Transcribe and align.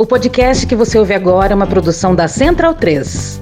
O 0.00 0.06
podcast 0.06 0.64
que 0.64 0.76
você 0.76 0.96
ouve 0.96 1.12
agora 1.12 1.52
é 1.52 1.56
uma 1.56 1.66
produção 1.66 2.14
da 2.14 2.28
Central 2.28 2.72
3 2.72 3.40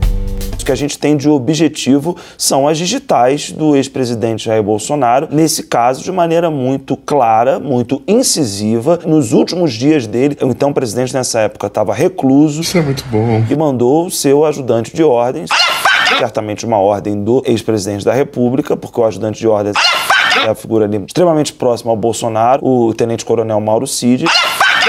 que 0.65 0.73
a 0.73 0.75
gente 0.75 0.99
tem 0.99 1.17
de 1.17 1.29
objetivo 1.29 2.17
são 2.37 2.67
as 2.67 2.77
digitais 2.77 3.53
do 3.53 3.77
ex-presidente 3.77 4.47
Jair 4.47 4.65
Bolsonaro, 4.65 5.29
nesse 5.31 5.63
caso 5.63 6.03
de 6.03 6.11
maneira 6.11 6.51
muito 6.51 6.97
clara, 6.97 7.61
muito 7.61 8.03
incisiva. 8.05 8.99
Nos 9.07 9.33
últimos 9.33 9.75
dias 9.75 10.09
dele, 10.09 10.37
o 10.43 10.49
então 10.49 10.73
presidente 10.73 11.15
nessa 11.15 11.39
época 11.39 11.69
estava 11.69 11.95
recluso. 11.95 12.63
Isso 12.63 12.77
é 12.77 12.83
muito 12.83 13.05
bom. 13.05 13.45
E 13.49 13.55
mandou 13.55 14.07
o 14.07 14.11
seu 14.11 14.45
ajudante 14.45 14.93
de 14.93 15.05
ordens, 15.05 15.51
certamente 16.19 16.67
uma 16.67 16.79
ordem 16.79 17.23
do 17.23 17.45
ex-presidente 17.47 18.05
da 18.05 18.13
República, 18.13 18.77
porque 18.77 19.01
o 19.01 19.05
ajudante 19.05 19.39
de 19.39 19.47
ordens 19.47 19.77
é 20.45 20.49
a 20.49 20.55
figura 20.57 20.85
ali 20.85 20.97
extremamente 21.07 21.53
próxima 21.53 21.93
ao 21.93 21.97
Bolsonaro, 21.97 22.67
o 22.67 22.93
tenente-coronel 22.93 23.61
Mauro 23.61 23.87
Cid. 23.87 24.25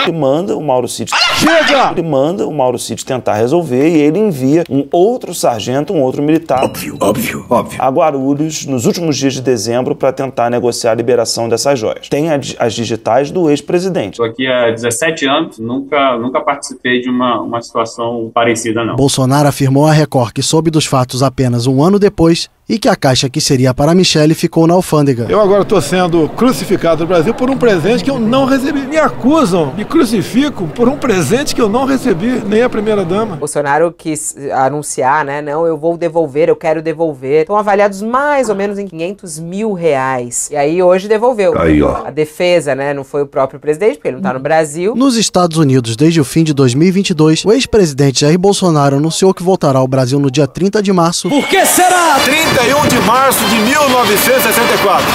Ele 0.03 0.17
manda 0.17 0.55
o 0.55 0.61
Mauro 0.61 0.87
Cid. 0.87 1.11
Chega! 1.35 1.91
Ele 1.91 2.03
manda 2.03 2.47
o 2.47 2.53
Mauro 2.53 2.77
Cid 2.77 3.05
tentar 3.05 3.35
resolver 3.35 3.87
e 3.87 3.97
ele 3.97 4.19
envia 4.19 4.63
um 4.69 4.87
outro 4.91 5.33
sargento, 5.33 5.93
um 5.93 6.01
outro 6.01 6.21
militar. 6.21 6.63
Óbvio, 6.63 6.97
óbvio, 6.99 7.45
óbvio. 7.49 7.81
A 7.81 7.89
Guarulhos 7.89 8.65
nos 8.65 8.85
últimos 8.85 9.17
dias 9.17 9.33
de 9.33 9.41
dezembro 9.41 9.95
para 9.95 10.11
tentar 10.11 10.49
negociar 10.49 10.91
a 10.91 10.95
liberação 10.95 11.49
dessas 11.49 11.79
joias. 11.79 12.09
Tem 12.09 12.29
as 12.31 12.73
digitais 12.73 13.31
do 13.31 13.49
ex-presidente. 13.49 14.13
Estou 14.13 14.25
aqui 14.25 14.47
há 14.47 14.71
17 14.71 15.25
anos, 15.25 15.59
nunca, 15.59 16.17
nunca 16.17 16.41
participei 16.41 17.01
de 17.01 17.09
uma, 17.09 17.41
uma 17.41 17.61
situação 17.61 18.31
parecida, 18.33 18.83
não. 18.83 18.95
Bolsonaro 18.95 19.47
afirmou 19.47 19.85
à 19.85 19.91
Record 19.91 20.33
que 20.33 20.41
soube 20.41 20.69
dos 20.69 20.85
fatos 20.85 21.23
apenas 21.23 21.67
um 21.67 21.83
ano 21.83 21.99
depois 21.99 22.49
e 22.69 22.77
que 22.77 22.89
a 22.89 22.95
caixa 22.95 23.29
que 23.29 23.39
seria 23.39 23.73
para 23.73 23.95
Michele 23.95 24.33
ficou 24.33 24.67
na 24.67 24.73
alfândega. 24.73 25.27
Eu 25.29 25.39
agora 25.39 25.61
estou 25.61 25.81
sendo 25.81 26.27
crucificado 26.29 27.01
no 27.01 27.07
Brasil 27.07 27.33
por 27.33 27.49
um 27.49 27.57
presente 27.57 28.03
que 28.03 28.09
eu 28.09 28.19
não 28.19 28.45
recebi. 28.45 28.81
Me 28.81 28.97
acusam, 28.97 29.73
me 29.73 29.85
crucificam 29.85 30.67
por 30.67 30.89
um 30.89 30.97
presente 30.97 31.55
que 31.55 31.61
eu 31.61 31.69
não 31.69 31.85
recebi, 31.85 32.41
nem 32.45 32.63
a 32.63 32.69
primeira-dama. 32.69 33.37
Bolsonaro 33.37 33.93
quis 33.97 34.35
anunciar, 34.53 35.23
né? 35.23 35.41
Não, 35.41 35.65
eu 35.65 35.77
vou 35.77 35.97
devolver, 35.97 36.49
eu 36.49 36.55
quero 36.55 36.81
devolver. 36.81 37.41
Estão 37.41 37.55
avaliados 37.55 38.01
mais 38.01 38.49
ou 38.49 38.55
menos 38.55 38.77
em 38.77 38.87
500 38.87 39.39
mil 39.39 39.73
reais. 39.73 40.49
E 40.51 40.55
aí 40.55 40.83
hoje 40.83 41.07
devolveu. 41.07 41.57
Aí, 41.57 41.81
ó. 41.81 42.05
A 42.05 42.11
defesa, 42.11 42.75
né? 42.75 42.93
Não 42.93 43.03
foi 43.03 43.21
o 43.21 43.27
próprio 43.27 43.59
presidente, 43.59 43.95
porque 43.95 44.09
ele 44.09 44.15
não 44.15 44.21
está 44.21 44.33
no 44.33 44.39
Brasil. 44.39 44.93
Nos 44.95 45.15
Estados 45.15 45.57
Unidos, 45.57 45.95
desde 45.95 46.19
o 46.19 46.25
fim 46.25 46.43
de 46.43 46.53
2022, 46.53 47.45
o 47.45 47.51
ex-presidente 47.51 48.21
Jair 48.21 48.37
Bolsonaro 48.37 48.97
anunciou 48.97 49.33
que 49.33 49.43
voltará 49.43 49.79
ao 49.79 49.87
Brasil 49.87 50.19
no 50.19 50.29
dia 50.29 50.47
30 50.47 50.81
de 50.81 50.91
março. 50.91 51.29
Por 51.29 51.47
que 51.47 51.65
será? 51.65 52.19
30 52.25 52.56
31 52.57 52.87
de 52.87 52.99
março 53.01 53.45
de 53.45 53.55
1964, 53.57 55.05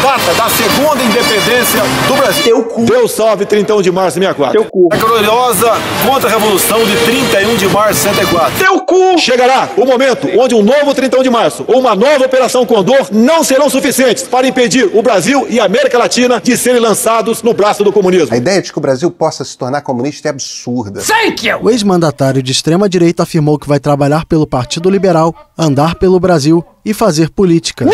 data 0.00 0.34
da 0.34 0.48
segunda 0.48 1.02
independência 1.02 1.82
do 2.06 2.14
Brasil. 2.14 2.44
Teu 2.44 2.62
cu. 2.62 2.84
Deus 2.84 3.10
salve 3.10 3.44
31 3.44 3.82
de 3.82 3.90
março 3.90 4.20
de 4.20 4.24
64. 4.24 4.60
Teu 4.60 4.70
cu. 4.70 4.88
A 4.92 4.96
gloriosa 4.96 5.72
contra-revolução 6.06 6.78
de 6.84 6.96
31 6.98 7.56
de 7.56 7.66
março 7.66 7.94
de 7.94 8.14
64. 8.14 8.56
Teu 8.56 8.80
cu. 8.82 9.18
Chegará 9.18 9.68
o 9.76 9.84
momento 9.84 10.28
onde 10.38 10.54
um 10.54 10.62
novo 10.62 10.94
31 10.94 11.24
de 11.24 11.30
março 11.30 11.64
ou 11.66 11.80
uma 11.80 11.96
nova 11.96 12.24
Operação 12.24 12.64
Condor 12.64 13.08
não 13.10 13.42
serão 13.42 13.68
suficientes 13.68 14.22
para 14.22 14.46
impedir 14.46 14.88
o 14.94 15.02
Brasil 15.02 15.44
e 15.50 15.58
a 15.58 15.64
América 15.64 15.98
Latina 15.98 16.40
de 16.40 16.56
serem 16.56 16.80
lançados 16.80 17.42
no 17.42 17.52
braço 17.52 17.82
do 17.82 17.92
comunismo. 17.92 18.32
A 18.32 18.36
ideia 18.36 18.62
de 18.62 18.72
que 18.72 18.78
o 18.78 18.80
Brasil 18.80 19.10
possa 19.10 19.44
se 19.44 19.58
tornar 19.58 19.80
comunista 19.80 20.28
é 20.28 20.30
absurda. 20.30 21.00
Thank 21.00 21.48
you. 21.48 21.58
O 21.62 21.68
ex-mandatário 21.68 22.40
de 22.40 22.52
extrema-direita 22.52 23.24
afirmou 23.24 23.58
que 23.58 23.66
vai 23.66 23.80
trabalhar 23.80 24.24
pelo 24.24 24.46
Partido 24.46 24.88
Liberal, 24.88 25.34
andar 25.58 25.96
pelo 25.96 26.20
Brasil 26.20 26.64
e 26.84 26.92
fazer 26.92 27.30
política. 27.30 27.84
No, 27.84 27.92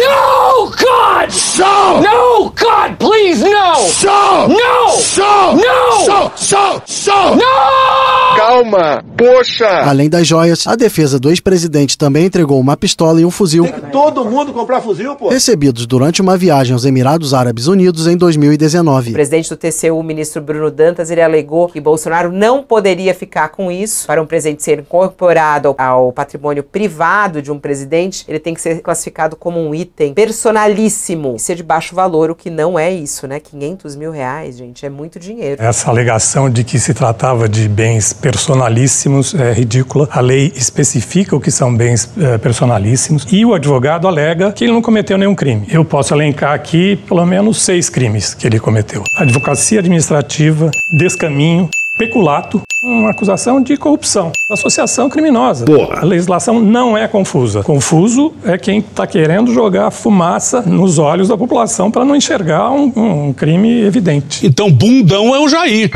God! 1.28 1.32
So! 1.58 2.00
No, 2.00 2.44
God, 2.50 2.96
please, 2.98 3.44
no! 3.44 3.74
So! 3.88 4.48
No! 4.48 4.90
So! 4.96 5.56
No! 5.56 6.04
So! 6.04 6.32
So! 6.36 6.82
So! 6.86 7.34
No! 7.36 8.36
Calma! 8.36 9.04
Poxa! 9.16 9.66
Além 9.66 10.08
das 10.08 10.26
joias, 10.26 10.66
a 10.66 10.74
defesa 10.76 11.18
do 11.18 11.28
ex-presidente 11.28 11.98
também 11.98 12.26
entregou 12.26 12.58
uma 12.60 12.76
pistola 12.76 13.20
e 13.20 13.24
um 13.24 13.30
fuzil. 13.30 13.64
Tem 13.64 13.72
que 13.72 13.90
todo 13.90 14.24
mundo 14.24 14.52
comprar 14.52 14.80
fuzil, 14.80 15.16
pô. 15.16 15.28
Recebidos 15.28 15.86
durante 15.86 16.22
uma 16.22 16.36
viagem 16.36 16.72
aos 16.72 16.84
Emirados 16.84 17.34
Árabes 17.34 17.66
Unidos 17.66 18.06
em 18.06 18.16
2019. 18.16 19.10
O 19.10 19.12
presidente 19.12 19.50
do 19.50 19.56
TCU, 19.56 19.98
o 19.98 20.02
ministro 20.02 20.40
Bruno 20.40 20.70
Dantas, 20.70 21.10
ele 21.10 21.20
alegou 21.20 21.68
que 21.68 21.80
Bolsonaro 21.80 22.30
não 22.30 22.62
poderia 22.62 23.12
ficar 23.12 23.48
com 23.48 23.70
isso. 23.70 24.06
Para 24.06 24.22
um 24.22 24.26
presente 24.26 24.62
ser 24.62 24.78
incorporado 24.78 25.74
ao 25.76 26.12
patrimônio 26.12 26.62
privado 26.62 27.42
de 27.42 27.50
um 27.50 27.58
presidente, 27.58 28.24
ele 28.28 28.38
tem 28.38 28.54
que 28.54 28.60
ser 28.60 28.80
classificado 28.80 29.34
como 29.34 29.58
um 29.58 29.74
item 29.74 30.14
personalíssimo 30.14 31.17
e 31.36 31.38
ser 31.38 31.54
de 31.54 31.62
baixo 31.62 31.94
valor, 31.94 32.30
o 32.30 32.34
que 32.34 32.50
não 32.50 32.78
é 32.78 32.90
isso, 32.90 33.26
né? 33.26 33.40
500 33.40 33.96
mil 33.96 34.10
reais, 34.10 34.56
gente, 34.56 34.84
é 34.84 34.90
muito 34.90 35.18
dinheiro. 35.18 35.62
Essa 35.62 35.90
alegação 35.90 36.50
de 36.50 36.64
que 36.64 36.78
se 36.78 36.94
tratava 36.94 37.48
de 37.48 37.68
bens 37.68 38.12
personalíssimos 38.12 39.34
é 39.34 39.52
ridícula. 39.52 40.08
A 40.10 40.20
lei 40.20 40.52
especifica 40.54 41.34
o 41.36 41.40
que 41.40 41.50
são 41.50 41.74
bens 41.74 42.10
é, 42.18 42.38
personalíssimos 42.38 43.26
e 43.30 43.44
o 43.44 43.54
advogado 43.54 44.06
alega 44.06 44.52
que 44.52 44.64
ele 44.64 44.72
não 44.72 44.82
cometeu 44.82 45.18
nenhum 45.18 45.34
crime. 45.34 45.66
Eu 45.70 45.84
posso 45.84 46.14
elencar 46.14 46.52
aqui 46.52 46.96
pelo 47.08 47.24
menos 47.24 47.62
seis 47.62 47.88
crimes 47.88 48.34
que 48.34 48.46
ele 48.46 48.60
cometeu: 48.60 49.02
advocacia 49.16 49.80
administrativa, 49.80 50.70
descaminho, 50.92 51.68
peculato, 51.98 52.62
uma 52.80 53.10
acusação 53.10 53.60
de 53.60 53.76
corrupção, 53.76 54.30
associação 54.48 55.10
criminosa. 55.10 55.64
Porra. 55.64 56.00
A 56.00 56.04
legislação 56.04 56.60
não 56.60 56.96
é 56.96 57.08
confusa. 57.08 57.64
Confuso 57.64 58.32
é 58.44 58.56
quem 58.56 58.78
está 58.78 59.04
querendo 59.04 59.52
jogar 59.52 59.90
fumaça 59.90 60.62
nos 60.62 60.98
olhos 60.98 61.26
da 61.28 61.36
população 61.36 61.90
para 61.90 62.04
não 62.04 62.14
enxergar 62.14 62.70
um, 62.70 62.92
um, 62.94 63.32
crime 63.32 63.82
evidente. 63.82 64.46
Então, 64.46 64.70
bundão 64.70 65.34
é 65.34 65.40
o 65.40 65.48
Jair. 65.48 65.90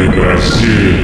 em 0.00 0.10
Brasília. 0.10 1.00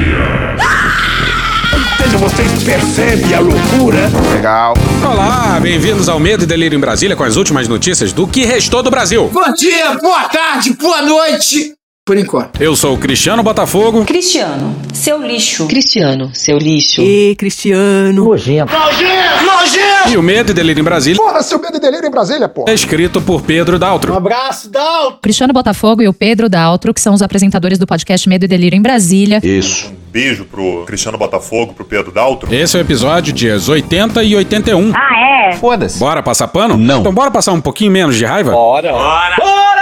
Vocês 2.18 2.62
percebem 2.64 3.34
a 3.34 3.40
loucura? 3.40 4.10
Legal. 4.34 4.74
Olá, 5.02 5.58
bem-vindos 5.60 6.08
ao 6.08 6.18
Medo 6.18 6.44
e 6.44 6.46
Delírio 6.46 6.76
em 6.76 6.80
Brasília 6.80 7.14
com 7.14 7.24
as 7.24 7.36
últimas 7.36 7.68
notícias 7.68 8.12
do 8.12 8.26
que 8.26 8.44
restou 8.44 8.82
do 8.82 8.90
Brasil. 8.90 9.30
Bom 9.32 9.52
dia, 9.52 9.94
boa 9.94 10.24
tarde, 10.24 10.72
boa 10.74 11.02
noite. 11.02 11.76
Por 12.06 12.16
enquanto. 12.16 12.62
Eu 12.62 12.76
sou 12.76 12.94
o 12.94 12.98
Cristiano 12.98 13.42
Botafogo. 13.42 14.04
Cristiano, 14.04 14.76
seu 14.94 15.20
lixo. 15.20 15.66
Cristiano, 15.66 16.30
seu 16.32 16.56
lixo. 16.56 17.02
E 17.02 17.34
Cristiano. 17.34 18.26
Nojento. 18.26 18.72
Nojento! 18.72 19.44
Nojento! 19.44 20.10
E 20.10 20.16
o 20.16 20.22
Medo 20.22 20.52
e 20.52 20.54
Delírio 20.54 20.80
em 20.80 20.84
Brasília. 20.84 21.20
Porra, 21.20 21.42
seu 21.42 21.60
Medo 21.60 21.78
e 21.78 21.80
Delírio 21.80 22.06
em 22.06 22.10
Brasília, 22.12 22.48
porra. 22.48 22.70
É 22.70 22.74
escrito 22.74 23.20
por 23.20 23.42
Pedro 23.42 23.76
Daltro. 23.76 24.12
Um 24.12 24.16
abraço, 24.16 24.70
Daltro. 24.70 25.18
Cristiano 25.20 25.52
Botafogo 25.52 26.00
e 26.00 26.06
o 26.06 26.12
Pedro 26.12 26.48
Daltro, 26.48 26.94
que 26.94 27.00
são 27.00 27.12
os 27.12 27.22
apresentadores 27.22 27.76
do 27.76 27.88
podcast 27.88 28.28
Medo 28.28 28.44
e 28.44 28.48
Delírio 28.48 28.76
em 28.76 28.82
Brasília. 28.82 29.40
Isso. 29.42 29.88
Um 29.88 30.12
beijo 30.12 30.44
pro 30.44 30.84
Cristiano 30.86 31.18
Botafogo, 31.18 31.74
pro 31.74 31.84
Pedro 31.84 32.12
Daltro. 32.12 32.54
Esse 32.54 32.76
é 32.76 32.80
o 32.80 32.82
episódio 32.82 33.32
dias 33.32 33.68
80 33.68 34.22
e 34.22 34.36
81. 34.36 34.92
Ah, 34.94 35.48
é? 35.50 35.56
Foda-se. 35.56 35.98
Bora 35.98 36.22
passar 36.22 36.46
pano? 36.46 36.76
Não. 36.76 37.00
Então 37.00 37.12
bora 37.12 37.32
passar 37.32 37.52
um 37.52 37.60
pouquinho 37.60 37.90
menos 37.90 38.14
de 38.14 38.24
raiva? 38.24 38.52
Bora. 38.52 38.92
Bora! 38.92 39.34
Bora! 39.36 39.36
Bora! 39.40 39.75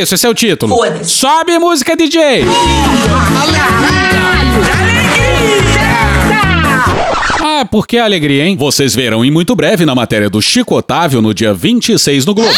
Isso, 0.00 0.14
esse 0.14 0.26
é 0.26 0.30
o 0.30 0.34
título. 0.34 0.74
Foda-se. 0.76 1.10
Sobe 1.10 1.58
música, 1.58 1.96
DJ! 1.96 2.44
Ah, 7.42 7.64
por 7.70 7.86
que 7.86 7.98
alegria, 7.98 8.46
hein? 8.46 8.56
Vocês 8.56 8.94
verão 8.94 9.24
em 9.24 9.30
muito 9.30 9.54
breve 9.54 9.84
na 9.84 9.94
matéria 9.94 10.30
do 10.30 10.40
Chico 10.40 10.76
Otávio 10.76 11.20
no 11.20 11.34
dia 11.34 11.52
26 11.52 12.24
no 12.26 12.34
Globo. 12.34 12.50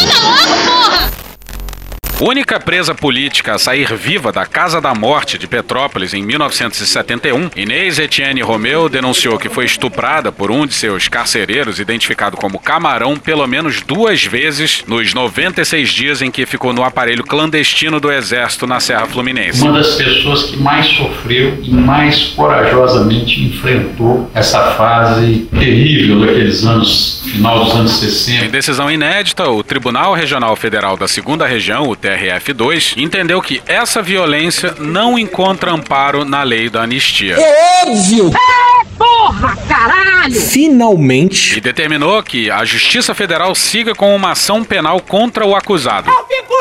Única 2.25 2.57
presa 2.57 2.95
política 2.95 3.55
a 3.55 3.59
sair 3.59 3.93
viva 3.97 4.31
da 4.31 4.45
Casa 4.45 4.79
da 4.79 4.95
Morte 4.95 5.37
de 5.37 5.45
Petrópolis 5.45 6.13
em 6.13 6.23
1971, 6.23 7.49
Inês 7.53 7.99
Etienne 7.99 8.41
Romeu 8.41 8.87
denunciou 8.87 9.37
que 9.37 9.49
foi 9.49 9.65
estuprada 9.65 10.31
por 10.31 10.49
um 10.49 10.65
de 10.65 10.73
seus 10.73 11.09
carcereiros, 11.09 11.81
identificado 11.81 12.37
como 12.37 12.61
Camarão, 12.61 13.17
pelo 13.17 13.45
menos 13.45 13.81
duas 13.81 14.23
vezes 14.23 14.85
nos 14.87 15.13
96 15.13 15.89
dias 15.89 16.21
em 16.21 16.31
que 16.31 16.45
ficou 16.45 16.71
no 16.71 16.85
aparelho 16.85 17.25
clandestino 17.25 17.99
do 17.99 18.09
Exército 18.09 18.65
na 18.65 18.79
Serra 18.79 19.05
Fluminense. 19.05 19.61
Uma 19.61 19.73
das 19.73 19.95
pessoas 19.95 20.43
que 20.43 20.55
mais 20.55 20.85
sofreu 20.95 21.59
e 21.61 21.71
mais 21.71 22.27
corajosamente 22.37 23.43
enfrentou 23.43 24.31
essa 24.33 24.71
fase 24.75 25.45
terrível 25.59 26.21
daqueles 26.21 26.63
anos, 26.63 27.22
final 27.33 27.65
dos 27.65 27.73
anos 27.73 27.91
60. 27.93 28.45
Em 28.45 28.49
decisão 28.49 28.91
inédita, 28.91 29.49
o 29.49 29.63
Tribunal 29.63 30.13
Regional 30.13 30.55
Federal 30.55 30.95
da 30.95 31.07
Segunda 31.07 31.47
Região, 31.47 31.89
o 31.89 31.95
TRF2, 31.95 32.95
entendeu 32.97 33.41
que 33.41 33.61
essa 33.65 34.03
violência 34.03 34.75
não 34.79 35.17
encontra 35.17 35.71
amparo 35.71 36.23
na 36.23 36.43
lei 36.43 36.69
da 36.69 36.83
anistia. 36.83 37.35
É 37.35 37.85
óbvio! 37.87 38.31
É, 38.31 38.85
porra, 38.95 39.55
caralho! 39.67 40.39
Finalmente. 40.39 41.57
E 41.57 41.61
determinou 41.61 42.21
que 42.21 42.51
a 42.51 42.63
Justiça 42.63 43.15
Federal 43.15 43.55
siga 43.55 43.95
com 43.95 44.15
uma 44.15 44.31
ação 44.31 44.63
penal 44.63 44.99
contra 44.99 45.43
o 45.43 45.55
acusado. 45.55 46.09
Eu 46.09 46.27
fico 46.27 46.52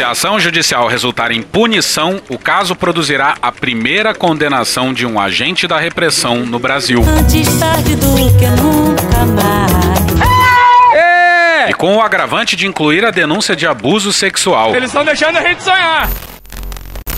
Se 0.00 0.04
a 0.04 0.12
ação 0.12 0.40
judicial 0.40 0.88
resultar 0.88 1.30
em 1.30 1.42
punição, 1.42 2.22
o 2.30 2.38
caso 2.38 2.74
produzirá 2.74 3.34
a 3.42 3.52
primeira 3.52 4.14
condenação 4.14 4.94
de 4.94 5.04
um 5.04 5.20
agente 5.20 5.68
da 5.68 5.78
repressão 5.78 6.46
no 6.46 6.58
Brasil. 6.58 7.04
Antes 7.06 7.58
tarde 7.58 7.96
do 7.96 8.14
que 8.14 8.46
nunca 8.46 9.26
mais. 9.26 9.70
E 11.68 11.74
com 11.74 11.96
o 11.96 12.00
agravante 12.00 12.56
de 12.56 12.66
incluir 12.66 13.04
a 13.04 13.10
denúncia 13.10 13.54
de 13.54 13.66
abuso 13.66 14.10
sexual. 14.10 14.74
Eles 14.74 14.88
estão 14.88 15.04
deixando 15.04 15.36
a 15.36 15.42
gente 15.42 15.62
sonhar. 15.62 16.08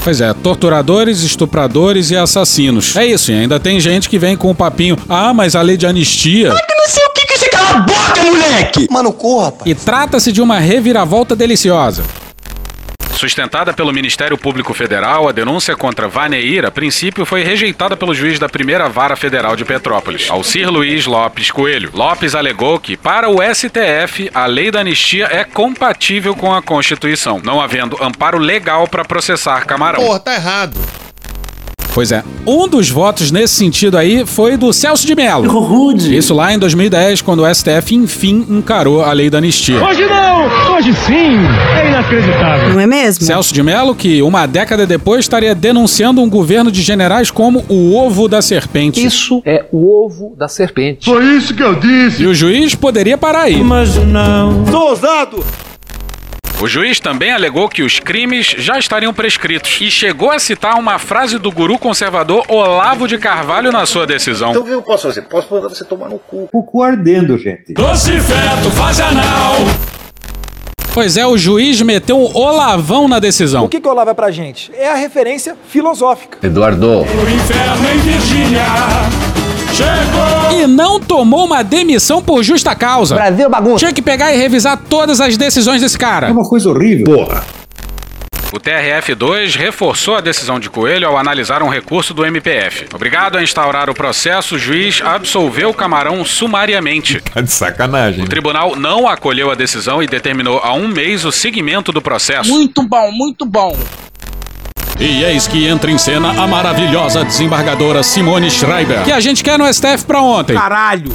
Pois 0.02 0.20
é, 0.20 0.34
torturadores, 0.34 1.22
estupradores 1.22 2.10
e 2.10 2.16
assassinos. 2.16 2.96
É 2.96 3.06
isso, 3.06 3.30
e 3.30 3.34
ainda 3.36 3.60
tem 3.60 3.78
gente 3.78 4.08
que 4.08 4.18
vem 4.18 4.36
com 4.36 4.50
o 4.50 4.54
papinho: 4.56 4.98
ah, 5.08 5.32
mas 5.32 5.54
a 5.54 5.62
lei 5.62 5.76
de 5.76 5.86
anistia. 5.86 6.48
Eu 6.48 6.54
não 6.54 6.88
sei 6.88 7.04
o 7.04 7.10
que 7.10 7.26
que 7.26 7.38
você 7.38 7.48
cala 7.48 7.76
a 7.76 7.78
boca, 7.78 8.24
moleque! 8.24 8.88
Mano, 8.90 9.12
corra, 9.12 9.44
rapaz. 9.44 9.70
E 9.70 9.72
trata-se 9.72 10.32
de 10.32 10.42
uma 10.42 10.58
reviravolta 10.58 11.36
deliciosa. 11.36 12.02
Sustentada 13.22 13.72
pelo 13.72 13.92
Ministério 13.92 14.36
Público 14.36 14.74
Federal, 14.74 15.28
a 15.28 15.32
denúncia 15.32 15.76
contra 15.76 16.08
Vaneir, 16.08 16.64
a 16.64 16.72
princípio, 16.72 17.24
foi 17.24 17.44
rejeitada 17.44 17.96
pelo 17.96 18.12
juiz 18.12 18.36
da 18.36 18.48
primeira 18.48 18.88
vara 18.88 19.14
federal 19.14 19.54
de 19.54 19.64
Petrópolis, 19.64 20.28
Alcir 20.28 20.68
Luiz 20.68 21.06
Lopes 21.06 21.48
Coelho. 21.52 21.92
Lopes 21.94 22.34
alegou 22.34 22.80
que, 22.80 22.96
para 22.96 23.30
o 23.30 23.36
STF, 23.40 24.28
a 24.34 24.46
lei 24.46 24.72
da 24.72 24.80
anistia 24.80 25.28
é 25.30 25.44
compatível 25.44 26.34
com 26.34 26.52
a 26.52 26.60
Constituição, 26.60 27.40
não 27.44 27.60
havendo 27.60 27.96
amparo 28.02 28.38
legal 28.38 28.88
para 28.88 29.04
processar 29.04 29.64
Camarão. 29.66 30.02
Porra, 30.02 30.18
tá 30.18 30.34
errado. 30.34 30.76
Pois 31.94 32.10
é, 32.10 32.24
um 32.46 32.66
dos 32.66 32.88
votos 32.88 33.30
nesse 33.30 33.54
sentido 33.54 33.98
aí 33.98 34.24
foi 34.24 34.56
do 34.56 34.72
Celso 34.72 35.06
de 35.06 35.14
Mello. 35.14 35.46
Rude. 35.60 36.16
Isso 36.16 36.32
lá 36.32 36.52
em 36.52 36.58
2010, 36.58 37.20
quando 37.20 37.42
o 37.42 37.54
STF 37.54 37.94
enfim 37.94 38.46
encarou 38.48 39.04
a 39.04 39.12
lei 39.12 39.28
da 39.28 39.36
anistia. 39.38 39.82
Hoje 39.84 40.06
não, 40.06 40.74
hoje 40.74 40.94
sim. 40.94 41.36
É 41.76 41.88
inacreditável. 41.88 42.70
Não 42.70 42.80
é 42.80 42.86
mesmo? 42.86 43.24
Celso 43.26 43.52
de 43.52 43.62
Mello, 43.62 43.94
que 43.94 44.22
uma 44.22 44.46
década 44.46 44.86
depois 44.86 45.20
estaria 45.20 45.54
denunciando 45.54 46.22
um 46.22 46.30
governo 46.30 46.72
de 46.72 46.80
generais 46.80 47.30
como 47.30 47.62
o 47.68 47.94
ovo 47.94 48.26
da 48.26 48.40
serpente. 48.40 49.04
Isso 49.04 49.42
é 49.44 49.66
o 49.70 50.04
ovo 50.04 50.34
da 50.34 50.48
serpente. 50.48 51.04
Foi 51.04 51.22
isso 51.36 51.54
que 51.54 51.62
eu 51.62 51.74
disse. 51.74 52.22
E 52.22 52.26
o 52.26 52.34
juiz 52.34 52.74
poderia 52.74 53.18
parar 53.18 53.42
aí. 53.42 53.62
Mas 53.62 53.96
não. 53.96 54.66
Sou 54.66 54.88
ousado! 54.88 55.44
O 56.62 56.68
juiz 56.68 57.00
também 57.00 57.32
alegou 57.32 57.68
que 57.68 57.82
os 57.82 57.98
crimes 57.98 58.54
já 58.56 58.78
estariam 58.78 59.12
prescritos 59.12 59.80
e 59.80 59.90
chegou 59.90 60.30
a 60.30 60.38
citar 60.38 60.78
uma 60.78 60.96
frase 60.96 61.36
do 61.36 61.50
guru 61.50 61.76
conservador 61.76 62.44
Olavo 62.46 63.08
de 63.08 63.18
Carvalho 63.18 63.72
na 63.72 63.84
sua 63.84 64.06
decisão. 64.06 64.50
Então 64.50 64.62
o 64.62 64.64
que 64.64 64.70
eu 64.70 64.80
posso 64.80 65.08
fazer? 65.08 65.22
Posso 65.22 65.52
mandar 65.52 65.68
você 65.68 65.84
tomar 65.84 66.08
no 66.08 66.20
cu. 66.20 66.48
O 66.52 66.62
cu 66.62 66.80
ardendo, 66.84 67.36
gente. 67.36 67.74
Doce 67.74 68.12
feto, 68.12 68.70
faz 68.76 69.00
anal. 69.00 69.56
Pois 70.94 71.16
é, 71.16 71.26
o 71.26 71.38
juiz 71.38 71.80
meteu 71.80 72.18
um 72.18 72.36
olavão 72.36 73.08
na 73.08 73.18
decisão. 73.18 73.64
O 73.64 73.68
que, 73.68 73.80
que 73.80 73.88
Olavo 73.88 74.10
é 74.10 74.14
pra 74.14 74.30
gente? 74.30 74.70
É 74.76 74.90
a 74.90 74.94
referência 74.94 75.56
filosófica. 75.68 76.36
Eduardo. 76.46 77.00
O 77.00 77.04
inferno 77.04 77.90
em 77.94 77.98
Virgínia. 78.00 78.60
Chegou! 79.72 80.60
E 80.60 80.66
não 80.66 81.00
tomou 81.00 81.46
uma 81.46 81.62
demissão 81.62 82.22
por 82.22 82.42
justa 82.42 82.74
causa. 82.74 83.14
Brasil 83.14 83.48
bagunça. 83.48 83.78
Tinha 83.78 83.92
que 83.94 84.02
pegar 84.02 84.34
e 84.34 84.36
revisar 84.36 84.78
todas 84.86 85.18
as 85.18 85.34
decisões 85.38 85.80
desse 85.80 85.96
cara. 85.96 86.28
É 86.28 86.32
uma 86.32 86.46
coisa 86.46 86.68
horrível. 86.68 87.06
Porra. 87.06 87.42
O 88.52 88.60
TRF2 88.60 89.56
reforçou 89.56 90.14
a 90.14 90.20
decisão 90.20 90.60
de 90.60 90.68
Coelho 90.68 91.08
ao 91.08 91.16
analisar 91.16 91.62
um 91.62 91.70
recurso 91.70 92.12
do 92.12 92.22
MPF. 92.26 92.86
Obrigado 92.94 93.38
a 93.38 93.42
instaurar 93.42 93.88
o 93.88 93.94
processo, 93.94 94.56
o 94.56 94.58
juiz 94.58 95.00
absolveu 95.02 95.70
o 95.70 95.74
Camarão 95.74 96.22
sumariamente. 96.22 97.18
Tá 97.32 97.40
de 97.40 97.50
sacanagem. 97.50 98.22
O 98.22 98.28
tribunal 98.28 98.76
não 98.76 99.08
acolheu 99.08 99.50
a 99.50 99.54
decisão 99.54 100.02
e 100.02 100.06
determinou 100.06 100.58
há 100.58 100.74
um 100.74 100.86
mês 100.86 101.24
o 101.24 101.32
seguimento 101.32 101.92
do 101.92 102.02
processo. 102.02 102.50
Muito 102.50 102.86
bom, 102.86 103.10
muito 103.10 103.46
bom. 103.46 103.74
E 105.00 105.24
eis 105.24 105.48
que 105.48 105.66
entra 105.66 105.90
em 105.90 105.96
cena 105.96 106.30
a 106.42 106.46
maravilhosa 106.46 107.24
desembargadora 107.24 108.02
Simone 108.02 108.50
Schreiber, 108.50 109.02
que 109.04 109.12
a 109.12 109.20
gente 109.20 109.42
quer 109.42 109.58
no 109.58 109.72
STF 109.72 110.04
pra 110.04 110.20
ontem. 110.20 110.54
Caralho. 110.54 111.12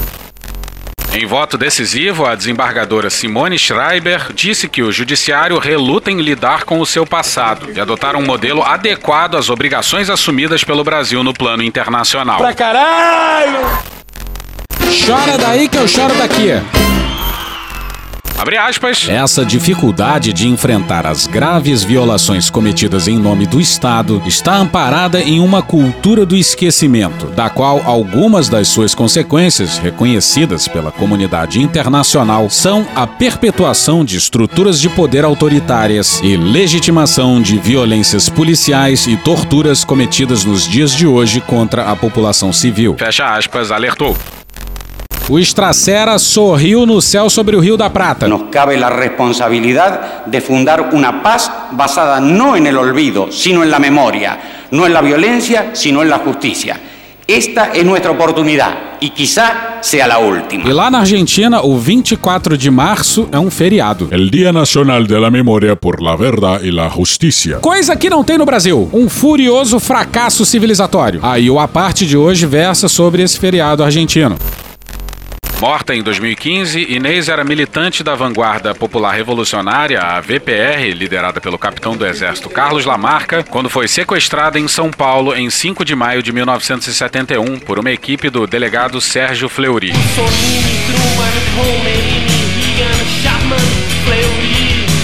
Em 1.14 1.26
voto 1.26 1.58
decisivo, 1.58 2.26
a 2.26 2.36
desembargadora 2.36 3.10
Simone 3.10 3.58
Schreiber 3.58 4.32
disse 4.34 4.68
que 4.68 4.84
o 4.84 4.92
judiciário 4.92 5.58
reluta 5.58 6.12
em 6.12 6.22
lidar 6.22 6.64
com 6.64 6.80
o 6.80 6.86
seu 6.86 7.08
passado 7.08 7.72
e 7.72 7.80
adotar 7.80 8.16
um 8.16 8.24
modelo 8.24 8.62
adequado 8.62 9.36
às 9.36 9.50
obrigações 9.50 10.10
assumidas 10.10 10.64
pelo 10.64 10.84
Brasil 10.84 11.24
no 11.24 11.34
plano 11.34 11.64
internacional. 11.64 12.38
Pra 12.38 12.54
caralho! 12.54 13.66
Chora 15.06 15.38
daí 15.38 15.68
que 15.68 15.78
eu 15.78 15.88
choro 15.88 16.14
daqui. 16.16 16.52
Abre 18.38 18.56
aspas. 18.56 19.10
Essa 19.10 19.44
dificuldade 19.44 20.32
de 20.32 20.48
enfrentar 20.48 21.08
as 21.08 21.26
graves 21.26 21.84
violações 21.84 22.52
cometidas 22.52 23.08
em 23.08 23.18
nome 23.18 23.48
do 23.48 23.60
Estado 23.60 24.22
está 24.28 24.56
amparada 24.56 25.20
em 25.20 25.40
uma 25.40 25.64
cultura 25.64 26.24
do 26.24 26.36
esquecimento, 26.36 27.26
da 27.32 27.50
qual 27.50 27.82
algumas 27.84 28.48
das 28.48 28.68
suas 28.68 28.94
consequências, 28.94 29.80
reconhecidas 29.80 30.68
pela 30.68 30.92
comunidade 30.92 31.60
internacional, 31.60 32.48
são 32.48 32.88
a 32.96 33.08
perpetuação 33.08 34.06
de 34.06 34.18
estruturas 34.18 34.80
de 34.80 34.88
poder 34.88 35.26
autoritárias 35.26 36.22
e 36.24 36.38
legitimação 36.38 37.42
de 37.42 37.58
violências 37.58 38.30
policiais 38.30 39.08
e 39.08 39.18
torturas 39.18 39.84
cometidas 39.84 40.46
nos 40.46 40.68
dias 40.68 40.92
de 40.92 41.08
hoje 41.08 41.42
contra 41.42 41.90
a 41.90 41.96
população 41.96 42.54
civil. 42.54 42.96
Fecha 43.00 43.26
aspas, 43.36 43.72
alertou. 43.72 44.16
O 45.30 45.38
Estracera 45.38 46.18
sorriu 46.18 46.86
no 46.86 47.02
céu 47.02 47.30
sobre 47.30 47.58
o 47.58 47.60
Rio 47.60 47.76
da 47.76 47.90
Prata. 47.90 48.30
Nos 48.30 48.44
cabe 48.50 48.78
la 48.78 48.90
responsabilidad 48.90 50.26
de 50.26 50.40
fundar 50.40 50.92
una 50.94 51.22
paz 51.22 51.52
basada 51.72 52.22
no 52.22 52.56
en 52.56 52.66
el 52.66 52.78
olvido, 52.78 53.30
sino 53.30 53.62
en 53.62 53.70
la 53.70 53.78
memoria, 53.78 54.40
no 54.72 54.86
en 54.86 54.94
la 54.94 55.02
violencia, 55.02 55.72
sino 55.74 56.02
en 56.02 56.10
la 56.10 56.20
justicia. 56.20 56.80
Esta 57.28 57.74
es 57.74 57.84
nuestra 57.84 58.12
oportunidad 58.12 59.00
y 59.02 59.10
quizá 59.10 59.80
sea 59.82 60.08
la 60.08 60.18
última. 60.18 60.64
E 60.64 60.72
lá 60.72 60.90
na 60.90 61.00
Argentina, 61.00 61.62
o 61.62 61.78
24 61.78 62.58
de 62.58 62.72
março 62.72 63.28
é 63.30 63.38
um 63.38 63.52
feriado. 63.52 64.08
El 64.12 64.30
Día 64.32 64.54
Nacional 64.54 65.06
de 65.06 65.20
la 65.20 65.30
Memoria 65.30 65.76
por 65.76 66.02
la 66.02 66.16
Verdad 66.16 66.62
y 66.62 66.72
la 66.72 66.90
Justicia. 66.90 67.58
Coisa 67.60 67.98
que 67.98 68.10
não 68.10 68.24
tem 68.24 68.38
no 68.38 68.46
Brasil. 68.46 68.90
Um 68.94 69.10
furioso 69.10 69.78
fracasso 69.78 70.46
civilizatório. 70.46 71.20
Aí 71.22 71.50
o 71.50 71.60
A 71.60 71.68
Parte 71.68 72.06
de 72.06 72.16
hoje 72.16 72.46
versa 72.46 72.88
sobre 72.88 73.24
esse 73.24 73.38
feriado 73.38 73.84
argentino. 73.84 74.38
Morta 75.60 75.96
em 75.96 76.04
2015, 76.04 76.86
Inês 76.88 77.30
era 77.30 77.44
militante 77.44 78.04
da 78.04 78.14
Vanguarda 78.14 78.76
Popular 78.76 79.16
Revolucionária, 79.16 80.00
a 80.00 80.22
VPR, 80.22 80.92
liderada 80.94 81.42
pelo 81.42 81.58
capitão 81.58 81.98
do 81.98 82.06
Exército 82.06 82.48
Carlos 82.48 82.86
Lamarca, 82.86 83.44
quando 83.44 83.68
foi 83.68 83.88
sequestrada 83.88 84.60
em 84.60 84.68
São 84.68 84.92
Paulo 84.92 85.36
em 85.36 85.50
5 85.50 85.84
de 85.84 85.96
maio 85.96 86.22
de 86.22 86.32
1971 86.32 87.58
por 87.60 87.80
uma 87.80 87.90
equipe 87.90 88.30
do 88.30 88.46
delegado 88.46 89.02
Sérgio 89.02 89.50
Fleury. 89.50 89.94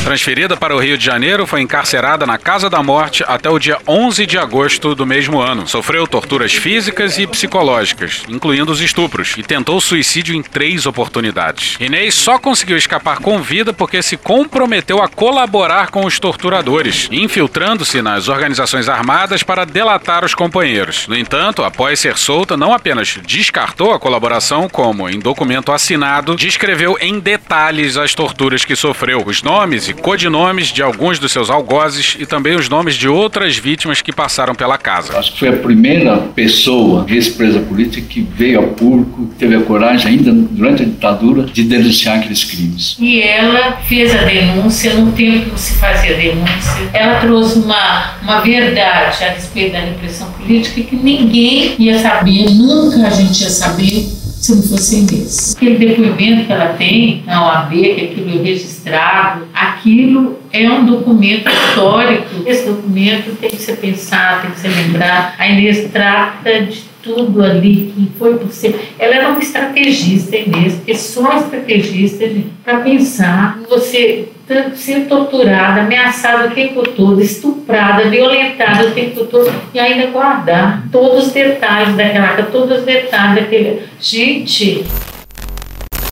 Transferida 0.03 0.57
para 0.57 0.75
o 0.75 0.79
Rio 0.79 0.97
de 0.97 1.05
Janeiro, 1.05 1.47
foi 1.47 1.61
encarcerada 1.61 2.25
na 2.25 2.37
Casa 2.37 2.69
da 2.69 2.83
Morte 2.83 3.23
até 3.25 3.49
o 3.49 3.57
dia 3.57 3.77
11 3.87 4.25
de 4.25 4.37
agosto 4.37 4.93
do 4.93 5.05
mesmo 5.05 5.39
ano. 5.39 5.65
Sofreu 5.65 6.05
torturas 6.05 6.53
físicas 6.53 7.17
e 7.17 7.25
psicológicas, 7.25 8.21
incluindo 8.27 8.69
os 8.69 8.81
estupros, 8.81 9.33
e 9.37 9.43
tentou 9.43 9.79
suicídio 9.79 10.35
em 10.35 10.43
três 10.43 10.85
oportunidades. 10.85 11.77
Inês 11.79 12.15
só 12.15 12.37
conseguiu 12.37 12.75
escapar 12.75 13.19
com 13.19 13.41
vida 13.41 13.71
porque 13.71 14.01
se 14.01 14.17
comprometeu 14.17 15.01
a 15.01 15.07
colaborar 15.07 15.89
com 15.89 16.05
os 16.05 16.19
torturadores, 16.19 17.07
infiltrando-se 17.09 18.01
nas 18.01 18.27
organizações 18.27 18.89
armadas 18.89 19.41
para 19.41 19.65
delatar 19.65 20.25
os 20.25 20.35
companheiros. 20.35 21.07
No 21.07 21.15
entanto, 21.15 21.63
após 21.63 21.97
ser 21.97 22.17
solta, 22.17 22.57
não 22.57 22.73
apenas 22.73 23.19
descartou 23.25 23.93
a 23.93 23.99
colaboração, 23.99 24.67
como 24.67 25.09
em 25.09 25.17
documento 25.17 25.71
assinado, 25.71 26.35
descreveu 26.35 26.97
em 26.99 27.21
detalhes 27.21 27.95
as 27.95 28.13
torturas 28.13 28.65
que 28.65 28.75
sofreu, 28.75 29.23
os 29.25 29.41
nomes 29.41 29.87
e 29.87 29.92
codinomes 30.01 30.67
de 30.67 30.81
alguns 30.81 31.19
dos 31.19 31.31
seus 31.31 31.49
algozes 31.49 32.17
e 32.19 32.25
também 32.25 32.55
os 32.55 32.69
nomes 32.69 32.95
de 32.95 33.07
outras 33.07 33.57
vítimas 33.57 34.01
que 34.01 34.11
passaram 34.11 34.55
pela 34.55 34.77
casa. 34.77 35.17
Acho 35.17 35.33
que 35.33 35.39
foi 35.39 35.49
a 35.49 35.57
primeira 35.57 36.17
pessoa 36.17 37.05
ex-presa 37.07 37.59
política 37.59 38.05
que 38.07 38.21
veio 38.21 38.59
a 38.59 38.63
público, 38.63 39.29
teve 39.37 39.55
a 39.55 39.61
coragem, 39.61 40.11
ainda 40.11 40.31
durante 40.31 40.83
a 40.83 40.85
ditadura, 40.85 41.43
de 41.43 41.63
denunciar 41.63 42.19
aqueles 42.19 42.43
crimes. 42.43 42.97
E 42.99 43.21
ela 43.21 43.77
fez 43.87 44.13
a 44.15 44.23
denúncia 44.23 44.93
no 44.93 45.11
tempo 45.11 45.51
que 45.51 45.59
se 45.59 45.77
fazia 45.79 46.15
denúncia. 46.15 46.89
Ela 46.93 47.19
trouxe 47.19 47.59
uma, 47.59 48.15
uma 48.21 48.41
verdade 48.41 49.23
a 49.23 49.29
respeito 49.29 49.73
da 49.73 49.79
repressão 49.79 50.31
política 50.31 50.81
que 50.81 50.95
ninguém 50.95 51.75
ia 51.79 51.99
saber, 51.99 52.49
nunca 52.51 53.07
a 53.07 53.09
gente 53.09 53.43
ia 53.43 53.49
saber 53.49 54.22
se 54.43 54.55
não 54.55 54.61
fosse 54.61 54.97
Inês. 54.97 55.55
Aquele 55.55 55.77
depoimento 55.77 56.45
que 56.45 56.51
ela 56.51 56.73
tem 56.73 57.23
na 57.25 57.45
OAB, 57.45 57.71
que 57.71 58.01
aquilo 58.01 58.29
é 58.29 58.43
registrado, 58.43 59.47
aquilo 59.53 60.37
é 60.51 60.69
um 60.69 60.85
documento 60.85 61.49
histórico. 61.49 62.43
Esse 62.45 62.65
documento 62.65 63.37
tem 63.39 63.49
que 63.49 63.55
ser 63.55 63.77
pensado, 63.77 64.41
tem 64.41 64.51
que 64.51 64.59
ser 64.59 64.67
lembrado. 64.67 65.33
A 65.37 65.47
Inês 65.47 65.89
trata 65.93 66.61
de 66.61 66.83
tudo 67.03 67.43
ali 67.43 67.93
que 67.93 68.09
foi 68.17 68.37
possível. 68.37 68.79
Ela 68.97 69.15
era 69.15 69.29
uma 69.29 69.39
estrategista 69.39 70.37
mesmo, 70.47 70.77
porque 70.77 70.95
só 70.95 71.37
estrategista 71.37 72.29
para 72.63 72.79
pensar 72.79 73.59
você 73.69 74.29
ser 74.75 75.05
torturada, 75.07 75.81
ameaçada 75.81 76.47
o 76.47 76.51
tempo 76.51 76.83
todo, 76.83 77.21
estuprada, 77.21 78.09
violentada 78.09 78.87
o 78.87 78.91
tempo 78.91 79.25
todo 79.25 79.51
e 79.73 79.79
ainda 79.79 80.07
guardar 80.07 80.83
todos 80.91 81.27
os 81.27 81.33
detalhes 81.33 81.95
daquela, 81.95 82.43
todos 82.43 82.79
os 82.79 82.85
detalhes 82.85 83.43
daquele. 83.43 83.81
Gente, 83.99 84.83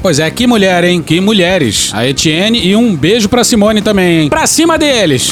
Pois 0.01 0.17
é, 0.17 0.31
que 0.31 0.47
mulher, 0.47 0.83
hein? 0.83 0.99
Que 0.99 1.21
mulheres. 1.21 1.91
A 1.93 2.07
Etienne 2.07 2.59
e 2.65 2.75
um 2.75 2.95
beijo 2.95 3.29
pra 3.29 3.43
Simone 3.43 3.83
também, 3.83 4.21
hein? 4.21 4.29
Pra 4.29 4.47
cima 4.47 4.75
deles! 4.75 5.29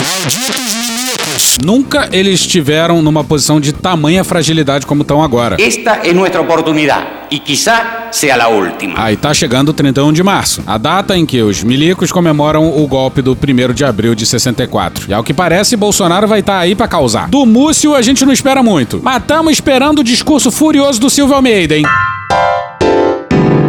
Nunca 1.64 2.10
eles 2.12 2.40
estiveram 2.40 3.02
numa 3.02 3.24
posição 3.24 3.60
de 3.60 3.74
tamanha 3.74 4.24
fragilidade 4.24 4.86
como 4.86 5.02
estão 5.02 5.24
agora. 5.24 5.58
Esta 5.60 6.00
é 6.04 6.14
nossa 6.14 6.40
oportunidade 6.40 7.08
e 7.32 7.40
quizá 7.40 8.08
seja 8.12 8.44
a 8.44 8.48
última. 8.48 8.94
Aí 8.98 9.16
tá 9.16 9.34
chegando 9.34 9.70
o 9.70 9.74
31 9.74 10.14
de 10.14 10.24
março, 10.24 10.64
a 10.66 10.78
data 10.78 11.18
em 11.18 11.26
que 11.26 11.42
os 11.42 11.64
milicos 11.64 12.12
comemoram 12.12 12.68
o 12.78 12.88
golpe 12.88 13.22
do 13.22 13.32
1 13.32 13.74
de 13.74 13.86
abril 13.86 14.16
de 14.16 14.26
64. 14.26 15.06
E 15.10 15.14
ao 15.14 15.24
que 15.24 15.34
parece, 15.34 15.76
Bolsonaro 15.76 16.28
vai 16.28 16.40
estar 16.40 16.54
tá 16.54 16.60
aí 16.60 16.76
para 16.76 16.88
causar. 16.88 17.30
Do 17.30 17.46
Múcio 17.46 17.96
a 17.96 18.02
gente 18.02 18.26
não 18.26 18.34
espera 18.34 18.64
muito, 18.64 19.00
mas 19.04 19.22
estamos 19.22 19.54
esperando 19.54 20.00
o 20.00 20.04
discurso 20.04 20.52
furioso 20.52 21.00
do 21.00 21.10
Silvio 21.10 21.36
Almeida, 21.36 21.76
hein? 21.76 21.84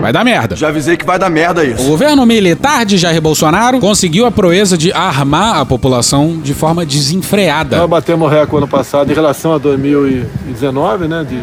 Vai 0.00 0.12
dar 0.12 0.24
merda. 0.24 0.56
Já 0.56 0.68
avisei 0.68 0.96
que 0.96 1.04
vai 1.04 1.18
dar 1.18 1.28
merda 1.28 1.64
isso. 1.64 1.82
O 1.82 1.86
governo 1.86 2.24
militar 2.24 2.84
de 2.86 2.96
Jair 2.96 3.20
Bolsonaro 3.20 3.78
conseguiu 3.80 4.26
a 4.26 4.30
proeza 4.30 4.76
de 4.76 4.92
armar 4.92 5.58
a 5.58 5.66
população 5.66 6.38
de 6.38 6.54
forma 6.54 6.86
desenfreada. 6.86 7.76
Nós 7.76 7.90
batemos 7.90 8.30
recorde 8.30 8.64
ano 8.64 8.68
passado 8.68 9.10
em 9.10 9.14
relação 9.14 9.52
a 9.52 9.58
2019, 9.58 11.06
né? 11.06 11.24
De 11.28 11.40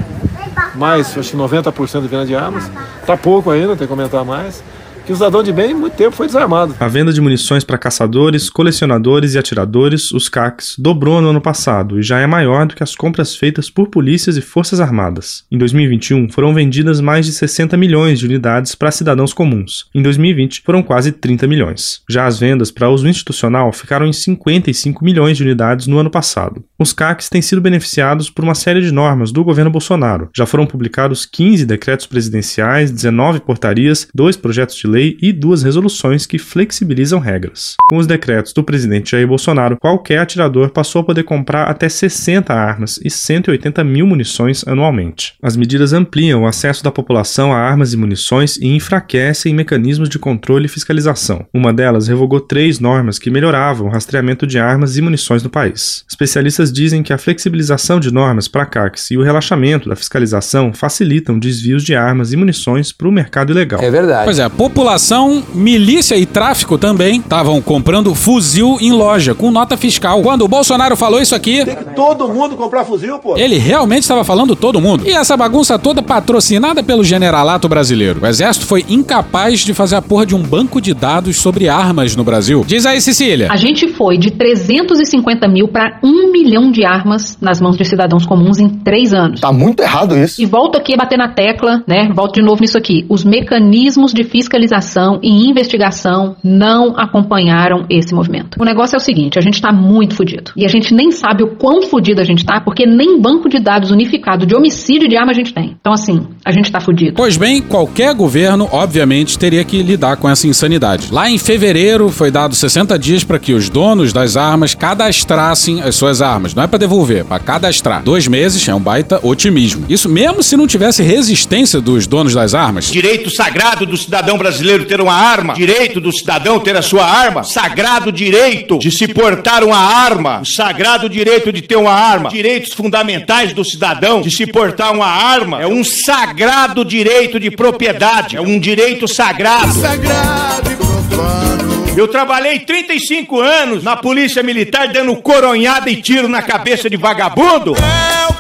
mais, 0.76 1.18
acho 1.18 1.32
que 1.32 1.38
90% 1.38 2.02
de 2.02 2.08
venda 2.08 2.26
de 2.26 2.36
armas. 2.36 2.70
Tá 3.06 3.16
pouco 3.16 3.50
ainda, 3.52 3.70
tem 3.70 3.88
que 3.88 3.88
comentar 3.88 4.26
mais 4.26 4.64
que 5.08 5.14
o 5.14 5.16
cidadão 5.16 5.42
de 5.42 5.54
bem 5.54 5.74
muito 5.74 5.96
tempo 5.96 6.14
foi 6.14 6.28
desarmado. 6.28 6.76
A 6.82 6.88
venda 6.90 7.14
de 7.14 7.22
munições 7.22 7.64
para 7.64 7.78
caçadores, 7.78 8.50
colecionadores 8.50 9.34
e 9.34 9.40
atiradores, 9.40 10.12
os 10.12 10.28
CACs, 10.28 10.76
dobrou 10.78 11.22
no 11.22 11.30
ano 11.30 11.40
passado 11.40 11.98
e 11.98 12.04
já 12.04 12.20
é 12.20 12.28
maior 12.28 12.66
do 12.66 12.76
que 12.76 12.84
as 12.84 12.94
compras 12.94 13.34
feitas 13.34 13.70
por 13.70 13.88
polícias 13.88 14.36
e 14.36 14.42
forças 14.42 14.82
armadas. 14.82 15.46
Em 15.50 15.58
2021, 15.58 16.30
foram 16.30 16.54
vendidas 16.54 17.00
mais 17.00 17.26
de 17.26 17.32
60 17.32 17.78
milhões 17.78 18.20
de 18.20 18.26
unidades 18.26 18.76
para 18.76 18.92
cidadãos 18.92 19.32
comuns. 19.32 19.86
Em 19.96 20.02
2020, 20.02 20.62
foram 20.66 20.84
quase 20.84 21.14
30 21.14 21.48
milhões. 21.48 22.02
Já 22.10 22.26
as 22.26 22.38
vendas 22.38 22.70
para 22.70 22.90
uso 22.90 23.08
institucional 23.08 23.72
ficaram 23.72 24.06
em 24.06 24.12
55 24.12 25.06
milhões 25.06 25.38
de 25.38 25.44
unidades 25.44 25.88
no 25.88 26.00
ano 26.00 26.12
passado. 26.12 26.66
Os 26.78 26.92
CACs 26.92 27.30
têm 27.30 27.42
sido 27.42 27.62
beneficiados 27.62 28.30
por 28.30 28.44
uma 28.44 28.54
série 28.54 28.82
de 28.82 28.92
normas 28.92 29.32
do 29.32 29.42
governo 29.42 29.72
Bolsonaro. 29.72 30.30
Já 30.36 30.46
foram 30.46 30.66
publicados 30.66 31.26
15 31.26 31.66
decretos 31.66 32.06
presidenciais, 32.06 32.92
19 32.92 33.40
portarias, 33.40 34.06
dois 34.14 34.36
projetos 34.36 34.76
de 34.76 34.86
lei 34.86 34.97
lei 34.98 35.16
e 35.22 35.32
duas 35.32 35.62
resoluções 35.62 36.26
que 36.26 36.40
flexibilizam 36.40 37.20
regras. 37.20 37.76
Com 37.88 37.98
os 37.98 38.08
decretos 38.08 38.52
do 38.52 38.64
presidente 38.64 39.12
Jair 39.12 39.28
Bolsonaro, 39.28 39.78
qualquer 39.78 40.18
atirador 40.18 40.72
passou 40.72 41.02
a 41.02 41.04
poder 41.04 41.24
comprar 41.24 41.66
até 41.66 41.88
60 41.88 42.52
armas 42.52 43.00
e 43.04 43.10
180 43.10 43.84
mil 43.84 44.08
munições 44.08 44.68
anualmente. 44.68 45.36
As 45.42 45.56
medidas 45.56 45.94
ampliam 45.94 46.42
o 46.42 46.48
acesso 46.48 46.84
da 46.84 46.92
população 46.92 47.54
a 47.54 47.58
armas 47.58 47.94
e 47.94 47.98
munições 47.98 48.58
e 48.58 48.66
enfraquecem 48.66 49.54
mecanismos 49.54 50.10
de 50.10 50.18
controle 50.18 50.66
e 50.66 50.70
fiscalização. 50.70 51.46
Uma 51.54 51.72
delas 51.72 52.08
revogou 52.08 52.40
três 52.40 52.80
normas 52.80 53.20
que 53.20 53.30
melhoravam 53.30 53.88
o 53.88 53.92
rastreamento 53.92 54.48
de 54.48 54.58
armas 54.58 54.98
e 54.98 55.02
munições 55.02 55.44
no 55.44 55.50
país. 55.50 56.04
Especialistas 56.10 56.72
dizem 56.72 57.04
que 57.04 57.14
a 57.14 57.18
flexibilização 57.20 58.00
de 58.00 58.12
normas 58.12 58.48
para 58.48 58.66
CACs 58.66 59.12
e 59.12 59.18
o 59.18 59.22
relaxamento 59.22 59.88
da 59.88 59.96
fiscalização 59.96 60.74
facilitam 60.74 61.38
desvios 61.38 61.84
de 61.84 61.96
armas 61.96 62.34
e 62.34 62.38
munições 62.38 62.92
para 62.92 63.08
o 63.08 63.12
mercado 63.12 63.52
ilegal. 63.52 63.82
É 63.82 63.92
verdade. 63.92 64.26
Pois 64.26 64.40
é, 64.40 64.44
a 64.44 64.50
população 64.50 64.87
população, 64.88 65.44
milícia 65.54 66.16
e 66.16 66.26
tráfico 66.26 66.78
também 66.78 67.20
estavam 67.20 67.62
comprando 67.62 68.16
fuzil 68.16 68.78
em 68.80 68.94
loja 68.94 69.36
com 69.36 69.52
nota 69.52 69.76
fiscal. 69.76 70.22
Quando 70.22 70.44
o 70.44 70.48
Bolsonaro 70.48 70.96
falou 70.96 71.22
isso 71.22 71.36
aqui, 71.36 71.66
tem 71.66 71.76
que 71.76 71.94
todo 71.94 72.30
mundo 72.30 72.56
comprar 72.56 72.86
fuzil, 72.86 73.20
pô. 73.20 73.38
Ele 73.38 73.58
realmente 73.58 74.04
estava 74.04 74.24
falando 74.24 74.56
todo 74.56 74.80
mundo. 74.80 75.06
E 75.06 75.12
essa 75.12 75.36
bagunça 75.36 75.78
toda 75.78 76.02
patrocinada 76.02 76.82
pelo 76.82 77.04
generalato 77.04 77.68
brasileiro. 77.68 78.22
O 78.24 78.26
exército 78.26 78.66
foi 78.66 78.86
incapaz 78.88 79.60
de 79.60 79.74
fazer 79.74 79.98
a 79.98 80.02
porra 80.02 80.26
de 80.26 80.34
um 80.34 80.42
banco 80.42 80.80
de 80.80 80.94
dados 80.94 81.36
sobre 81.36 81.68
armas 81.68 82.16
no 82.16 82.24
Brasil. 82.24 82.64
Diz 82.66 82.86
aí, 82.86 83.02
Cecília. 83.02 83.50
A 83.52 83.58
gente 83.58 83.90
foi 83.90 84.18
de 84.18 84.32
350 84.32 85.50
mil 85.50 85.68
para 85.68 86.00
1 86.02 86.32
milhão 86.32 86.72
de 86.72 86.86
armas 86.86 87.38
nas 87.42 87.60
mãos 87.60 87.76
de 87.76 87.84
cidadãos 87.84 88.26
comuns 88.26 88.58
em 88.58 88.70
três 88.70 89.14
anos. 89.14 89.42
Tá 89.42 89.52
muito 89.52 89.82
errado 89.82 90.18
isso. 90.18 90.42
E 90.42 90.46
volto 90.46 90.78
aqui 90.78 90.94
a 90.94 90.98
bater 90.98 91.18
na 91.18 91.28
tecla, 91.28 91.84
né? 91.86 92.10
Volto 92.16 92.36
de 92.36 92.42
novo 92.42 92.62
nisso 92.62 92.78
aqui. 92.78 93.06
Os 93.10 93.26
mecanismos 93.26 94.14
de 94.14 94.24
fiscalização 94.24 94.77
fiscalização 94.78 95.20
e 95.22 95.50
investigação 95.50 96.36
não 96.44 96.98
acompanharam 96.98 97.86
esse 97.90 98.14
movimento. 98.14 98.58
O 98.60 98.66
negócio 98.66 98.96
é 98.96 98.98
o 98.98 99.02
seguinte: 99.02 99.38
a 99.38 99.42
gente 99.42 99.56
está 99.56 99.72
muito 99.72 100.16
fudido. 100.16 100.52
E 100.56 100.66
a 100.66 100.68
gente 100.68 100.94
nem 100.94 101.12
sabe 101.12 101.44
o 101.44 101.56
quão 101.56 101.84
fudido 101.84 102.22
a 102.22 102.24
gente 102.24 102.40
está, 102.40 102.62
porque 102.62 102.86
nem 102.86 103.20
banco 103.20 103.50
de 103.50 103.60
dados 103.60 103.92
unificado 103.92 104.46
de 104.46 104.56
homicídio 104.56 105.08
de 105.08 105.18
arma 105.18 105.32
a 105.32 105.36
gente 105.36 105.54
tem. 105.54 105.76
Então, 105.80 105.94
assim, 105.94 106.28
a 106.46 106.52
gente 106.52 106.66
está 106.66 106.80
fudido. 106.80 107.14
Pois 107.16 107.38
bem, 107.38 107.62
qualquer 107.62 108.14
governo, 108.14 108.68
obviamente, 108.72 109.38
teria 109.38 109.64
que 109.64 109.82
lidar 109.82 110.18
com 110.18 110.30
essa 110.30 110.48
insanidade. 110.48 111.12
Lá 111.12 111.30
em 111.30 111.38
fevereiro, 111.38 112.10
foi 112.10 112.32
dado 112.32 112.56
60 112.56 112.98
dias 113.00 113.24
para 113.24 113.40
que 113.40 113.54
os 113.54 113.70
donos 113.70 114.14
das 114.14 114.38
armas 114.38 114.76
cadastrassem 114.76 115.82
as 115.82 115.96
suas 115.96 116.22
armas. 116.22 116.54
Não 116.54 116.64
é 116.64 116.68
para 116.68 116.80
devolver, 116.80 117.22
é 117.22 117.24
para 117.24 117.40
cadastrar. 117.40 118.04
Dois 118.04 118.28
meses 118.28 118.68
é 118.68 118.76
um 118.76 118.80
baita 118.80 119.20
otimismo. 119.24 119.86
Isso 119.90 120.10
mesmo 120.10 120.44
se 120.44 120.56
não 120.56 120.68
tivesse 120.68 121.02
resistência 121.04 121.82
dos 121.82 122.08
donos 122.08 122.34
das 122.34 122.54
armas. 122.54 122.92
Direito 122.92 123.30
sagrado 123.30 123.86
do 123.86 123.98
cidadão 123.98 124.38
brasileiro 124.38 124.57
brasileiro 124.58 124.86
ter 124.86 125.00
uma 125.00 125.14
arma, 125.14 125.54
direito 125.54 126.02
do 126.02 126.12
cidadão 126.12 126.60
ter 126.60 126.76
a 126.76 126.82
sua 126.82 127.06
arma, 127.06 127.44
sagrado 127.44 128.12
direito 128.12 128.80
de 128.80 128.92
se 128.92 129.08
portar 129.08 129.64
uma 129.64 129.78
arma, 129.78 130.42
sagrado 130.44 131.08
direito 131.08 131.52
de 131.52 131.62
ter 131.62 131.76
uma 131.76 131.92
arma, 131.92 132.30
direitos 132.30 132.74
fundamentais 132.74 133.54
do 133.54 133.64
cidadão 133.64 134.22
de 134.22 134.32
se 134.32 134.48
portar 134.48 134.94
uma 134.94 135.08
arma, 135.08 135.62
é 135.62 135.68
um 135.68 135.84
sagrado 135.84 136.84
direito 136.84 137.40
de 137.40 137.52
propriedade, 137.52 138.36
é 138.36 138.42
um 138.42 138.60
direito 138.60 139.08
sagrado. 139.08 139.74
Sagrado 139.74 140.72
e 140.72 140.76
profano. 140.76 141.94
Eu 141.96 142.08
trabalhei 142.08 142.60
35 142.60 143.40
anos 143.40 143.84
na 143.84 143.96
polícia 143.96 144.42
militar 144.42 144.88
dando 144.88 145.16
coronhada 145.18 145.90
e 145.90 146.02
tiro 146.02 146.28
na 146.28 146.42
cabeça 146.42 146.90
de 146.90 146.98
vagabundo. 146.98 147.74
Eu 147.76 148.34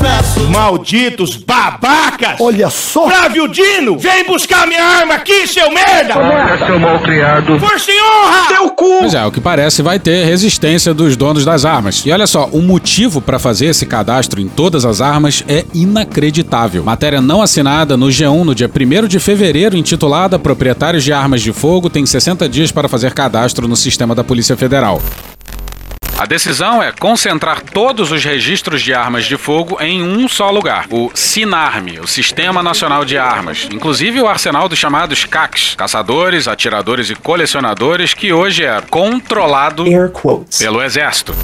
confesso. 0.00 0.40
Malditos 0.48 1.36
babacas! 1.36 2.40
Olha 2.40 2.70
só! 2.70 3.06
Flávio 3.06 3.46
Dino, 3.46 3.98
vem 3.98 4.24
buscar 4.24 4.66
minha 4.66 4.82
arma 4.82 5.14
aqui, 5.14 5.46
seu 5.46 5.70
merda! 5.70 6.18
Olha, 6.18 6.58
seu 6.66 6.80
malcriado. 6.80 7.58
Força 7.58 7.90
e 7.92 8.00
honra! 8.00 8.48
Teu 8.48 8.70
cu! 8.70 9.02
Mas 9.02 9.14
é, 9.14 9.24
o 9.24 9.30
que 9.30 9.40
parece 9.40 9.82
vai 9.82 9.98
ter 9.98 10.24
resistência 10.24 10.94
dos 10.94 11.16
donos 11.16 11.44
das 11.44 11.64
armas. 11.64 12.04
E 12.06 12.10
olha 12.10 12.26
só, 12.26 12.46
o 12.46 12.62
motivo 12.62 13.20
para 13.20 13.38
fazer 13.38 13.66
esse 13.66 13.84
cadastro 13.84 14.40
em 14.40 14.48
todas 14.48 14.84
as 14.84 15.00
armas 15.00 15.44
é 15.46 15.64
inacreditável. 15.74 16.82
Matéria 16.82 17.20
não 17.20 17.42
assinada 17.42 17.96
no 17.96 18.06
G1 18.06 18.44
no 18.44 18.54
dia 18.54 18.70
1 18.70 19.06
de 19.06 19.20
fevereiro, 19.20 19.76
intitulada 19.76 20.38
Proprietários 20.38 21.04
de 21.04 21.12
Armas 21.12 21.42
de 21.42 21.52
Fogo 21.52 21.90
têm 21.90 22.06
60 22.06 22.48
dias 22.48 22.72
para 22.72 22.88
fazer 22.88 23.12
cadastro 23.12 23.68
no 23.68 23.76
sistema 23.76 24.14
da 24.14 24.24
Polícia 24.24 24.56
Federal. 24.56 25.00
A 26.20 26.26
decisão 26.26 26.82
é 26.82 26.92
concentrar 26.92 27.62
todos 27.62 28.12
os 28.12 28.22
registros 28.22 28.82
de 28.82 28.92
armas 28.92 29.24
de 29.24 29.38
fogo 29.38 29.78
em 29.80 30.02
um 30.02 30.28
só 30.28 30.50
lugar, 30.50 30.86
o 30.90 31.10
SINARME, 31.14 31.98
o 31.98 32.06
Sistema 32.06 32.62
Nacional 32.62 33.06
de 33.06 33.16
Armas, 33.16 33.66
inclusive 33.72 34.20
o 34.20 34.28
arsenal 34.28 34.68
dos 34.68 34.78
chamados 34.78 35.24
CACs, 35.24 35.74
caçadores, 35.74 36.46
atiradores 36.46 37.08
e 37.08 37.14
colecionadores, 37.14 38.12
que 38.12 38.34
hoje 38.34 38.66
é 38.66 38.82
controlado 38.82 39.86
pelo 40.58 40.82
Exército. 40.82 41.34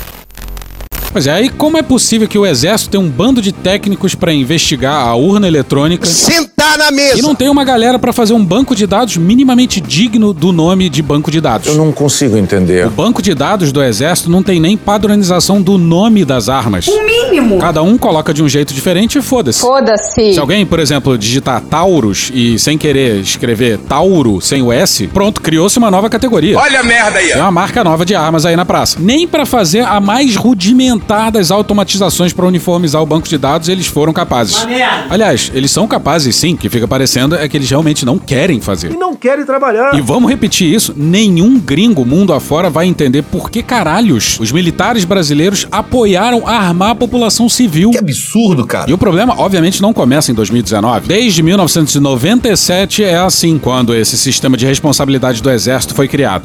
Pois 1.12 1.26
é, 1.26 1.32
aí 1.32 1.48
como 1.48 1.78
é 1.78 1.82
possível 1.82 2.28
que 2.28 2.38
o 2.38 2.44
Exército 2.44 2.90
tenha 2.90 3.02
um 3.02 3.08
bando 3.08 3.40
de 3.40 3.50
técnicos 3.50 4.14
para 4.14 4.32
investigar 4.32 5.06
a 5.06 5.14
urna 5.14 5.46
eletrônica? 5.48 6.06
Sentar 6.06 6.76
na 6.76 6.90
mesa! 6.90 7.18
E 7.18 7.22
não 7.22 7.34
tem 7.34 7.48
uma 7.48 7.64
galera 7.64 7.98
para 7.98 8.12
fazer 8.12 8.34
um 8.34 8.44
banco 8.44 8.74
de 8.74 8.86
dados 8.86 9.16
minimamente 9.16 9.80
digno 9.80 10.34
do 10.34 10.52
nome 10.52 10.90
de 10.90 11.00
banco 11.00 11.30
de 11.30 11.40
dados. 11.40 11.68
Eu 11.68 11.74
não 11.76 11.90
consigo 11.90 12.36
entender. 12.36 12.86
O 12.86 12.90
banco 12.90 13.22
de 13.22 13.34
dados 13.34 13.72
do 13.72 13.82
Exército 13.82 14.30
não 14.30 14.42
tem 14.42 14.60
nem 14.60 14.76
padronização 14.76 15.62
do 15.62 15.78
nome 15.78 16.24
das 16.24 16.48
armas. 16.50 16.86
O 16.86 17.06
mínimo! 17.06 17.58
Cada 17.58 17.82
um 17.82 17.96
coloca 17.96 18.34
de 18.34 18.42
um 18.42 18.48
jeito 18.48 18.74
diferente 18.74 19.16
e 19.18 19.22
foda-se. 19.22 19.60
Foda-se! 19.60 20.34
Se 20.34 20.38
alguém, 20.38 20.66
por 20.66 20.80
exemplo, 20.80 21.16
digitar 21.16 21.62
Taurus 21.62 22.30
e 22.34 22.58
sem 22.58 22.76
querer 22.76 23.20
escrever 23.20 23.78
Tauro 23.78 24.40
sem 24.40 24.60
o 24.60 24.70
S, 24.70 25.06
pronto, 25.06 25.40
criou-se 25.40 25.78
uma 25.78 25.90
nova 25.90 26.10
categoria. 26.10 26.58
Olha 26.58 26.80
a 26.80 26.82
merda 26.82 27.18
aí! 27.18 27.30
É 27.30 27.38
uma 27.38 27.50
marca 27.50 27.82
nova 27.82 28.04
de 28.04 28.14
armas 28.14 28.44
aí 28.44 28.54
na 28.54 28.66
praça. 28.66 28.98
Nem 29.00 29.26
para 29.26 29.46
fazer 29.46 29.80
a 29.80 29.98
mais 29.98 30.36
rudimentar 30.36 30.95
das 31.30 31.50
automatizações 31.50 32.32
para 32.32 32.46
uniformizar 32.46 33.02
o 33.02 33.06
banco 33.06 33.28
de 33.28 33.38
dados 33.38 33.68
eles 33.68 33.86
foram 33.86 34.12
capazes. 34.12 34.66
Aliás, 35.10 35.50
eles 35.54 35.70
são 35.70 35.86
capazes 35.86 36.34
sim. 36.36 36.54
O 36.54 36.56
que 36.56 36.68
fica 36.68 36.88
parecendo 36.88 37.34
é 37.34 37.48
que 37.48 37.56
eles 37.56 37.68
realmente 37.68 38.04
não 38.04 38.18
querem 38.18 38.60
fazer. 38.60 38.92
E 38.92 38.96
não 38.96 39.14
querem 39.14 39.44
trabalhar. 39.44 39.94
E 39.94 40.00
vamos 40.00 40.30
repetir 40.30 40.72
isso: 40.72 40.94
nenhum 40.96 41.58
gringo 41.58 42.04
mundo 42.04 42.32
afora 42.32 42.70
vai 42.70 42.86
entender 42.86 43.22
por 43.22 43.50
que 43.50 43.62
caralhos 43.62 44.38
os 44.40 44.52
militares 44.52 45.04
brasileiros 45.04 45.66
apoiaram 45.70 46.46
armar 46.46 46.90
a 46.90 46.94
população 46.94 47.48
civil. 47.48 47.90
Que 47.90 47.98
absurdo, 47.98 48.66
cara. 48.66 48.90
E 48.90 48.94
o 48.94 48.98
problema, 48.98 49.34
obviamente, 49.38 49.82
não 49.82 49.92
começa 49.92 50.30
em 50.30 50.34
2019. 50.34 51.08
Desde 51.08 51.42
1997 51.42 53.04
é 53.04 53.16
assim, 53.18 53.58
quando 53.58 53.94
esse 53.94 54.16
sistema 54.16 54.56
de 54.56 54.66
responsabilidade 54.66 55.42
do 55.42 55.50
Exército 55.50 55.94
foi 55.94 56.08
criado. 56.08 56.44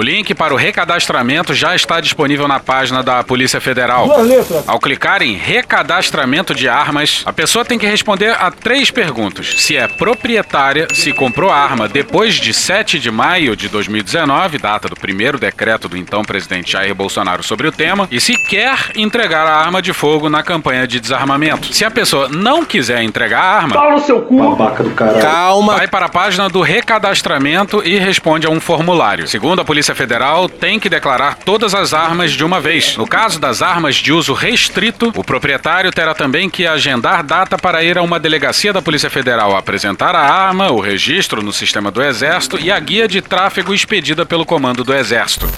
O 0.00 0.02
link 0.02 0.34
para 0.34 0.54
o 0.54 0.56
recadastramento 0.56 1.52
já 1.52 1.76
está 1.76 2.00
disponível 2.00 2.48
na 2.48 2.58
página 2.58 3.02
da 3.02 3.22
Polícia 3.22 3.60
Federal. 3.60 4.06
Duas 4.06 4.26
letras. 4.26 4.66
Ao 4.66 4.80
clicar 4.80 5.20
em 5.20 5.34
recadastramento 5.34 6.54
de 6.54 6.70
armas, 6.70 7.22
a 7.26 7.34
pessoa 7.34 7.66
tem 7.66 7.78
que 7.78 7.84
responder 7.84 8.30
a 8.30 8.50
três 8.50 8.90
perguntas: 8.90 9.56
se 9.58 9.76
é 9.76 9.86
proprietária, 9.86 10.88
se 10.94 11.12
comprou 11.12 11.50
a 11.50 11.56
arma 11.56 11.86
depois 11.86 12.36
de 12.36 12.54
7 12.54 12.98
de 12.98 13.10
maio 13.10 13.54
de 13.54 13.68
2019, 13.68 14.56
data 14.56 14.88
do 14.88 14.96
primeiro 14.96 15.38
decreto 15.38 15.86
do 15.86 15.98
então 15.98 16.24
presidente 16.24 16.72
Jair 16.72 16.94
Bolsonaro 16.94 17.42
sobre 17.42 17.68
o 17.68 17.72
tema, 17.72 18.08
e 18.10 18.18
se 18.22 18.32
quer 18.48 18.92
entregar 18.96 19.46
a 19.46 19.54
arma 19.54 19.82
de 19.82 19.92
fogo 19.92 20.30
na 20.30 20.42
campanha 20.42 20.86
de 20.86 20.98
desarmamento. 20.98 21.74
Se 21.74 21.84
a 21.84 21.90
pessoa 21.90 22.26
não 22.26 22.64
quiser 22.64 23.02
entregar 23.02 23.42
a 23.42 23.54
arma, 23.54 23.74
Pau 23.74 23.92
no 23.92 24.00
seu 24.00 24.22
cu. 24.22 24.56
Babaca 24.56 24.82
do 24.82 24.92
caralho. 24.92 25.20
Calma. 25.20 25.74
vai 25.74 25.88
para 25.88 26.06
a 26.06 26.08
página 26.08 26.48
do 26.48 26.62
recadastramento 26.62 27.82
e 27.84 27.98
responde 27.98 28.46
a 28.46 28.50
um 28.50 28.58
formulário. 28.58 29.28
Segundo 29.28 29.60
a 29.60 29.64
Polícia 29.64 29.89
Federal, 29.94 30.48
tem 30.48 30.78
que 30.78 30.88
declarar 30.88 31.38
todas 31.44 31.74
as 31.74 31.92
armas 31.92 32.32
de 32.32 32.44
uma 32.44 32.60
vez. 32.60 32.96
No 32.96 33.06
caso 33.06 33.38
das 33.38 33.62
armas 33.62 33.96
de 33.96 34.12
uso 34.12 34.32
restrito, 34.32 35.12
o 35.16 35.24
proprietário 35.24 35.90
terá 35.90 36.14
também 36.14 36.48
que 36.48 36.66
agendar 36.66 37.22
data 37.22 37.58
para 37.58 37.82
ir 37.82 37.98
a 37.98 38.02
uma 38.02 38.18
delegacia 38.18 38.72
da 38.72 38.82
Polícia 38.82 39.10
Federal 39.10 39.56
apresentar 39.56 40.14
a 40.14 40.20
arma, 40.20 40.70
o 40.70 40.80
registro 40.80 41.42
no 41.42 41.52
sistema 41.52 41.90
do 41.90 42.02
Exército 42.02 42.58
e 42.58 42.70
a 42.70 42.78
guia 42.78 43.06
de 43.06 43.20
tráfego 43.20 43.74
expedida 43.74 44.24
pelo 44.26 44.44
comando 44.44 44.84
do 44.84 44.94
Exército. 44.94 45.48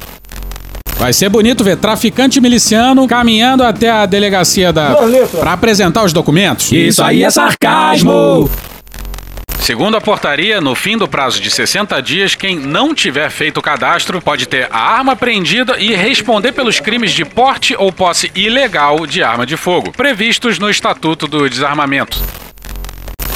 Vai 0.96 1.12
ser 1.12 1.28
bonito 1.28 1.64
ver 1.64 1.76
traficante 1.76 2.40
miliciano 2.40 3.08
caminhando 3.08 3.64
até 3.64 3.90
a 3.90 4.06
delegacia 4.06 4.72
da. 4.72 4.94
Pra 5.40 5.52
apresentar 5.52 6.04
os 6.04 6.12
documentos. 6.12 6.70
Isso 6.70 7.02
aí 7.02 7.24
é 7.24 7.30
sarcasmo. 7.30 8.48
Segundo 9.62 9.96
a 9.96 10.00
portaria, 10.00 10.60
no 10.60 10.74
fim 10.74 10.98
do 10.98 11.06
prazo 11.06 11.40
de 11.40 11.48
60 11.48 12.02
dias, 12.02 12.34
quem 12.34 12.58
não 12.58 12.92
tiver 12.92 13.30
feito 13.30 13.58
o 13.58 13.62
cadastro 13.62 14.20
pode 14.20 14.48
ter 14.48 14.66
a 14.72 14.96
arma 14.96 15.12
apreendida 15.12 15.78
e 15.78 15.94
responder 15.94 16.50
pelos 16.50 16.80
crimes 16.80 17.12
de 17.12 17.24
porte 17.24 17.76
ou 17.78 17.92
posse 17.92 18.28
ilegal 18.34 19.06
de 19.06 19.22
arma 19.22 19.46
de 19.46 19.56
fogo, 19.56 19.92
previstos 19.92 20.58
no 20.58 20.68
Estatuto 20.68 21.28
do 21.28 21.48
Desarmamento. 21.48 22.20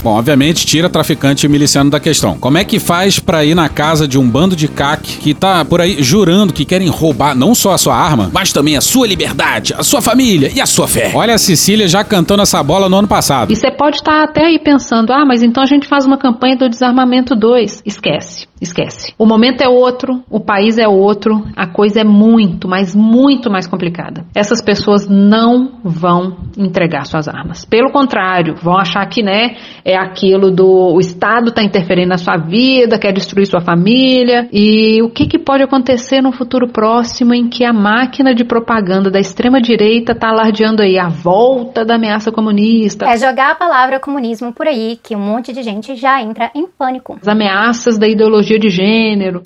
Bom, 0.03 0.17
obviamente 0.17 0.67
tira 0.67 0.89
traficante 0.89 1.49
miliciano 1.49 1.91
da 1.91 1.99
questão. 1.99 2.39
Como 2.39 2.59
é 2.59 2.65
que 2.65 2.79
faz 2.79 3.19
pra 3.19 3.45
ir 3.45 3.55
na 3.55 3.69
casa 3.69 4.07
de 4.07 4.19
um 4.19 4.29
bando 4.29 4.55
de 4.55 4.69
cac 4.69 5.03
que 5.03 5.35
tá 5.35 5.65
por 5.65 5.81
aí 5.81 6.03
jurando 6.03 6.53
que 6.53 6.65
querem 6.65 6.89
roubar 6.89 7.35
não 7.35 7.55
só 7.55 7.73
a 7.73 7.79
sua 7.79 7.97
arma, 7.97 8.31
mas 8.33 8.53
também 8.53 8.77
a 8.77 8.81
sua 8.81 9.07
liberdade, 9.07 9.75
a 9.77 9.83
sua 9.83 10.01
família 10.01 10.51
e 10.55 10.61
a 10.61 10.67
sua 10.67 10.87
fé? 10.87 11.11
Olha 11.15 11.35
a 11.35 11.39
Cecília 11.39 11.89
já 11.89 12.05
cantando 12.05 12.43
essa 12.43 12.63
bola 12.63 12.89
no 12.89 12.97
ano 12.97 13.09
passado. 13.09 13.53
E 13.53 13.57
você 13.57 13.71
pode 13.71 13.97
estar 13.97 14.23
até 14.23 14.47
aí 14.47 14.59
pensando, 14.59 15.13
ah, 15.13 15.25
mas 15.25 15.43
então 15.43 15.63
a 15.63 15.67
gente 15.67 15.87
faz 15.87 16.07
uma 16.07 16.19
campanha 16.19 16.57
do 16.57 16.69
desarmamento 16.69 17.35
2. 17.35 17.83
Esquece, 17.85 18.47
esquece. 18.61 19.13
O 19.19 19.27
momento 19.27 19.63
é 19.63 19.69
outro, 19.69 20.23
o 20.31 20.41
país 20.41 20.79
é 20.79 20.87
outro, 20.87 21.45
a 21.57 21.67
coisa 21.67 22.01
é 22.01 22.05
muito, 22.05 22.69
mas 22.69 22.95
muito 22.95 23.51
mais 23.51 23.67
complicada. 23.67 24.25
Essas 24.35 24.63
pessoas 24.63 25.07
não 25.09 25.81
vão 25.83 26.37
entregar 26.57 27.07
suas 27.07 27.29
armas. 27.29 27.65
Pelo 27.65 27.91
contrário, 27.91 28.55
vão 28.63 28.77
achar 28.77 29.05
que, 29.07 29.23
né, 29.23 29.57
é 29.87 29.97
aquilo 29.97 30.51
do 30.51 30.67
o 30.67 30.99
Estado 30.99 31.51
está 31.51 31.63
interferindo 31.63 32.09
na 32.09 32.19
sua 32.19 32.37
vida, 32.37 32.99
quer 32.99 33.13
destruir 33.13 33.47
sua 33.47 33.61
família. 33.61 34.49
E 34.53 35.01
o 35.01 35.09
que, 35.09 35.29
que 35.29 35.39
pode 35.39 35.63
acontecer 35.63 36.21
no 36.21 36.33
futuro 36.33 36.67
próximo 36.67 37.33
em 37.33 37.49
que 37.49 37.65
a 37.65 37.73
máquina 37.73 38.35
de 38.35 38.45
propaganda 38.45 39.13
da 39.13 39.21
extrema-direita 39.21 40.11
está 40.11 40.31
alardeando 40.31 40.83
aí 40.83 40.99
a 40.99 41.09
volta 41.09 41.85
da 41.85 41.95
ameaça 41.95 42.33
comunista? 42.33 43.07
É 43.07 43.17
jogar 43.17 43.53
a 43.53 43.55
palavra 43.55 44.01
comunismo 44.01 44.53
por 44.53 44.67
aí 44.67 44.99
que 45.01 45.15
um 45.15 45.21
monte 45.21 45.53
de 45.53 45.63
gente 45.63 45.95
já 45.95 46.21
entra 46.21 46.51
em 46.53 46.67
pânico. 46.67 47.17
As 47.23 47.29
ameaças 47.29 47.97
da 47.97 48.09
ideologia 48.09 48.59
de 48.59 48.69
gênero. 48.69 49.43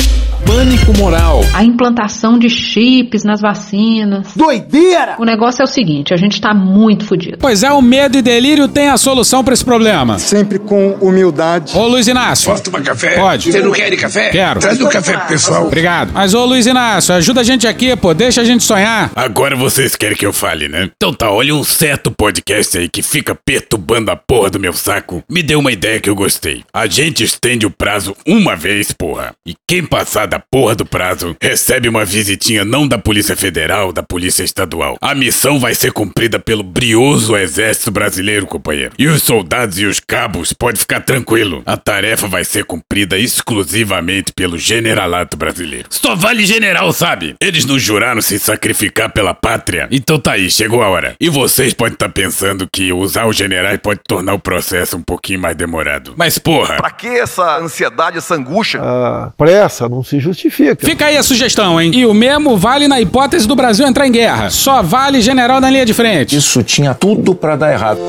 Pânico 0.47 0.97
moral. 0.99 1.41
A 1.55 1.63
implantação 1.63 2.39
de 2.39 2.49
chips 2.49 3.25
nas 3.25 3.41
vacinas. 3.41 4.35
Doideira! 4.35 5.17
O 5.19 5.25
negócio 5.25 5.63
é 5.63 5.65
o 5.65 5.69
seguinte, 5.69 6.15
a 6.15 6.17
gente 6.17 6.41
tá 6.41 6.55
muito 6.55 7.05
fudido. 7.05 7.37
Pois 7.39 7.63
é, 7.63 7.71
o 7.71 7.83
medo 7.83 8.17
e 8.17 8.23
delírio 8.23 8.67
tem 8.67 8.89
a 8.89 8.97
solução 8.97 9.45
pra 9.45 9.53
esse 9.53 9.65
problema. 9.65 10.19
Sempre 10.31 10.61
com 10.61 10.93
humildade. 11.01 11.77
Ô 11.77 11.89
Luiz 11.89 12.07
Inácio. 12.07 12.49
Posso 12.49 12.63
tomar 12.63 12.85
café? 12.85 13.17
Pode. 13.17 13.51
Você 13.51 13.61
não 13.61 13.73
quer 13.73 13.97
café? 13.97 14.31
Quero. 14.31 14.61
Traz 14.61 14.81
o 14.81 14.89
café 14.89 15.17
pro 15.17 15.27
pessoal. 15.27 15.67
Obrigado. 15.67 16.13
Mas 16.13 16.35
ô 16.35 16.45
Luiz 16.45 16.67
Inácio, 16.67 17.13
ajuda 17.13 17.41
a 17.41 17.43
gente 17.43 17.67
aqui, 17.67 17.97
pô, 17.97 18.15
deixa 18.15 18.41
a 18.41 18.45
gente 18.45 18.63
sonhar. 18.63 19.11
Agora 19.17 19.57
vocês 19.57 19.97
querem 19.97 20.17
que 20.17 20.25
eu 20.25 20.33
fale, 20.33 20.69
né? 20.69 20.89
Então 20.95 21.13
tá, 21.13 21.29
olha 21.33 21.53
um 21.53 21.65
certo 21.65 22.13
podcast 22.13 22.79
aí 22.79 22.89
que 22.89 23.03
fica 23.03 23.35
perturbando 23.35 24.13
a 24.13 24.15
porra 24.15 24.51
do 24.51 24.61
meu 24.61 24.73
saco. 24.73 25.21
Me 25.29 25.43
deu 25.43 25.59
uma 25.59 25.73
ideia 25.73 25.99
que 25.99 26.09
eu 26.09 26.15
gostei. 26.15 26.63
A 26.73 26.87
gente 26.87 27.25
estende 27.25 27.67
o 27.67 27.71
prazo 27.71 28.17
uma 28.25 28.55
vez, 28.55 28.93
porra. 28.93 29.33
E 29.45 29.57
quem 29.67 29.85
passar 29.85 30.27
da 30.27 30.39
porra 30.39 30.77
do 30.77 30.87
prazo 30.87 31.35
recebe 31.43 31.89
uma 31.89 32.05
visitinha 32.05 32.65
não 32.65 32.87
da 32.87 32.99
Polícia 32.99 33.35
Federal, 33.35 33.93
da 33.93 34.05
Polícia 34.05 34.45
Estadual. 34.45 34.97
A 35.01 35.13
missão 35.13 35.59
vai 35.59 35.75
ser 35.75 35.91
cumprida 35.91 36.39
pelo 36.39 36.63
brioso 36.63 37.37
Exército 37.37 37.91
Brasileiro, 37.91 38.47
companheiro. 38.47 38.93
E 38.97 39.09
os 39.09 39.25
soldados 39.25 39.81
e 39.81 39.87
os 39.87 39.99
cabos 40.21 40.53
pode 40.53 40.79
ficar 40.79 41.01
tranquilo. 41.01 41.63
A 41.65 41.79
tarefa 41.79 42.29
vai 42.29 42.45
ser 42.45 42.65
cumprida 42.67 43.17
exclusivamente 43.17 44.35
pelo 44.35 44.59
generalato 44.59 45.35
brasileiro. 45.35 45.87
Só 45.89 46.15
vale 46.15 46.45
general, 46.45 46.93
sabe? 46.93 47.35
Eles 47.41 47.65
nos 47.65 47.83
juraram 47.83 48.21
se 48.21 48.39
sacrificar 48.39 49.11
pela 49.11 49.33
pátria. 49.33 49.89
Então 49.91 50.19
tá 50.19 50.33
aí, 50.33 50.51
chegou 50.51 50.83
a 50.83 50.89
hora. 50.91 51.15
E 51.19 51.31
vocês 51.31 51.73
podem 51.73 51.95
estar 51.95 52.11
pensando 52.11 52.69
que 52.71 52.93
usar 52.93 53.27
os 53.27 53.35
generais 53.35 53.81
pode 53.83 54.01
tornar 54.07 54.35
o 54.35 54.39
processo 54.39 54.99
um 54.99 55.03
pouquinho 55.03 55.41
mais 55.41 55.57
demorado. 55.57 56.13
Mas 56.19 56.39
porra, 56.39 56.77
Pra 56.77 56.91
que 56.91 57.09
essa 57.09 57.57
ansiedade, 57.59 58.19
essa 58.19 58.35
angústia? 58.35 58.81
A 58.83 59.33
pressa 59.39 59.89
não 59.89 60.05
se 60.05 60.21
justifica. 60.21 60.87
Fica 60.87 61.07
aí 61.07 61.17
a 61.17 61.23
sugestão, 61.23 61.81
hein? 61.81 61.93
E 61.95 62.05
o 62.05 62.13
mesmo 62.13 62.59
vale 62.59 62.87
na 62.87 63.01
hipótese 63.01 63.49
do 63.49 63.57
Brasil 63.57 63.87
entrar 63.87 64.07
em 64.07 64.13
guerra. 64.13 64.51
Só 64.51 64.83
vale 64.83 65.23
general 65.23 65.63
na 65.63 65.71
linha 65.71 65.87
de 65.87 65.95
frente. 65.95 66.37
Isso 66.37 66.63
tinha 66.63 66.93
tudo 66.93 67.35
pra 67.35 67.57
dar 67.57 67.73
errado. 67.73 68.01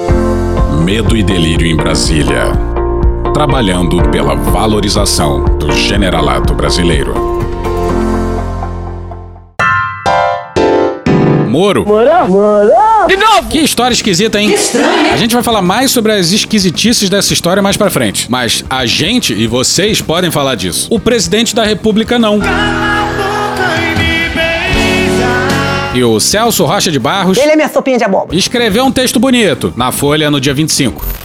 Medo 0.83 1.15
e 1.15 1.21
delírio 1.21 1.67
em 1.67 1.75
Brasília. 1.75 2.00
Trabalhando 3.31 4.01
pela 4.09 4.33
valorização 4.35 5.45
do 5.45 5.71
generalato 5.71 6.51
brasileiro. 6.55 7.13
Moro. 11.47 11.85
Moro, 11.85 12.27
moro. 12.27 12.71
De 13.07 13.15
novo! 13.17 13.49
Que 13.49 13.59
história 13.59 13.93
esquisita, 13.93 14.39
hein? 14.41 14.49
Que 14.49 14.55
estranho, 14.55 15.13
A 15.13 15.17
gente 15.17 15.35
vai 15.35 15.43
falar 15.43 15.61
mais 15.61 15.91
sobre 15.91 16.11
as 16.11 16.31
esquisitices 16.31 17.07
dessa 17.07 17.33
história 17.33 17.61
mais 17.61 17.77
pra 17.77 17.91
frente. 17.91 18.25
Mas 18.31 18.65
a 18.67 18.83
gente 18.87 19.33
e 19.33 19.45
vocês 19.45 20.01
podem 20.01 20.31
falar 20.31 20.55
disso. 20.55 20.87
O 20.89 20.99
presidente 20.99 21.55
da 21.55 21.63
república 21.63 22.17
não. 22.17 22.39
E 25.93 26.03
o 26.03 26.19
Celso 26.19 26.65
Rocha 26.65 26.89
de 26.89 26.97
Barros 26.97 27.37
Ele 27.37 27.51
é 27.51 27.55
minha 27.55 27.69
sopinha 27.69 27.97
de 27.97 28.03
abóbora. 28.05 28.35
escreveu 28.35 28.85
um 28.85 28.91
texto 28.91 29.19
bonito 29.19 29.71
na 29.75 29.91
Folha 29.91 30.31
no 30.31 30.39
dia 30.41 30.53
25. 30.53 31.20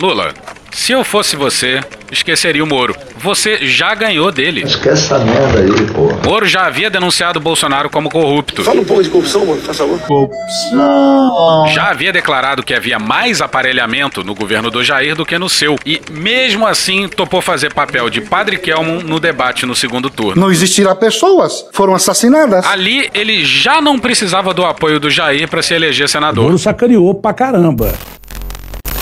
Lula, 0.00 0.34
se 0.72 0.90
eu 0.92 1.04
fosse 1.04 1.36
você, 1.36 1.80
esqueceria 2.10 2.62
o 2.62 2.66
Moro. 2.66 2.96
Você 3.18 3.58
já 3.62 3.94
ganhou 3.94 4.30
dele. 4.32 4.62
Esquece 4.62 5.04
essa 5.04 5.18
merda 5.20 5.60
aí, 5.60 5.86
porra. 5.92 6.18
Moro 6.24 6.46
já 6.46 6.66
havia 6.66 6.90
denunciado 6.90 7.38
Bolsonaro 7.40 7.88
como 7.88 8.10
corrupto. 8.10 8.62
Fala 8.64 8.80
um 8.80 8.84
pouco 8.84 9.02
de 9.02 9.08
corrupção, 9.08 9.46
mano, 9.46 9.62
faz 9.62 9.78
favor. 9.78 9.98
Corrupção. 10.00 11.68
Já 11.72 11.90
havia 11.90 12.12
declarado 12.12 12.62
que 12.62 12.74
havia 12.74 12.98
mais 12.98 13.40
aparelhamento 13.40 14.24
no 14.24 14.34
governo 14.34 14.68
do 14.70 14.82
Jair 14.82 15.14
do 15.14 15.24
que 15.24 15.38
no 15.38 15.48
seu. 15.48 15.76
E, 15.86 16.02
mesmo 16.10 16.66
assim, 16.66 17.08
topou 17.08 17.40
fazer 17.40 17.72
papel 17.72 18.10
de 18.10 18.20
Padre 18.20 18.58
Kelmon 18.58 19.00
no 19.00 19.20
debate 19.20 19.64
no 19.64 19.76
segundo 19.76 20.10
turno. 20.10 20.40
Não 20.40 20.50
existirá 20.50 20.94
pessoas. 20.94 21.64
Foram 21.72 21.94
assassinadas. 21.94 22.66
Ali, 22.66 23.08
ele 23.14 23.44
já 23.44 23.80
não 23.80 23.98
precisava 23.98 24.52
do 24.52 24.64
apoio 24.64 24.98
do 24.98 25.08
Jair 25.08 25.48
para 25.48 25.62
se 25.62 25.72
eleger 25.72 26.08
senador. 26.08 26.44
Moro 26.44 26.58
sacaneou 26.58 27.14
pra 27.14 27.32
caramba. 27.32 27.94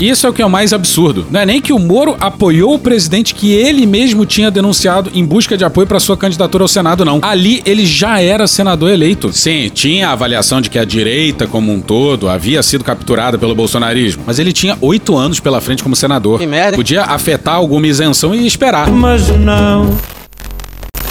Isso 0.02 0.26
é 0.26 0.30
o 0.30 0.32
que 0.32 0.42
é 0.42 0.46
o 0.46 0.50
mais 0.50 0.72
absurdo. 0.72 1.26
Não 1.30 1.38
é 1.38 1.46
nem 1.46 1.60
que 1.60 1.72
o 1.72 1.78
Moro 1.78 2.16
apoiou 2.18 2.74
o 2.74 2.78
presidente 2.78 3.36
que 3.36 3.52
ele 3.52 3.86
mesmo 3.86 4.26
tinha 4.26 4.50
denunciado 4.50 5.12
em 5.14 5.24
busca 5.24 5.56
de 5.56 5.64
apoio 5.64 5.86
para 5.86 6.00
sua 6.00 6.16
candidatura 6.16 6.64
ao 6.64 6.68
Senado, 6.68 7.04
não. 7.04 7.20
Ali 7.22 7.62
ele 7.64 7.86
já 7.86 8.20
era 8.20 8.48
senador 8.48 8.90
eleito. 8.90 9.32
Sim, 9.32 9.70
tinha 9.72 10.08
a 10.08 10.12
avaliação 10.12 10.60
de 10.60 10.68
que 10.68 10.78
a 10.78 10.84
direita 10.84 11.46
como 11.46 11.72
um 11.72 11.80
todo 11.80 12.28
havia 12.28 12.62
sido 12.64 12.82
capturada 12.82 13.38
pelo 13.38 13.54
bolsonarismo, 13.54 14.24
mas 14.26 14.40
ele 14.40 14.52
tinha 14.52 14.76
oito 14.80 15.16
anos 15.16 15.38
pela 15.38 15.60
frente 15.60 15.84
como 15.84 15.94
senador. 15.94 16.40
Que 16.40 16.46
merda. 16.46 16.76
Podia 16.76 17.02
afetar 17.02 17.54
alguma 17.54 17.86
isenção 17.86 18.34
e 18.34 18.44
esperar. 18.44 18.90
Mas 18.90 19.28
não. 19.28 19.96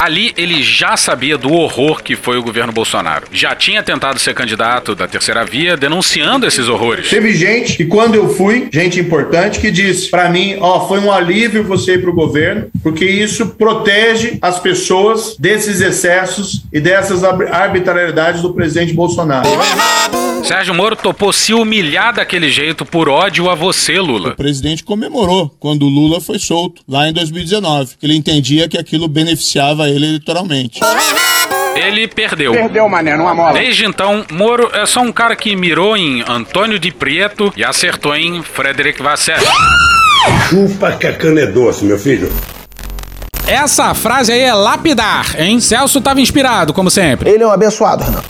Ali 0.02 0.34
ele 0.36 0.64
já 0.64 0.98
sabia 0.98 1.38
do 1.38 1.54
horror 1.54 2.02
que 2.02 2.16
foi 2.16 2.36
o 2.36 2.42
governo 2.42 2.74
Bolsonaro. 2.74 3.28
Já 3.32 3.54
tinha 3.54 3.84
tentado 3.84 4.18
ser 4.18 4.34
candidato 4.34 4.96
da 4.96 5.08
terceira 5.08 5.46
via, 5.46 5.78
denunciando 5.78 6.48
esses 6.48 6.68
horrores. 6.68 7.08
Teve 7.08 7.36
gente 7.36 7.78
que 7.78 7.86
quando 7.86 8.16
eu 8.16 8.28
fui, 8.28 8.68
gente 8.74 9.00
importante, 9.00 9.60
que 9.60 9.70
disse 9.70 10.10
pra 10.10 10.28
mim, 10.28 10.56
ó, 10.60 10.88
foi 10.88 11.00
um 11.02 11.12
alívio 11.12 11.64
você 11.64 11.94
ir 11.94 12.02
pro 12.02 12.16
governo, 12.16 12.68
porque 12.82 13.06
isso 13.06 13.50
protege 13.50 14.40
as 14.42 14.58
pessoas 14.58 15.36
desses 15.38 15.82
excessos 15.82 16.64
e 16.74 16.80
dessas 16.80 17.24
arbitrariedades 17.24 18.42
do 18.42 18.56
presidente 18.56 18.94
Bolsonaro. 18.94 19.48
Sérgio 20.44 20.74
Moro 20.74 20.96
topou 20.96 21.32
se 21.32 21.54
humilhar 21.54 22.16
daquele 22.16 22.50
jeito 22.50 22.84
por 22.84 23.08
ódio 23.08 23.50
a 23.50 23.54
você, 23.54 24.00
Lula. 24.00 24.30
O 24.30 24.36
presidente 24.36 24.84
comemorou 24.84 25.54
quando 25.60 25.84
o 25.84 25.90
Lula 25.90 26.20
foi 26.20 26.40
solto, 26.40 26.82
lá 26.88 27.08
em 27.08 27.14
2019, 27.14 27.98
que 28.00 28.06
ele 28.08 28.16
entendia 28.16 28.68
que 28.68 28.78
aquilo 28.78 29.08
beneficiava 29.08 29.91
ele 29.92 30.06
eleitoralmente. 30.08 30.80
Ele 31.76 32.08
perdeu. 32.08 32.52
Perdeu, 32.52 32.88
mané, 32.90 33.16
numa 33.16 33.34
mola. 33.34 33.54
Desde 33.54 33.86
então, 33.86 34.26
Moro 34.32 34.70
é 34.74 34.86
só 34.86 35.02
um 35.02 35.12
cara 35.12 35.36
que 35.36 35.56
mirou 35.56 35.96
em 35.96 36.24
Antônio 36.28 36.78
de 36.78 36.92
Prieto 36.92 37.52
e 37.56 37.64
acertou 37.64 38.16
em 38.16 38.44
Frederic 38.44 39.02
Vasseur. 39.02 39.40
Chupa 40.50 40.92
que 40.94 41.08
a 41.08 41.14
cana 41.14 41.42
é 41.42 41.48
doce, 41.48 41.86
meu 41.86 41.98
filho. 41.98 42.32
Essa 43.48 43.94
frase 43.94 44.32
aí 44.32 44.42
é 44.42 44.54
lapidar, 44.54 45.40
hein? 45.40 45.60
Celso 45.60 46.00
tava 46.00 46.22
inspirado, 46.22 46.74
como 46.74 46.90
sempre. 46.90 47.30
Ele 47.30 47.44
é 47.44 47.48
um 47.48 47.52
abençoado, 47.52 48.04
Renan. 48.04 48.22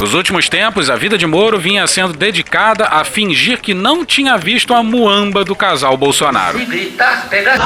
Nos 0.00 0.12
últimos 0.12 0.48
tempos, 0.48 0.90
a 0.90 0.96
vida 0.96 1.16
de 1.16 1.26
Moro 1.26 1.58
vinha 1.58 1.86
sendo 1.86 2.12
dedicada 2.12 2.86
a 2.86 3.02
fingir 3.02 3.60
que 3.60 3.72
não 3.72 4.04
tinha 4.04 4.36
visto 4.36 4.74
a 4.74 4.82
muamba 4.82 5.42
do 5.42 5.56
casal 5.56 5.96
Bolsonaro. 5.96 6.58
gritar, 6.58 7.28
pega 7.30 7.56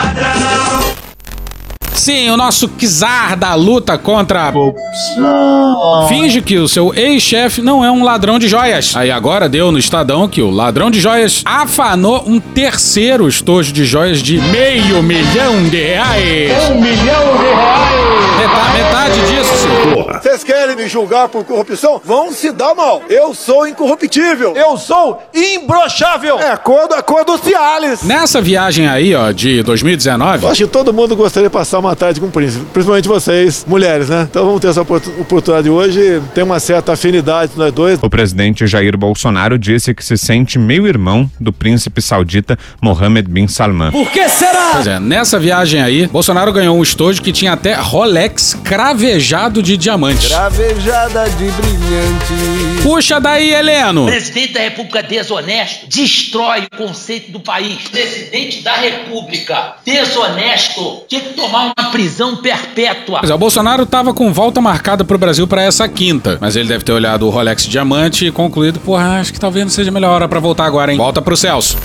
Sim, 2.00 2.30
o 2.30 2.36
nosso 2.38 2.66
czar 2.66 3.36
da 3.36 3.54
luta 3.54 3.98
contra 3.98 4.48
a 4.48 4.52
corrupção. 4.52 6.08
Finge 6.08 6.40
que 6.40 6.56
o 6.56 6.66
seu 6.66 6.94
ex-chefe 6.94 7.60
não 7.60 7.84
é 7.84 7.90
um 7.90 8.02
ladrão 8.02 8.38
de 8.38 8.48
joias. 8.48 8.96
Aí 8.96 9.10
agora 9.10 9.50
deu 9.50 9.70
no 9.70 9.78
Estadão 9.78 10.26
que 10.26 10.40
o 10.40 10.48
ladrão 10.48 10.90
de 10.90 10.98
joias 10.98 11.42
afanou 11.44 12.24
um 12.26 12.40
terceiro 12.40 13.28
estojo 13.28 13.70
de 13.70 13.84
joias 13.84 14.22
de 14.22 14.40
meio 14.40 15.02
milhão 15.02 15.62
de 15.64 15.76
reais. 15.76 16.70
Um 16.70 16.80
milhão 16.80 17.36
de 17.36 17.44
reais! 17.44 18.20
Metade, 18.40 18.78
metade 18.78 19.20
disso, 19.20 19.54
senhor. 19.56 20.20
Vocês 20.22 20.42
querem 20.42 20.74
me 20.74 20.88
julgar 20.88 21.28
por 21.28 21.44
corrupção? 21.44 22.00
Vão 22.02 22.32
se 22.32 22.50
dar 22.50 22.74
mal. 22.74 23.02
Eu 23.10 23.34
sou 23.34 23.66
incorruptível. 23.66 24.54
Eu 24.56 24.78
sou 24.78 25.22
imbrochável. 25.34 26.38
É 26.38 26.52
a 26.52 26.56
cor, 26.56 26.88
da 26.88 27.02
cor 27.02 27.22
do 27.26 27.36
Cialis. 27.36 28.02
Nessa 28.02 28.40
viagem 28.40 28.88
aí, 28.88 29.14
ó, 29.14 29.30
de 29.30 29.62
2019, 29.62 30.46
Acho 30.46 30.64
que 30.64 30.70
todo 30.70 30.92
mundo 30.94 31.14
gostaria 31.14 31.50
de 31.50 31.52
passar 31.52 31.78
uma 31.80 31.89
tarde 31.96 32.20
com 32.20 32.26
o 32.26 32.30
príncipe, 32.30 32.64
principalmente 32.72 33.08
vocês, 33.08 33.64
mulheres, 33.66 34.08
né? 34.08 34.26
Então 34.30 34.44
vamos 34.46 34.60
ter 34.60 34.68
essa 34.68 34.82
oportu- 34.82 35.10
oportunidade 35.20 35.68
hoje, 35.70 36.22
tem 36.34 36.44
uma 36.44 36.60
certa 36.60 36.92
afinidade 36.92 37.52
nós 37.56 37.72
dois. 37.72 37.98
O 38.02 38.10
presidente 38.10 38.66
Jair 38.66 38.96
Bolsonaro 38.96 39.58
disse 39.58 39.94
que 39.94 40.04
se 40.04 40.16
sente 40.16 40.58
meio-irmão 40.58 41.30
do 41.38 41.52
príncipe 41.52 42.00
saudita 42.02 42.58
Mohammed 42.80 43.28
bin 43.28 43.46
Salman. 43.48 43.90
Por 43.90 44.10
que 44.10 44.28
será? 44.28 44.70
Pois 44.74 44.86
é, 44.86 45.00
nessa 45.00 45.38
viagem 45.38 45.82
aí, 45.82 46.06
Bolsonaro 46.06 46.52
ganhou 46.52 46.76
um 46.78 46.82
estojo 46.82 47.20
que 47.22 47.32
tinha 47.32 47.52
até 47.52 47.74
Rolex 47.74 48.54
cravejado 48.64 49.62
de 49.62 49.76
diamante. 49.76 50.28
Cravejada 50.28 51.28
de 51.30 51.44
brilhante. 51.50 52.82
Puxa 52.82 53.20
daí, 53.20 53.52
Heleno! 53.52 54.06
Presidente 54.06 54.52
da 54.54 54.60
República 54.60 55.02
desonesto 55.02 55.86
destrói 55.88 56.66
o 56.72 56.76
conceito 56.76 57.30
do 57.32 57.40
país. 57.40 57.88
Presidente 57.88 58.62
da 58.62 58.74
República 58.76 59.74
desonesto 59.84 61.02
tinha 61.08 61.20
que 61.20 61.34
tomar 61.34 61.72
prisão 61.84 62.36
perpétua. 62.36 63.20
Pois 63.20 63.30
é, 63.30 63.34
o 63.34 63.38
Bolsonaro 63.38 63.86
tava 63.86 64.12
com 64.14 64.32
volta 64.32 64.60
marcada 64.60 65.04
pro 65.04 65.18
Brasil 65.18 65.46
pra 65.46 65.62
essa 65.62 65.88
quinta, 65.88 66.38
mas 66.40 66.56
ele 66.56 66.68
deve 66.68 66.84
ter 66.84 66.92
olhado 66.92 67.26
o 67.26 67.30
Rolex 67.30 67.66
Diamante 67.66 68.26
e 68.26 68.30
concluído, 68.30 68.80
porra, 68.80 69.20
acho 69.20 69.32
que 69.32 69.40
talvez 69.40 69.64
não 69.64 69.70
seja 69.70 69.90
a 69.90 69.92
melhor 69.92 70.10
hora 70.12 70.28
pra 70.28 70.40
voltar 70.40 70.64
agora, 70.64 70.92
hein? 70.92 70.98
Volta 70.98 71.20
pro 71.22 71.36
Celso. 71.36 71.76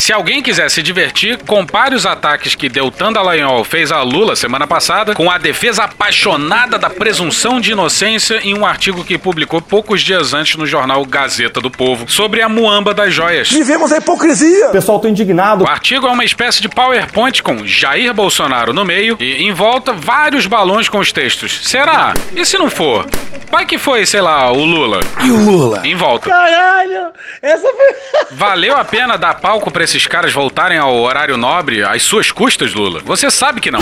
Se 0.00 0.14
alguém 0.14 0.42
quiser 0.42 0.70
se 0.70 0.82
divertir, 0.82 1.36
compare 1.46 1.94
os 1.94 2.06
ataques 2.06 2.54
que 2.54 2.70
Deltan 2.70 3.12
Dallagnol 3.12 3.62
fez 3.64 3.92
a 3.92 4.02
Lula 4.02 4.34
semana 4.34 4.66
passada 4.66 5.14
com 5.14 5.30
a 5.30 5.36
defesa 5.36 5.84
apaixonada 5.84 6.78
da 6.78 6.88
presunção 6.88 7.60
de 7.60 7.72
inocência 7.72 8.40
em 8.42 8.58
um 8.58 8.64
artigo 8.64 9.04
que 9.04 9.18
publicou 9.18 9.60
poucos 9.60 10.00
dias 10.00 10.32
antes 10.32 10.56
no 10.56 10.66
jornal 10.66 11.04
Gazeta 11.04 11.60
do 11.60 11.70
Povo 11.70 12.06
sobre 12.08 12.40
a 12.40 12.48
muamba 12.48 12.94
das 12.94 13.12
joias. 13.12 13.50
Vivemos 13.50 13.92
a 13.92 13.98
hipocrisia. 13.98 14.68
O 14.68 14.72
pessoal 14.72 14.98
tá 15.00 15.08
indignado. 15.10 15.64
O 15.64 15.68
artigo 15.68 16.06
é 16.06 16.10
uma 16.10 16.24
espécie 16.24 16.62
de 16.62 16.68
PowerPoint 16.70 17.42
com 17.42 17.66
Jair 17.66 18.14
Bolsonaro 18.14 18.72
no 18.72 18.86
meio 18.86 19.18
e 19.20 19.44
em 19.44 19.52
volta 19.52 19.92
vários 19.92 20.46
balões 20.46 20.88
com 20.88 20.98
os 20.98 21.12
textos. 21.12 21.60
Será? 21.68 22.14
E 22.34 22.42
se 22.46 22.56
não 22.56 22.70
for? 22.70 23.06
Vai 23.50 23.66
que 23.66 23.76
foi, 23.78 24.06
sei 24.06 24.20
lá, 24.20 24.50
o 24.52 24.64
Lula. 24.64 25.00
E 25.24 25.30
o 25.30 25.36
Lula? 25.36 25.82
Em 25.84 25.96
volta. 25.96 26.30
Caralho, 26.30 27.08
essa 27.42 27.68
foi... 27.68 28.36
Valeu 28.36 28.76
a 28.76 28.84
pena 28.84 29.18
dar 29.18 29.34
palco 29.34 29.72
pra 29.72 29.82
esses 29.90 30.06
caras 30.06 30.32
voltarem 30.32 30.78
ao 30.78 30.96
horário 31.00 31.36
nobre 31.36 31.82
às 31.82 32.02
suas 32.04 32.30
custas, 32.30 32.72
Lula? 32.74 33.00
Você 33.04 33.28
sabe 33.28 33.60
que 33.60 33.72
não. 33.72 33.80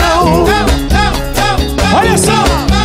Olha 1.95 2.17
só! 2.17 2.78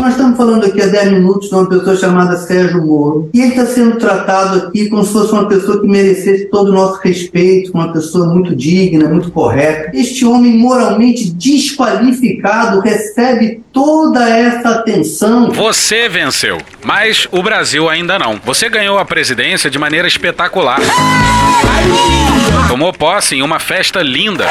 Nós 0.00 0.12
estamos 0.12 0.38
falando 0.38 0.64
aqui 0.64 0.80
há 0.80 0.86
10 0.86 1.12
minutos 1.12 1.50
de 1.50 1.54
uma 1.54 1.68
pessoa 1.68 1.94
chamada 1.94 2.34
Sérgio 2.38 2.86
Moro. 2.86 3.28
E 3.34 3.40
ele 3.42 3.50
está 3.50 3.66
sendo 3.66 3.98
tratado 3.98 4.56
aqui 4.56 4.88
como 4.88 5.04
se 5.04 5.12
fosse 5.12 5.30
uma 5.30 5.46
pessoa 5.46 5.78
que 5.78 5.86
merecesse 5.86 6.46
todo 6.46 6.70
o 6.70 6.72
nosso 6.72 6.98
respeito, 7.02 7.70
uma 7.74 7.92
pessoa 7.92 8.26
muito 8.26 8.56
digna, 8.56 9.10
muito 9.10 9.30
correta. 9.30 9.90
Este 9.94 10.24
homem 10.24 10.56
moralmente 10.56 11.30
desqualificado 11.30 12.80
recebe 12.80 13.62
toda 13.70 14.26
essa 14.26 14.70
atenção. 14.70 15.50
Você 15.50 16.08
venceu, 16.08 16.56
mas 16.82 17.28
o 17.30 17.42
Brasil 17.42 17.86
ainda 17.86 18.18
não. 18.18 18.40
Você 18.42 18.70
ganhou 18.70 18.98
a 18.98 19.04
presidência 19.04 19.68
de 19.68 19.78
maneira 19.78 20.08
espetacular. 20.08 20.80
Tomou 22.68 22.90
posse 22.94 23.34
em 23.34 23.42
uma 23.42 23.58
festa 23.58 24.00
linda. 24.00 24.46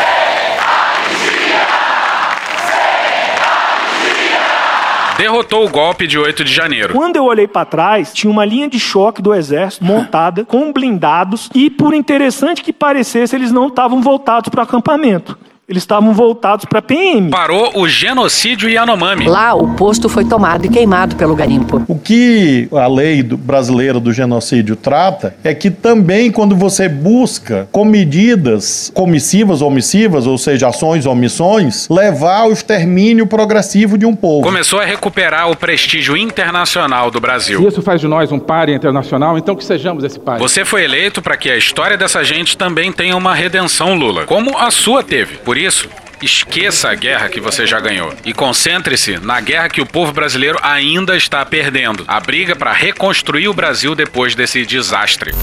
Derrotou 5.19 5.65
o 5.65 5.69
golpe 5.69 6.08
de 6.08 6.17
8 6.17 6.45
de 6.45 6.53
janeiro. 6.53 6.93
Quando 6.93 7.17
eu 7.17 7.25
olhei 7.25 7.45
para 7.45 7.65
trás, 7.65 8.13
tinha 8.13 8.32
uma 8.32 8.45
linha 8.45 8.69
de 8.69 8.79
choque 8.79 9.21
do 9.21 9.36
exército 9.36 9.84
montada 9.84 10.45
com 10.45 10.71
blindados 10.71 11.49
e 11.53 11.69
por 11.69 11.93
interessante 11.93 12.63
que 12.63 12.71
parecesse, 12.71 13.36
eles 13.36 13.51
não 13.51 13.67
estavam 13.67 14.01
voltados 14.01 14.47
para 14.47 14.62
o 14.62 14.63
acampamento. 14.63 15.38
Eles 15.69 15.84
estavam 15.84 16.13
voltados 16.15 16.65
para 16.65 16.82
PM. 16.82 17.29
Parou 17.29 17.71
o 17.79 17.88
genocídio 17.88 18.67
Yanomami. 18.67 19.27
Lá, 19.27 19.53
o 19.53 19.75
posto 19.75 20.10
foi 20.10 20.25
tomado 20.25 20.65
e 20.65 20.69
queimado 20.69 21.15
pelo 21.15 21.36
garimpo. 21.36 21.84
O 21.88 21.95
que 21.95 22.67
a 22.71 22.88
lei 22.88 23.21
do- 23.21 23.38
brasileira 23.38 23.99
do 23.99 24.12
genocídio 24.12 24.75
trata 24.75 25.36
é 25.43 25.53
que 25.53 25.69
também 25.69 26.32
quando 26.32 26.55
você 26.55 26.89
busca 26.89 27.69
com 27.71 27.86
medidas 27.86 28.91
comissivas 28.95 29.62
ou 29.62 29.67
omissivas, 29.67 30.25
ou 30.25 30.39
seja, 30.39 30.69
ações 30.69 31.05
ou 31.05 31.12
omissões, 31.13 31.88
levar 31.88 32.39
ao 32.39 32.51
extermínio 32.51 33.27
progressivo 33.27 33.95
de 33.95 34.08
um 34.08 34.15
povo. 34.15 34.41
Começou 34.41 34.79
a 34.79 34.86
recuperar 34.86 35.51
o 35.51 35.55
prestígio 35.55 36.17
internacional 36.17 37.12
do 37.12 37.19
Brasil. 37.19 37.60
Se 37.62 37.67
isso 37.67 37.82
faz 37.84 38.01
de 38.01 38.08
nós 38.08 38.32
um 38.32 38.39
páreo 38.39 38.73
internacional, 38.73 39.38
então 39.38 39.55
que 39.55 39.63
sejamos 39.63 40.03
esse 40.03 40.19
páreo. 40.19 40.39
Você 40.39 40.65
foi 40.65 40.84
eleito 40.84 41.21
para 41.21 41.38
que 41.38 41.47
a 41.47 41.55
história 41.55 41.95
dessa 41.95 42.23
gente 42.23 42.58
também 42.58 42.91
tenha 42.91 43.15
uma 43.15 43.36
redenção, 43.36 43.93
Lula, 43.93 44.25
como 44.25 44.58
a 44.58 44.71
sua 44.71 45.03
teve. 45.03 45.38
Por 45.38 45.59
isso, 45.60 45.89
esqueça 46.22 46.89
a 46.89 46.95
guerra 46.95 47.30
que 47.30 47.39
você 47.39 47.67
já 47.67 47.80
ganhou 47.80 48.13
e 48.26 48.34
concentre-se 48.34 49.17
na 49.19 49.39
guerra 49.39 49.69
que 49.69 49.82
o 49.82 49.86
povo 49.86 50.12
brasileiro 50.12 50.60
ainda 50.62 51.15
está 51.15 51.45
perdendo. 51.45 52.04
A 52.08 52.19
briga 52.19 52.56
para 52.56 52.74
reconstruir 52.74 53.48
o 53.48 53.54
Brasil 53.54 53.95
depois 53.95 54.36
desse 54.36 54.65
desastre. 54.65 55.34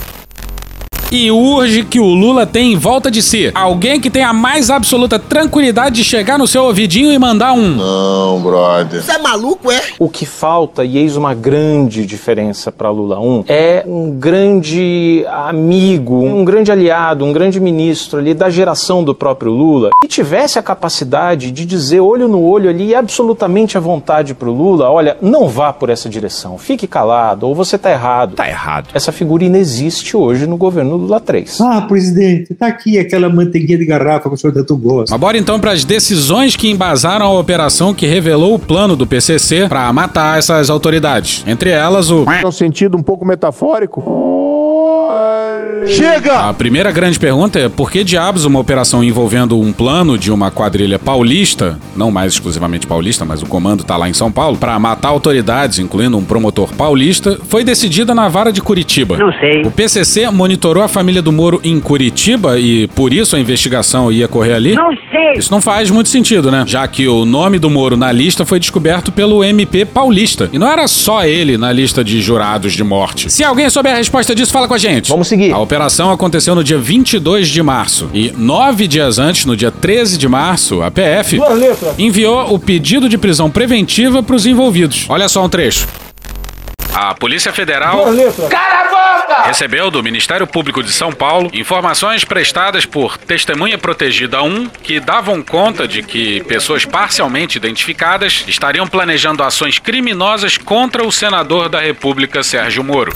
E 1.10 1.30
urge 1.30 1.84
que 1.84 2.00
o 2.00 2.06
Lula 2.06 2.44
tenha 2.44 2.72
em 2.72 2.76
volta 2.76 3.08
de 3.12 3.22
si 3.22 3.52
alguém 3.54 4.00
que 4.00 4.10
tenha 4.10 4.30
a 4.30 4.32
mais 4.32 4.70
absoluta 4.70 5.20
tranquilidade 5.20 5.96
de 5.96 6.04
chegar 6.04 6.36
no 6.36 6.48
seu 6.48 6.64
ouvidinho 6.64 7.12
e 7.12 7.18
mandar 7.18 7.52
um. 7.52 7.76
Não, 7.76 8.40
brother. 8.40 9.00
Você 9.00 9.12
é 9.12 9.18
maluco, 9.18 9.70
é? 9.70 9.80
O 10.00 10.08
que 10.08 10.26
falta, 10.26 10.84
e 10.84 10.98
eis 10.98 11.16
uma 11.16 11.32
grande 11.32 12.04
diferença 12.04 12.72
para 12.72 12.90
Lula 12.90 13.20
1, 13.20 13.44
é 13.46 13.84
um 13.86 14.10
grande 14.10 15.24
amigo, 15.28 16.16
um 16.16 16.44
grande 16.44 16.72
aliado, 16.72 17.24
um 17.24 17.32
grande 17.32 17.60
ministro 17.60 18.18
ali 18.18 18.34
da 18.34 18.50
geração 18.50 19.04
do 19.04 19.14
próprio 19.14 19.52
Lula, 19.52 19.90
que 20.02 20.08
tivesse 20.08 20.58
a 20.58 20.62
capacidade 20.62 21.52
de 21.52 21.64
dizer 21.64 22.00
olho 22.00 22.26
no 22.26 22.42
olho 22.42 22.68
ali 22.68 22.96
absolutamente 22.96 23.78
à 23.78 23.80
vontade 23.80 24.34
pro 24.34 24.52
Lula, 24.52 24.90
olha, 24.90 25.16
não 25.22 25.46
vá 25.46 25.72
por 25.72 25.88
essa 25.88 26.08
direção, 26.08 26.58
fique 26.58 26.88
calado, 26.88 27.46
ou 27.46 27.54
você 27.54 27.78
tá 27.78 27.92
errado. 27.92 28.34
Tá 28.34 28.48
errado. 28.48 28.88
Essa 28.92 29.12
figura 29.12 29.44
inexiste 29.44 30.16
hoje 30.16 30.48
no 30.48 30.56
governo 30.56 30.95
Lula 30.96 31.20
3. 31.20 31.60
Ah, 31.60 31.82
presidente, 31.82 32.54
tá 32.54 32.66
aqui 32.66 32.98
aquela 32.98 33.28
manteiguinha 33.28 33.78
de 33.78 33.86
garrafa 33.86 34.28
que 34.28 34.34
o 34.34 34.38
senhor 34.38 34.52
tanto 34.52 34.76
gosta. 34.76 35.12
Mas 35.12 35.20
bora 35.20 35.38
então 35.38 35.58
para 35.58 35.72
as 35.72 35.84
decisões 35.84 36.56
que 36.56 36.70
embasaram 36.70 37.26
a 37.26 37.38
operação 37.38 37.94
que 37.94 38.06
revelou 38.06 38.54
o 38.54 38.58
plano 38.58 38.96
do 38.96 39.06
PCC 39.06 39.68
para 39.68 39.92
matar 39.92 40.38
essas 40.38 40.70
autoridades. 40.70 41.44
Entre 41.46 41.70
elas, 41.70 42.10
o. 42.10 42.24
No 42.42 42.52
sentido 42.52 42.96
um 42.96 43.02
pouco 43.02 43.24
metafórico. 43.24 44.35
Chega! 45.86 46.48
A 46.48 46.54
primeira 46.54 46.90
grande 46.90 47.18
pergunta 47.18 47.58
é 47.58 47.68
por 47.68 47.90
que 47.90 48.02
diabos 48.02 48.44
uma 48.44 48.58
operação 48.58 49.02
envolvendo 49.02 49.60
um 49.60 49.72
plano 49.72 50.16
de 50.18 50.32
uma 50.32 50.50
quadrilha 50.50 50.98
paulista, 50.98 51.78
não 51.94 52.10
mais 52.10 52.32
exclusivamente 52.32 52.86
paulista, 52.86 53.24
mas 53.24 53.42
o 53.42 53.46
comando 53.46 53.84
tá 53.84 53.96
lá 53.96 54.08
em 54.08 54.14
São 54.14 54.30
Paulo, 54.30 54.56
para 54.56 54.78
matar 54.78 55.08
autoridades, 55.08 55.78
incluindo 55.78 56.16
um 56.16 56.24
promotor 56.24 56.74
paulista, 56.74 57.38
foi 57.48 57.64
decidida 57.64 58.14
na 58.14 58.28
vara 58.28 58.52
de 58.52 58.62
Curitiba. 58.62 59.16
Não 59.16 59.32
sei. 59.32 59.62
O 59.62 59.70
PCC 59.70 60.28
monitorou 60.30 60.82
a 60.82 60.88
família 60.88 61.20
do 61.22 61.32
Moro 61.32 61.60
em 61.62 61.78
Curitiba 61.80 62.58
e 62.58 62.86
por 62.88 63.12
isso 63.12 63.36
a 63.36 63.40
investigação 63.40 64.10
ia 64.10 64.28
correr 64.28 64.54
ali? 64.54 64.74
Não 64.74 64.90
sei. 65.10 65.34
Isso 65.36 65.50
não 65.50 65.60
faz 65.60 65.90
muito 65.90 66.08
sentido, 66.08 66.50
né? 66.50 66.64
Já 66.66 66.86
que 66.88 67.06
o 67.06 67.24
nome 67.24 67.58
do 67.58 67.68
Moro 67.68 67.96
na 67.96 68.10
lista 68.12 68.44
foi 68.44 68.58
descoberto 68.58 69.12
pelo 69.12 69.44
MP 69.44 69.84
paulista. 69.84 70.48
E 70.52 70.58
não 70.58 70.70
era 70.70 70.86
só 70.88 71.24
ele 71.24 71.56
na 71.58 71.72
lista 71.72 72.02
de 72.02 72.20
jurados 72.20 72.72
de 72.72 72.84
morte. 72.84 73.30
Se 73.30 73.44
alguém 73.44 73.68
souber 73.68 73.92
a 73.92 73.96
resposta 73.96 74.34
disso, 74.34 74.52
fala 74.52 74.68
com 74.68 74.74
a 74.74 74.78
gente. 74.78 75.08
Vamos 75.08 75.28
seguir. 75.28 75.52
A 75.52 75.58
operação 75.66 76.12
aconteceu 76.12 76.54
no 76.54 76.62
dia 76.62 76.78
22 76.78 77.48
de 77.48 77.60
março. 77.60 78.08
E 78.14 78.32
nove 78.36 78.86
dias 78.86 79.18
antes, 79.18 79.44
no 79.44 79.56
dia 79.56 79.72
13 79.72 80.16
de 80.16 80.28
março, 80.28 80.80
a 80.80 80.90
PF 80.92 81.40
enviou 81.98 82.54
o 82.54 82.58
pedido 82.58 83.08
de 83.08 83.18
prisão 83.18 83.50
preventiva 83.50 84.22
para 84.22 84.36
os 84.36 84.46
envolvidos. 84.46 85.06
Olha 85.08 85.28
só 85.28 85.44
um 85.44 85.48
trecho. 85.48 85.86
A 86.94 87.14
Polícia 87.14 87.52
Federal 87.52 88.04
Cala 88.48 88.80
a 88.80 89.26
boca! 89.26 89.42
recebeu 89.48 89.90
do 89.90 90.02
Ministério 90.02 90.46
Público 90.46 90.82
de 90.82 90.92
São 90.92 91.12
Paulo 91.12 91.50
informações 91.52 92.24
prestadas 92.24 92.86
por 92.86 93.18
testemunha 93.18 93.76
protegida 93.76 94.42
1 94.42 94.68
que 94.82 95.00
davam 95.00 95.42
conta 95.42 95.86
de 95.86 96.02
que 96.02 96.42
pessoas 96.44 96.84
parcialmente 96.84 97.58
identificadas 97.58 98.44
estariam 98.46 98.86
planejando 98.86 99.42
ações 99.42 99.78
criminosas 99.78 100.56
contra 100.56 101.04
o 101.04 101.12
senador 101.12 101.68
da 101.68 101.80
República 101.80 102.42
Sérgio 102.42 102.84
Moro. 102.84 103.12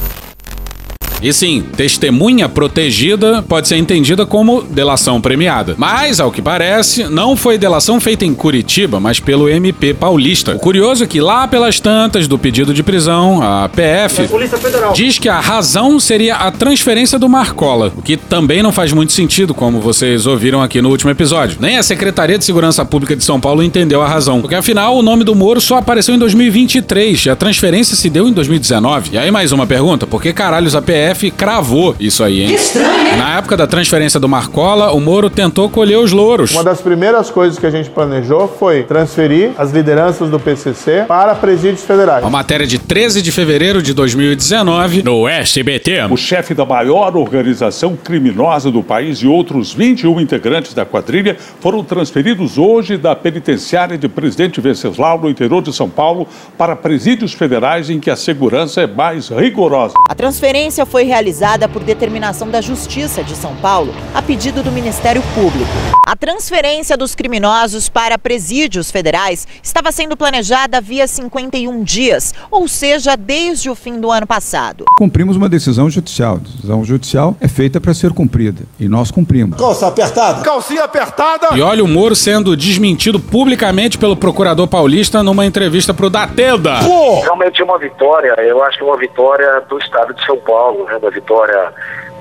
E 1.23 1.33
sim, 1.33 1.63
testemunha 1.77 2.49
protegida 2.49 3.43
pode 3.43 3.69
ser 3.69 3.77
entendida 3.77 4.25
como 4.25 4.63
delação 4.63 5.21
premiada. 5.21 5.75
Mas, 5.77 6.19
ao 6.19 6.33
que 6.33 6.41
parece, 6.41 7.05
não 7.05 7.37
foi 7.37 7.59
delação 7.59 8.01
feita 8.01 8.25
em 8.25 8.35
Curitiba, 8.35 8.99
mas 8.99 9.21
pelo 9.21 9.49
MP 9.49 9.93
paulista. 9.93 10.53
O 10.53 10.59
curioso 10.59 11.05
é 11.05 11.07
que 11.07 11.21
lá 11.21 11.47
pelas 11.47 11.79
tantas 11.79 12.27
do 12.27 12.39
pedido 12.39 12.73
de 12.73 12.83
prisão, 12.83 13.43
a 13.43 13.69
PF 13.69 14.29
Polícia 14.29 14.57
Federal. 14.57 14.93
diz 14.93 15.19
que 15.19 15.29
a 15.29 15.41
razão 15.41 16.01
seria 16.01 16.37
a 16.37 16.51
transferência 16.51 17.19
do 17.19 17.29
Marcola, 17.29 17.93
o 17.97 18.03
que 18.03 18.17
também 18.17 18.63
não 18.63 18.73
faz 18.73 18.93
muito 18.93 19.13
sentido, 19.13 19.53
como 19.53 19.81
vocês 19.81 20.27
ouviram 20.27 20.63
aqui 20.63 20.81
no 20.81 20.89
último 20.89 21.11
episódio. 21.11 21.59
Nem 21.61 21.77
a 21.77 21.83
Secretaria 21.83 22.39
de 22.39 22.45
Segurança 22.45 22.85
Pública 22.85 23.15
de 23.15 23.23
São 23.23 23.39
Paulo 23.41 23.63
entendeu 23.63 24.01
a 24.01 24.09
razão, 24.09 24.41
porque 24.41 24.55
afinal 24.55 24.97
o 24.97 25.03
nome 25.03 25.25
do 25.25 25.35
Moro 25.35 25.61
só 25.61 25.77
apareceu 25.79 26.15
em 26.15 26.19
2023 26.19 27.27
e 27.27 27.31
a 27.31 27.37
transferência 27.37 27.95
se 27.95 28.09
deu 28.09 28.27
em 28.27 28.33
2019. 28.33 29.11
E 29.13 29.19
aí 29.19 29.31
mais 29.31 29.53
uma 29.53 29.67
pergunta, 29.67 30.07
por 30.07 30.23
que 30.23 30.33
caralhos 30.33 30.75
a 30.75 30.81
PF 30.81 31.10
cravou 31.31 31.97
isso 31.99 32.23
aí, 32.23 32.43
hein? 32.43 32.49
Que 32.49 32.55
estranho, 32.55 33.09
hein? 33.09 33.17
Na 33.17 33.39
época 33.39 33.57
da 33.57 33.67
transferência 33.67 34.21
do 34.21 34.29
Marcola, 34.29 34.93
o 34.93 35.01
Moro 35.01 35.31
tentou 35.31 35.69
colher 35.69 35.99
os 35.99 36.13
louros. 36.13 36.53
Uma 36.53 36.65
das 36.65 36.81
primeiras 36.81 37.31
coisas 37.31 37.59
que 37.59 37.67
a 37.67 37.71
gente 37.71 37.91
planejou 37.91 38.47
foi 38.49 38.83
transferir 38.85 39.53
as 39.59 39.73
lideranças 39.73 40.31
do 40.31 40.39
PCC 40.39 41.05
para 41.07 41.35
presídios 41.35 41.83
federais. 41.83 42.23
Uma 42.23 42.31
matéria 42.31 42.67
de 42.67 42.79
13 42.79 43.23
de 43.23 43.33
fevereiro 43.33 43.83
de 43.83 43.93
2019 43.95 45.03
no 45.03 45.27
SBT. 45.27 46.07
O 46.11 46.17
chefe 46.17 46.55
da 46.55 46.65
maior 46.65 47.17
organização 47.17 47.97
criminosa 47.97 48.71
do 48.71 48.83
país 48.83 49.19
e 49.19 49.27
outros 49.27 49.73
21 49.73 50.21
integrantes 50.21 50.75
da 50.75 50.85
quadrilha 50.85 51.37
foram 51.61 51.83
transferidos 51.83 52.59
hoje 52.59 52.97
da 52.97 53.15
penitenciária 53.17 53.97
de 53.97 54.09
Presidente 54.09 54.61
Venceslau, 54.61 55.21
no 55.21 55.31
interior 55.31 55.63
de 55.63 55.73
São 55.73 55.89
Paulo, 55.89 56.27
para 56.57 56.77
presídios 56.77 57.33
federais 57.33 57.91
em 57.91 57.99
que 57.99 58.11
a 58.11 58.17
segurança 58.17 58.83
é 58.83 58.87
mais 58.87 59.29
rigorosa. 59.29 59.95
A 60.09 60.15
transferência 60.15 60.85
foi 60.85 61.00
realizada 61.05 61.69
por 61.69 61.83
determinação 61.83 62.49
da 62.49 62.61
Justiça 62.61 63.23
de 63.23 63.35
São 63.37 63.55
Paulo, 63.57 63.95
a 64.15 64.23
pedido 64.23 64.63
do 64.63 64.73
Ministério 64.73 65.23
Público. 65.35 65.71
A 66.07 66.17
transferência 66.17 66.97
dos 66.97 67.15
criminosos 67.15 67.89
para 67.89 68.19
presídios 68.19 68.91
federais 68.91 69.47
estava 69.63 69.93
sendo 69.93 70.17
planejada 70.17 70.79
havia 70.79 71.07
51 71.07 71.83
dias, 71.85 72.35
ou 72.51 72.67
seja, 72.67 73.17
desde 73.17 73.71
o 73.71 73.75
fim 73.75 74.01
do 74.01 74.11
ano 74.11 74.27
passado. 74.27 74.85
Cumprimos 74.99 75.37
uma 75.37 75.49
decisão 75.49 75.89
judicial. 75.89 76.37
A 76.37 76.39
decisão 76.39 76.85
judicial 76.85 77.37
é 77.41 77.47
feita 77.47 77.81
para 77.81 77.95
ser 77.95 78.13
cumprida 78.13 78.63
e 78.79 78.89
nós 78.89 79.11
cumprimos. 79.11 79.59
Calça 79.59 79.87
apertada. 79.87 80.43
Calcinha 80.43 80.85
apertada. 80.85 81.49
E 81.55 81.61
olha 81.61 81.85
o 81.85 81.89
Moro 81.89 82.17
sendo 82.17 82.57
desmentido 82.57 83.21
publicamente 83.21 83.97
pelo 83.97 84.17
procurador 84.17 84.67
paulista 84.67 85.23
numa 85.23 85.47
entrevista 85.47 85.95
pro 85.95 86.11
Dateda. 86.11 86.81
Realmente 87.23 87.61
é 87.61 87.65
uma 87.65 87.79
vitória, 87.79 88.35
eu 88.39 88.63
acho 88.65 88.79
que 88.79 88.85
é 88.85 88.87
uma 88.87 88.97
vitória 88.97 89.61
do 89.69 89.79
Estado 89.79 90.15
de 90.15 90.25
São 90.25 90.37
Paulo, 90.39 90.85
né? 90.91 90.97
uma 90.97 91.11
vitória 91.11 91.73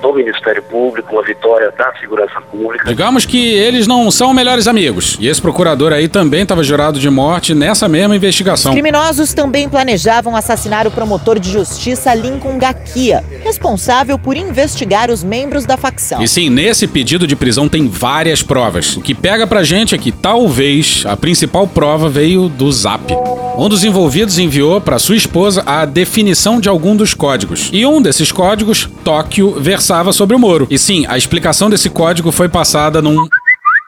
do 0.02 0.14
Ministério 0.14 0.64
Público, 0.64 1.14
uma 1.14 1.24
vitória 1.24 1.72
da 1.78 1.94
segurança 2.00 2.42
pública. 2.42 2.88
Digamos 2.88 3.26
que 3.26 3.54
eles 3.54 3.88
não 3.88 4.10
são 4.12 4.34
melhores 4.34 4.68
amigos. 4.68 5.18
E 5.20 5.28
esse 5.28 5.42
procurador 5.42 5.92
aí 5.94 6.08
também 6.08 6.44
estava 6.44 6.64
jurado 6.64 7.00
de 7.00 7.10
morte 7.10 7.54
nessa 7.54 7.88
mesma 7.88 8.16
investigação. 8.16 8.72
Os 8.72 8.76
criminosos 8.76 9.34
também 9.34 9.68
planejavam 9.68 10.36
assassinar 10.36 10.88
o 10.88 10.92
promotor 10.92 11.40
de 11.40 11.52
justiça 11.52 12.14
Lincoln 12.14 12.58
Gakia, 12.58 13.24
responsável 13.44 14.18
por 14.18 14.36
investigar 14.36 15.10
os 15.10 15.24
membros 15.24 15.66
da 15.66 15.78
facção. 15.78 16.22
E 16.22 16.28
sim, 16.28 16.50
nesse 16.50 16.88
pedido 16.88 17.28
de 17.28 17.36
prisão 17.36 17.68
tem 17.68 17.88
várias 17.88 18.42
provas. 18.42 18.96
O 18.96 19.02
que 19.02 19.14
pega 19.14 19.46
pra 19.46 19.64
gente 19.64 19.96
é 19.96 19.98
que 19.98 20.12
talvez 20.12 21.04
a 21.06 21.16
principal 21.16 21.68
prova 21.68 22.10
veio 22.10 22.50
do 22.50 22.72
Zap. 22.72 23.14
Um 23.58 23.68
dos 23.68 23.84
envolvidos 23.84 24.40
enviou 24.40 24.80
para 24.80 24.98
sua 24.98 25.18
esposa 25.18 25.64
a 25.66 25.84
definição 25.84 26.62
de 26.62 26.70
algum 26.70 26.96
dos 26.96 27.14
códigos. 27.14 27.70
E 27.74 27.86
um 27.86 28.02
desses 28.02 28.32
códigos, 28.32 28.90
Tóquio, 29.04 29.60
versava 29.90 30.14
sobre 30.14 30.36
o 30.36 30.40
Moro. 30.40 30.68
E 30.70 30.78
sim, 30.78 31.06
a 31.08 31.18
explicação 31.18 31.68
desse 31.68 31.90
código 31.90 32.32
foi 32.32 32.48
passada 32.48 33.02
num 33.02 33.28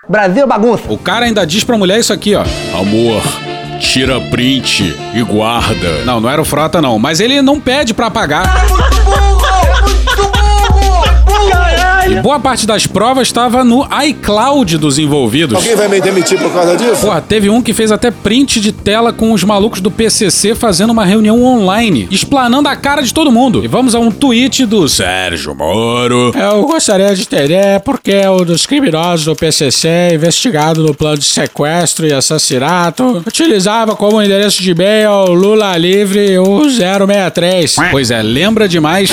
Brasil 0.10 0.48
bagunça. 0.48 0.84
O 0.90 0.98
cara 0.98 1.26
ainda 1.26 1.46
diz 1.46 1.64
pra 1.64 1.78
mulher 1.78 2.00
isso 2.00 2.12
aqui, 2.12 2.34
ó. 2.34 2.44
Amor, 2.74 3.22
tira 3.80 4.20
print 4.20 4.96
e 5.14 5.22
guarda. 5.22 6.04
Não, 6.04 6.20
não 6.20 6.28
era 6.28 6.42
o 6.42 6.46
Frota 6.46 6.82
não, 6.82 6.98
mas 6.98 7.20
ele 7.20 7.40
não 7.44 7.60
pede 7.60 7.94
pra 7.94 8.08
apagar. 8.08 8.66
E 11.48 11.71
boa 12.22 12.40
parte 12.40 12.66
das 12.66 12.86
provas 12.86 13.28
estava 13.28 13.64
no 13.64 13.88
iCloud 14.06 14.78
dos 14.78 14.98
envolvidos. 14.98 15.56
Alguém 15.56 15.76
vai 15.76 15.88
me 15.88 16.02
demitir 16.02 16.40
por 16.40 16.52
causa 16.52 16.76
disso? 16.76 17.02
Porra, 17.02 17.22
teve 17.22 17.50
um 17.50 17.62
que 17.62 17.74
fez 17.74 17.92
até 17.92 18.12
print 18.12 18.60
de 18.60 18.72
tela 18.72 19.14
com 19.14 19.32
os 19.32 19.44
malucos 19.44 19.80
do 19.82 19.90
PCC 19.90 20.56
fazendo 20.56 20.92
uma 20.92 21.06
reunião 21.06 21.42
online, 21.44 22.08
explanando 22.12 22.68
a 22.68 22.76
cara 22.76 23.02
de 23.02 23.14
todo 23.14 23.32
mundo. 23.32 23.64
E 23.64 23.68
vamos 23.68 23.96
a 23.96 24.00
um 24.00 24.12
tweet 24.12 24.66
do 24.66 24.88
Sérgio 24.90 25.56
Moro. 25.56 26.34
Eu 26.36 26.64
gostaria 26.64 27.14
de 27.16 27.22
entender 27.22 27.80
porque 27.82 28.28
um 28.28 28.44
dos 28.44 28.66
criminosos 28.66 29.26
do 29.26 29.36
PCC, 29.36 30.10
investigado 30.14 30.84
no 30.84 30.94
plano 30.94 31.18
de 31.18 31.26
sequestro 31.26 32.08
e 32.08 32.14
assassinato, 32.14 33.24
utilizava 33.26 33.96
como 33.96 34.22
endereço 34.22 34.62
de 34.62 34.72
e-mail 34.72 35.34
Lula 35.34 35.78
Livre 35.78 36.38
1063. 36.38 37.76
Pois 37.92 38.12
é, 38.12 38.22
lembra 38.22 38.68
demais 38.68 39.12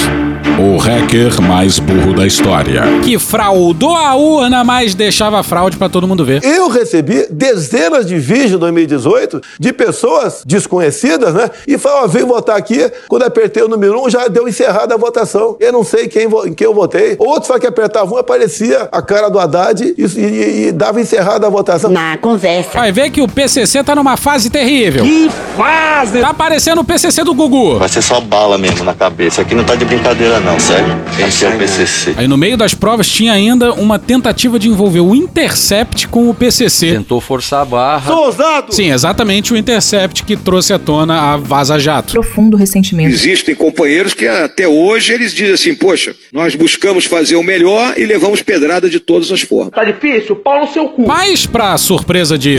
o 0.58 0.76
hacker 0.76 1.40
mais 1.40 1.78
burro 1.78 2.14
da 2.14 2.26
história. 2.26 2.82
Que 3.04 3.18
fraudou 3.18 3.96
a 3.96 4.14
urna, 4.14 4.62
mas 4.64 4.94
deixava 4.94 5.42
fraude 5.42 5.76
pra 5.76 5.88
todo 5.88 6.06
mundo 6.06 6.24
ver. 6.24 6.44
Eu 6.44 6.68
recebi 6.68 7.26
dezenas 7.30 8.06
de 8.06 8.18
vídeos 8.18 8.52
em 8.52 8.58
2018 8.58 9.40
de 9.58 9.72
pessoas 9.72 10.42
desconhecidas, 10.44 11.32
né? 11.32 11.50
E 11.66 11.78
falaram, 11.78 12.04
ó, 12.04 12.06
veio 12.06 12.26
votar 12.26 12.56
aqui. 12.56 12.90
Quando 13.08 13.22
apertei 13.22 13.62
o 13.62 13.68
número 13.68 14.02
um, 14.04 14.10
já 14.10 14.28
deu 14.28 14.46
encerrada 14.46 14.94
a 14.94 14.98
votação. 14.98 15.56
Eu 15.58 15.72
não 15.72 15.82
sei 15.84 16.06
quem, 16.08 16.28
em 16.46 16.52
quem 16.52 16.66
eu 16.66 16.74
votei. 16.74 17.16
Outros 17.18 17.46
falaram 17.46 17.60
que 17.62 17.66
apertava 17.66 18.14
um, 18.14 18.18
aparecia 18.18 18.88
a 18.92 19.00
cara 19.00 19.28
do 19.30 19.38
Haddad 19.38 19.82
e, 19.82 20.02
e- 20.04 20.66
e 20.68 20.72
dava 20.72 21.00
encerrada 21.00 21.46
a 21.46 21.50
votação. 21.50 21.90
Na 21.90 22.18
conversa. 22.18 22.72
Vai 22.78 22.92
ver 22.92 23.10
que 23.10 23.22
o 23.22 23.28
PCC 23.28 23.82
tá 23.82 23.94
numa 23.94 24.16
fase 24.18 24.50
terrível. 24.50 25.02
Que 25.04 25.30
fase! 25.56 26.20
Tá 26.20 26.34
parecendo 26.34 26.80
o 26.82 26.84
PCC 26.84 27.24
do 27.24 27.32
Gugu. 27.34 27.78
Vai 27.78 27.88
ser 27.88 28.02
só 28.02 28.20
bala 28.20 28.58
mesmo 28.58 28.84
na 28.84 28.94
cabeça. 28.94 29.40
Aqui 29.42 29.54
não 29.54 29.64
tá 29.64 29.74
de 29.74 29.84
brincadeira, 29.84 30.40
não, 30.40 30.58
sério. 30.60 30.94
Esse 31.26 31.46
é 31.46 31.48
o 31.48 31.58
PCC. 31.58 32.14
Aí 32.16 32.28
no 32.28 32.36
meio 32.36 32.56
das 32.56 32.74
provas 32.78 33.08
tinha 33.08 33.32
ainda 33.32 33.72
uma 33.74 33.98
tentativa 33.98 34.58
de 34.58 34.68
envolver 34.68 35.00
o 35.00 35.14
Intercept 35.14 36.08
com 36.08 36.30
o 36.30 36.34
PCC. 36.34 36.92
Tentou 36.92 37.20
forçar 37.20 37.62
a 37.62 37.64
barra. 37.64 38.06
Sou 38.12 38.26
ousado! 38.26 38.74
Sim, 38.74 38.90
exatamente 38.90 39.52
o 39.52 39.56
Intercept 39.56 40.24
que 40.24 40.36
trouxe 40.36 40.72
à 40.72 40.78
tona 40.78 41.32
a 41.32 41.36
Vaza 41.36 41.78
Jato. 41.78 42.12
Profundo 42.12 42.56
ressentimento. 42.56 43.10
Existem 43.10 43.54
companheiros 43.54 44.14
que 44.14 44.26
até 44.26 44.66
hoje 44.66 45.12
eles 45.12 45.34
dizem 45.34 45.54
assim, 45.54 45.74
poxa, 45.74 46.14
nós 46.32 46.54
buscamos 46.54 47.04
fazer 47.04 47.36
o 47.36 47.42
melhor 47.42 47.94
e 47.98 48.06
levamos 48.06 48.42
pedrada 48.42 48.88
de 48.88 49.00
todas 49.00 49.30
as 49.30 49.42
formas. 49.42 49.72
Tá 49.74 49.84
difícil? 49.84 50.36
Pau 50.36 50.60
no 50.60 50.72
seu 50.72 50.88
cu. 50.88 51.06
Mas, 51.06 51.46
pra 51.46 51.76
surpresa 51.76 52.38
de 52.38 52.56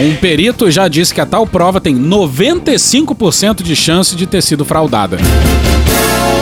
um 0.00 0.14
perito 0.16 0.70
já 0.70 0.88
disse 0.88 1.14
que 1.14 1.20
a 1.20 1.26
tal 1.26 1.46
prova 1.46 1.80
tem 1.80 1.96
95% 1.96 3.62
de 3.62 3.74
chance 3.74 4.14
de 4.14 4.26
ter 4.26 4.42
sido 4.42 4.64
fraudada. 4.64 5.18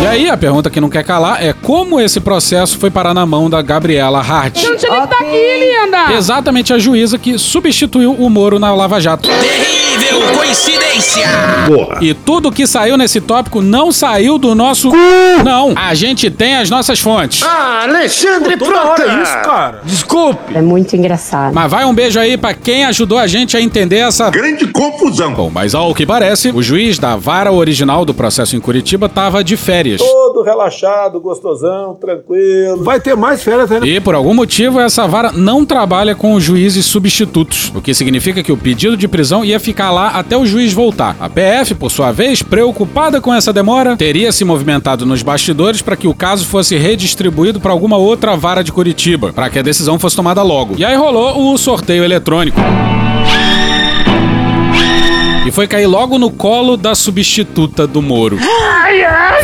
E 0.02 0.06
aí 0.06 0.28
a 0.28 0.36
pergunta 0.36 0.68
que 0.68 0.80
não 0.80 0.90
quer 0.90 1.04
calar 1.04 1.42
é 1.42 1.52
como 1.52 2.00
esse 2.00 2.20
processo 2.20 2.78
foi 2.78 2.90
parar 3.04 3.12
na 3.12 3.26
mão 3.26 3.50
da 3.50 3.60
Gabriela 3.60 4.18
Hart. 4.18 4.62
Não 4.62 4.76
tinha 4.76 4.92
nem 4.92 5.00
que 5.02 5.08
tá 5.08 5.16
aqui, 5.16 5.84
linda! 5.84 6.14
Exatamente 6.14 6.72
a 6.72 6.78
juíza 6.78 7.18
que 7.18 7.36
substituiu 7.36 8.14
o 8.14 8.30
Moro 8.30 8.58
na 8.58 8.74
Lava 8.74 8.98
Jato. 8.98 9.28
Terrível 9.28 10.22
coincidência! 10.34 11.26
E 12.00 12.14
tudo 12.14 12.52
que 12.52 12.66
saiu 12.66 12.96
nesse 12.96 13.20
tópico 13.20 13.60
não 13.60 13.90
saiu 13.90 14.38
do 14.38 14.54
nosso. 14.54 14.90
Não, 15.44 15.74
a 15.76 15.94
gente 15.94 16.30
tem 16.30 16.56
as 16.56 16.70
nossas 16.70 17.00
fontes. 17.00 17.42
Ah, 17.42 17.84
Alexandre, 17.84 18.56
pronto! 18.56 19.02
Desculpe. 19.84 20.54
É 20.56 20.62
muito 20.62 20.94
engraçado. 20.96 21.54
Mas 21.54 21.70
vai 21.70 21.84
um 21.84 21.94
beijo 21.94 22.18
aí 22.18 22.36
pra 22.36 22.54
quem 22.54 22.84
ajudou 22.84 23.18
a 23.18 23.26
gente 23.26 23.56
a 23.56 23.60
entender 23.60 23.98
essa 23.98 24.30
grande 24.30 24.66
confusão. 24.68 25.34
Bom, 25.34 25.50
mas 25.50 25.74
ao 25.74 25.94
que 25.94 26.06
parece, 26.06 26.50
o 26.50 26.62
juiz 26.62 26.98
da 26.98 27.16
vara 27.16 27.50
original 27.50 28.04
do 28.04 28.14
processo 28.14 28.56
em 28.56 28.60
Curitiba 28.60 29.08
tava 29.08 29.42
de 29.42 29.56
férias. 29.56 30.00
Todo 30.00 30.42
relaxado, 30.42 31.20
gostosão, 31.20 31.94
tranquilo. 31.94 32.83
Vai 32.84 33.00
ter 33.00 33.16
mais 33.16 33.42
férias 33.42 33.70
ainda. 33.72 33.86
E 33.86 33.98
por 33.98 34.14
algum 34.14 34.34
motivo 34.34 34.78
essa 34.78 35.06
vara 35.06 35.32
não 35.32 35.64
trabalha 35.64 36.14
com 36.14 36.34
os 36.34 36.42
juízes 36.42 36.86
substitutos, 36.86 37.72
o 37.74 37.80
que 37.80 37.94
significa 37.94 38.42
que 38.42 38.52
o 38.52 38.56
pedido 38.56 38.96
de 38.96 39.08
prisão 39.08 39.44
ia 39.44 39.58
ficar 39.58 39.90
lá 39.90 40.08
até 40.08 40.36
o 40.36 40.46
juiz 40.46 40.72
voltar. 40.72 41.16
A 41.18 41.28
PF, 41.28 41.74
por 41.74 41.90
sua 41.90 42.12
vez, 42.12 42.42
preocupada 42.42 43.20
com 43.20 43.32
essa 43.32 43.52
demora, 43.52 43.96
teria 43.96 44.30
se 44.30 44.44
movimentado 44.44 45.06
nos 45.06 45.22
bastidores 45.22 45.82
para 45.82 45.96
que 45.96 46.06
o 46.06 46.14
caso 46.14 46.44
fosse 46.44 46.76
redistribuído 46.76 47.60
para 47.60 47.72
alguma 47.72 47.96
outra 47.96 48.36
vara 48.36 48.62
de 48.62 48.72
Curitiba, 48.72 49.32
para 49.32 49.48
que 49.48 49.58
a 49.58 49.62
decisão 49.62 49.98
fosse 49.98 50.16
tomada 50.16 50.42
logo. 50.42 50.74
E 50.76 50.84
aí 50.84 50.96
rolou 50.96 51.52
o 51.52 51.58
sorteio 51.58 52.04
eletrônico. 52.04 52.60
E 55.46 55.50
foi 55.50 55.68
cair 55.68 55.86
logo 55.86 56.18
no 56.18 56.30
colo 56.30 56.74
da 56.74 56.94
substituta 56.94 57.86
do 57.86 58.00
Moro. 58.00 58.38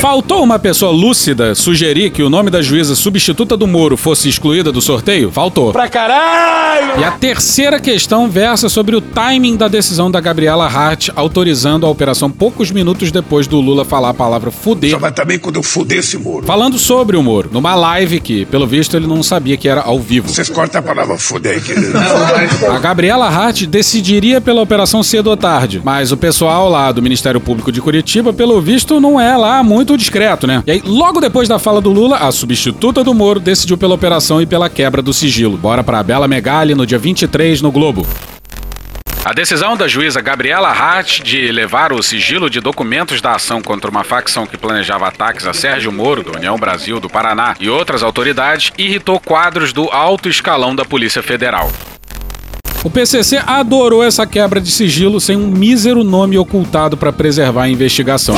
Faltou 0.01 0.43
uma 0.43 0.59
pessoa 0.59 0.91
lúcida 0.91 1.55
sugerir 1.55 2.09
que 2.09 2.23
o 2.23 2.31
nome 2.31 2.51
da 2.51 2.63
juíza 2.63 2.95
substituta 2.95 3.55
do 3.55 3.67
Moro 3.67 3.99
fosse 3.99 4.27
excluída 4.27 4.73
do 4.73 4.81
sorteio? 4.81 5.31
Faltou. 5.31 5.73
Pra 5.73 5.89
caralho! 5.91 6.99
E 7.01 7.05
a 7.05 7.11
terceira 7.11 7.79
questão 7.79 8.31
versa 8.31 8.71
sobre 8.71 8.97
o 8.97 9.01
timing 9.03 9.57
da 9.57 9.69
decisão 9.69 10.11
da 10.11 10.21
Gabriela 10.21 10.67
Hart 10.67 11.11
autorizando 11.15 11.85
a 11.85 11.91
operação 11.91 12.31
poucos 12.31 12.71
minutos 12.71 13.13
depois 13.13 13.47
do 13.47 13.61
Lula 13.61 13.85
falar 13.85 14.11
a 14.11 14.15
palavra 14.15 14.51
fuder. 14.51 14.99
Mas 14.99 15.13
também 15.13 15.39
quando 15.39 15.57
eu 15.57 15.63
fuder 15.63 15.99
esse 15.99 16.17
muro. 16.17 16.47
Falando 16.47 16.79
sobre 16.79 17.19
o 17.19 17.23
Moro, 17.23 17.51
numa 17.53 17.75
live 17.75 18.21
que, 18.21 18.47
pelo 18.47 18.67
visto, 18.67 18.97
ele 18.97 19.07
não 19.07 19.23
sabia 19.23 19.59
que 19.59 19.69
era 19.69 19.83
ao 19.83 19.99
vivo. 20.01 20.29
Vocês 20.29 20.49
cortam 20.49 20.79
a 20.81 20.83
palavra 20.83 21.19
fuder 21.19 21.63
querido. 21.63 21.93
A 22.73 22.79
Gabriela 22.79 23.29
Hart 23.29 23.65
decidiria 23.65 24.41
pela 24.41 24.63
operação 24.63 25.03
cedo 25.03 25.29
ou 25.29 25.37
tarde, 25.37 25.83
mas 25.85 26.00
o 26.11 26.17
pessoal 26.17 26.71
lá 26.71 26.91
do 26.91 27.03
Ministério 27.03 27.41
Público 27.41 27.71
de 27.71 27.83
Curitiba, 27.83 28.33
pelo 28.33 28.61
visto, 28.61 28.99
não 28.99 29.21
é 29.21 29.37
lá 29.37 29.63
muito 29.63 29.97
discreto, 29.97 30.47
né? 30.47 30.63
E 30.67 30.71
aí, 30.71 30.83
logo 30.85 31.21
depois 31.21 31.47
da 31.49 31.59
fala 31.59 31.81
do 31.81 31.91
Lula, 31.91 32.17
a 32.17 32.33
substituta 32.33 33.05
do 33.05 33.13
Moro 33.13 33.39
decidiu 33.39 33.77
pela 33.77 33.95
operação 33.95 34.41
e 34.41 34.47
pela 34.47 34.71
quebra 34.71 35.03
do 35.03 35.13
sigilo. 35.13 35.59
Bora 35.59 35.85
pra 35.85 36.03
Bela 36.03 36.27
Megali 36.27 36.75
no 36.75 36.87
dia 36.87 36.99
23 36.99 37.61
no 37.61 37.71
Globo. 37.71 38.07
A 39.23 39.35
decisão 39.35 39.77
da 39.77 39.87
juíza 39.87 40.23
Gabriela 40.23 40.71
Hart 40.71 41.21
de 41.21 41.53
levar 41.53 41.93
o 41.93 42.03
sigilo 42.03 42.49
de 42.49 42.59
documentos 42.59 43.21
da 43.21 43.33
ação 43.33 43.61
contra 43.61 43.91
uma 43.91 44.03
facção 44.03 44.47
que 44.47 44.57
planejava 44.57 45.07
ataques 45.07 45.47
a 45.47 45.53
Sérgio 45.53 45.93
Moro, 45.93 46.23
do 46.23 46.35
União 46.35 46.57
Brasil 46.57 46.99
do 46.99 47.09
Paraná 47.09 47.55
e 47.61 47.69
outras 47.69 48.03
autoridades 48.03 48.73
irritou 48.79 49.21
quadros 49.21 49.75
do 49.75 49.91
alto 49.91 50.27
escalão 50.27 50.75
da 50.75 50.87
Polícia 50.87 51.23
Federal. 51.23 51.71
O 52.83 52.89
PCC 52.89 53.39
adorou 53.47 54.03
essa 54.03 54.27
quebra 54.27 54.59
de 54.59 54.71
sigilo 54.71 55.21
sem 55.21 55.37
um 55.37 55.49
mísero 55.49 56.03
nome 56.03 56.39
ocultado 56.39 56.97
para 56.97 57.13
preservar 57.13 57.65
a 57.65 57.69
investigação. 57.69 58.35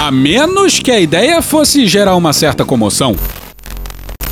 A 0.00 0.10
menos 0.12 0.78
que 0.78 0.92
a 0.92 1.00
ideia 1.00 1.42
fosse 1.42 1.88
gerar 1.88 2.14
uma 2.14 2.32
certa 2.32 2.64
comoção. 2.64 3.16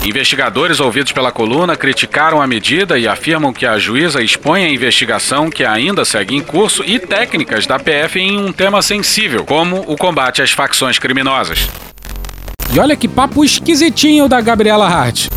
Investigadores 0.04 0.78
ouvidos 0.78 1.10
pela 1.10 1.32
coluna 1.32 1.74
criticaram 1.74 2.40
a 2.40 2.46
medida 2.46 2.96
e 2.96 3.08
afirmam 3.08 3.52
que 3.52 3.66
a 3.66 3.78
juíza 3.78 4.22
expõe 4.22 4.64
a 4.64 4.70
investigação 4.70 5.50
que 5.50 5.64
ainda 5.64 6.04
segue 6.04 6.36
em 6.36 6.40
curso 6.40 6.84
e 6.84 7.00
técnicas 7.00 7.66
da 7.66 7.80
PF 7.80 8.20
em 8.20 8.36
um 8.36 8.52
tema 8.52 8.80
sensível, 8.80 9.44
como 9.44 9.84
o 9.88 9.96
combate 9.96 10.40
às 10.40 10.52
facções 10.52 11.00
criminosas. 11.00 11.68
E 12.72 12.78
olha 12.78 12.96
que 12.96 13.08
papo 13.08 13.44
esquisitinho 13.44 14.28
da 14.28 14.40
Gabriela 14.40 14.86
Hart. 14.86 15.28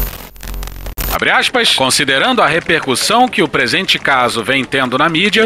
Abre 1.15 1.31
aspas, 1.31 1.73
considerando 1.73 2.41
a 2.41 2.45
repercussão 2.45 3.25
que 3.25 3.41
o 3.41 3.47
presente 3.47 3.97
caso 3.97 4.43
vem 4.43 4.65
tendo 4.65 4.97
na 4.97 5.07
mídia, 5.07 5.45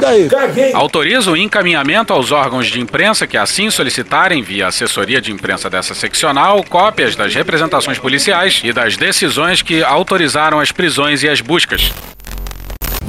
autoriza 0.74 1.30
o 1.30 1.38
encaminhamento 1.38 2.12
aos 2.12 2.32
órgãos 2.32 2.66
de 2.66 2.82
imprensa 2.82 3.28
que 3.28 3.38
assim 3.38 3.70
solicitarem 3.70 4.42
via 4.42 4.66
assessoria 4.66 5.22
de 5.22 5.32
imprensa 5.32 5.70
dessa 5.70 5.94
seccional 5.94 6.64
cópias 6.64 7.16
das 7.16 7.36
representações 7.36 8.00
policiais 8.00 8.62
e 8.64 8.74
das 8.74 8.98
decisões 8.98 9.62
que 9.62 9.84
autorizaram 9.84 10.60
as 10.60 10.72
prisões 10.72 11.22
e 11.22 11.30
as 11.30 11.40
buscas. 11.40 11.94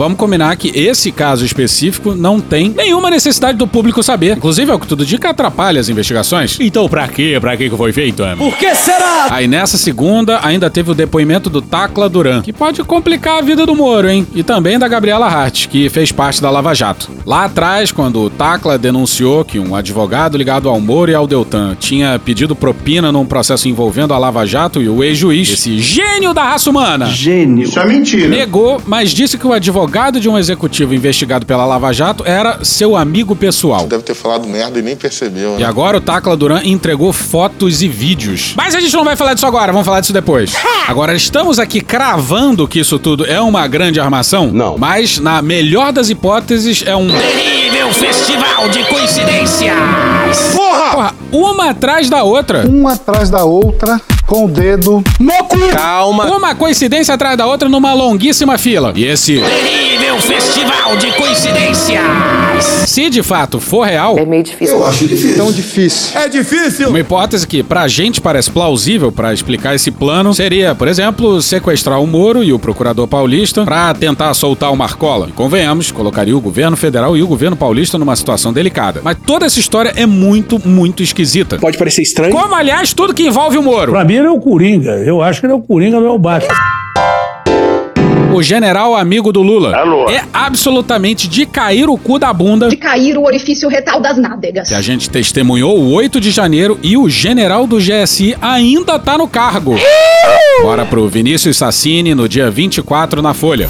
Vamos 0.00 0.16
combinar 0.16 0.56
que 0.56 0.72
esse 0.74 1.12
caso 1.12 1.44
específico 1.44 2.14
não 2.14 2.40
tem 2.40 2.70
nenhuma 2.70 3.10
necessidade 3.10 3.58
do 3.58 3.66
público 3.66 4.02
saber. 4.02 4.38
Inclusive, 4.38 4.70
é 4.70 4.74
o 4.74 4.78
que 4.78 4.86
tudo 4.86 5.02
indica 5.02 5.28
atrapalha 5.28 5.78
as 5.78 5.90
investigações. 5.90 6.56
Então, 6.58 6.88
pra 6.88 7.06
quê? 7.06 7.36
Pra 7.38 7.54
que 7.54 7.68
que 7.68 7.76
foi 7.76 7.92
feito, 7.92 8.24
Em? 8.24 8.34
Por 8.34 8.56
que 8.56 8.74
será? 8.74 9.26
Aí 9.28 9.46
nessa 9.46 9.76
segunda, 9.76 10.40
ainda 10.42 10.70
teve 10.70 10.90
o 10.90 10.94
depoimento 10.94 11.50
do 11.50 11.60
Tacla 11.60 12.08
Duran, 12.08 12.40
que 12.40 12.50
pode 12.50 12.82
complicar 12.82 13.40
a 13.40 13.42
vida 13.42 13.66
do 13.66 13.76
Moro, 13.76 14.08
hein? 14.08 14.26
E 14.34 14.42
também 14.42 14.78
da 14.78 14.88
Gabriela 14.88 15.26
Hart, 15.26 15.66
que 15.66 15.90
fez 15.90 16.10
parte 16.10 16.40
da 16.40 16.48
Lava 16.48 16.74
Jato. 16.74 17.10
Lá 17.26 17.44
atrás, 17.44 17.92
quando 17.92 18.22
o 18.22 18.30
Tacla 18.30 18.78
denunciou 18.78 19.44
que 19.44 19.58
um 19.58 19.76
advogado 19.76 20.38
ligado 20.38 20.66
ao 20.70 20.80
Moro 20.80 21.10
e 21.10 21.14
ao 21.14 21.26
Deltan 21.26 21.76
tinha 21.78 22.18
pedido 22.18 22.56
propina 22.56 23.12
num 23.12 23.26
processo 23.26 23.68
envolvendo 23.68 24.14
a 24.14 24.18
Lava 24.18 24.46
Jato 24.46 24.80
e 24.80 24.88
o 24.88 25.04
ex-juiz, 25.04 25.52
esse 25.52 25.78
gênio 25.78 26.32
da 26.32 26.44
raça 26.44 26.70
humana. 26.70 27.04
Gênio. 27.04 27.64
Isso 27.64 27.78
é 27.78 27.84
mentira. 27.84 28.28
Negou, 28.28 28.80
mas 28.86 29.10
disse 29.10 29.36
que 29.36 29.46
o 29.46 29.52
advogado 29.52 29.89
de 30.20 30.28
um 30.28 30.38
executivo 30.38 30.94
investigado 30.94 31.44
pela 31.44 31.64
Lava 31.66 31.92
Jato 31.92 32.22
era 32.24 32.64
seu 32.64 32.96
amigo 32.96 33.34
pessoal. 33.34 33.86
Deve 33.88 34.04
ter 34.04 34.14
falado 34.14 34.46
merda 34.46 34.78
e 34.78 34.82
nem 34.82 34.94
percebeu, 34.94 35.56
E 35.56 35.62
né? 35.62 35.64
agora 35.64 35.96
o 35.96 36.00
Tacla 36.00 36.36
Duran 36.36 36.60
entregou 36.64 37.12
fotos 37.12 37.82
e 37.82 37.88
vídeos. 37.88 38.54
Mas 38.56 38.74
a 38.74 38.80
gente 38.80 38.94
não 38.94 39.04
vai 39.04 39.16
falar 39.16 39.34
disso 39.34 39.46
agora, 39.46 39.72
vamos 39.72 39.84
falar 39.84 40.00
disso 40.00 40.12
depois. 40.12 40.54
Agora, 40.86 41.14
estamos 41.14 41.58
aqui 41.58 41.80
cravando 41.80 42.68
que 42.68 42.78
isso 42.78 42.98
tudo 42.98 43.26
é 43.26 43.40
uma 43.40 43.66
grande 43.66 43.98
armação? 43.98 44.50
Não. 44.52 44.78
Mas, 44.78 45.18
na 45.18 45.42
melhor 45.42 45.92
das 45.92 46.08
hipóteses, 46.08 46.84
é 46.86 46.94
um. 46.94 47.08
Terrível 47.08 47.92
festival 47.92 48.68
de 48.68 48.84
coincidências! 48.84 50.59
Porra, 50.90 51.14
uma 51.32 51.70
atrás 51.70 52.10
da 52.10 52.22
outra. 52.22 52.66
Uma 52.68 52.92
atrás 52.94 53.30
da 53.30 53.44
outra, 53.44 54.00
com 54.26 54.46
o 54.46 54.48
dedo 54.48 55.02
no 55.18 55.44
cu. 55.44 55.58
Calma. 55.72 56.26
Uma 56.26 56.54
coincidência 56.54 57.14
atrás 57.14 57.36
da 57.36 57.46
outra 57.46 57.68
numa 57.68 57.92
longuíssima 57.92 58.58
fila. 58.58 58.92
E 58.96 59.04
esse. 59.04 59.40
Terrível 59.40 60.20
festival 60.20 60.96
de 60.96 61.12
coincidências! 61.12 62.04
Se 62.86 63.08
de 63.08 63.22
fato 63.22 63.60
for 63.60 63.86
real. 63.86 64.18
É 64.18 64.24
meio 64.24 64.42
difícil. 64.42 64.76
Eu 64.76 64.86
acho 64.86 65.06
difícil. 65.06 65.36
Tão 65.36 65.52
difícil. 65.52 66.20
É 66.20 66.28
difícil! 66.28 66.88
Uma 66.88 67.00
hipótese 67.00 67.46
que 67.46 67.62
pra 67.62 67.86
gente 67.86 68.20
parece 68.20 68.50
plausível 68.50 69.12
pra 69.12 69.32
explicar 69.32 69.74
esse 69.74 69.90
plano 69.90 70.34
seria, 70.34 70.74
por 70.74 70.88
exemplo, 70.88 71.40
sequestrar 71.40 72.00
o 72.02 72.06
Moro 72.06 72.42
e 72.42 72.52
o 72.52 72.58
procurador 72.58 73.06
paulista 73.06 73.64
pra 73.64 73.94
tentar 73.94 74.34
soltar 74.34 74.72
o 74.72 74.76
Marcola. 74.76 75.28
E 75.28 75.32
convenhamos, 75.32 75.90
colocaria 75.90 76.36
o 76.36 76.40
governo 76.40 76.76
federal 76.76 77.16
e 77.16 77.22
o 77.22 77.26
governo 77.26 77.56
paulista 77.56 77.96
numa 77.98 78.16
situação 78.16 78.52
delicada. 78.52 79.00
Mas 79.04 79.16
toda 79.24 79.46
essa 79.46 79.60
história 79.60 79.92
é 79.96 80.06
muito, 80.06 80.60
muito 80.66 80.79
esquisita. 81.02 81.58
Pode 81.58 81.76
parecer 81.78 82.02
estranho. 82.02 82.32
Como, 82.32 82.54
aliás, 82.54 82.92
tudo 82.92 83.12
que 83.14 83.24
envolve 83.26 83.58
o 83.58 83.62
Moro. 83.62 83.92
Pra 83.92 84.04
mim 84.04 84.14
ele 84.14 84.26
é 84.26 84.30
o 84.30 84.40
Coringa. 84.40 84.90
Eu 84.92 85.22
acho 85.22 85.40
que 85.40 85.46
ele 85.46 85.52
é 85.52 85.56
o 85.56 85.60
Coringa, 85.60 85.98
não 86.00 86.06
é 86.06 86.10
o 86.10 86.18
Batman. 86.18 86.54
O 88.32 88.42
general 88.44 88.94
amigo 88.94 89.32
do 89.32 89.42
Lula 89.42 89.72
é 90.08 90.22
absolutamente 90.32 91.26
de 91.28 91.44
cair 91.44 91.88
o 91.90 91.98
cu 91.98 92.16
da 92.16 92.32
bunda 92.32 92.68
De 92.68 92.76
cair 92.76 93.18
o 93.18 93.24
orifício 93.24 93.68
retal 93.68 94.00
das 94.00 94.16
nádegas. 94.16 94.68
que 94.68 94.74
a 94.74 94.80
gente 94.80 95.10
testemunhou 95.10 95.76
o 95.76 95.92
8 95.92 96.20
de 96.20 96.30
janeiro 96.30 96.78
e 96.80 96.96
o 96.96 97.08
general 97.08 97.66
do 97.66 97.78
GSI 97.78 98.36
ainda 98.40 99.00
tá 99.00 99.18
no 99.18 99.26
cargo. 99.26 99.74
Bora 100.62 100.86
pro 100.86 101.08
Vinícius 101.08 101.56
Sassini 101.56 102.14
no 102.14 102.28
dia 102.28 102.48
24 102.50 103.20
na 103.20 103.34
Folha. 103.34 103.68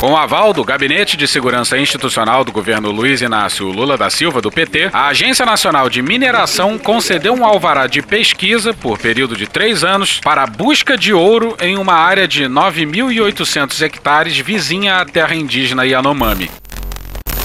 Com 0.00 0.12
o 0.12 0.16
aval 0.16 0.54
do 0.54 0.64
Gabinete 0.64 1.14
de 1.14 1.28
Segurança 1.28 1.76
Institucional 1.76 2.42
do 2.42 2.50
governo 2.50 2.90
Luiz 2.90 3.20
Inácio 3.20 3.66
Lula 3.66 3.98
da 3.98 4.08
Silva, 4.08 4.40
do 4.40 4.50
PT, 4.50 4.88
a 4.94 5.08
Agência 5.08 5.44
Nacional 5.44 5.90
de 5.90 6.00
Mineração 6.00 6.78
concedeu 6.78 7.34
um 7.34 7.44
alvará 7.44 7.86
de 7.86 8.00
pesquisa 8.00 8.72
por 8.72 8.98
período 8.98 9.36
de 9.36 9.46
três 9.46 9.84
anos 9.84 10.18
para 10.24 10.42
a 10.42 10.46
busca 10.46 10.96
de 10.96 11.12
ouro 11.12 11.54
em 11.60 11.76
uma 11.76 11.92
área 11.92 12.26
de 12.26 12.44
9.800 12.44 13.82
hectares 13.82 14.38
vizinha 14.38 14.96
à 14.96 15.04
terra 15.04 15.34
indígena 15.34 15.84
Yanomami. 15.84 16.50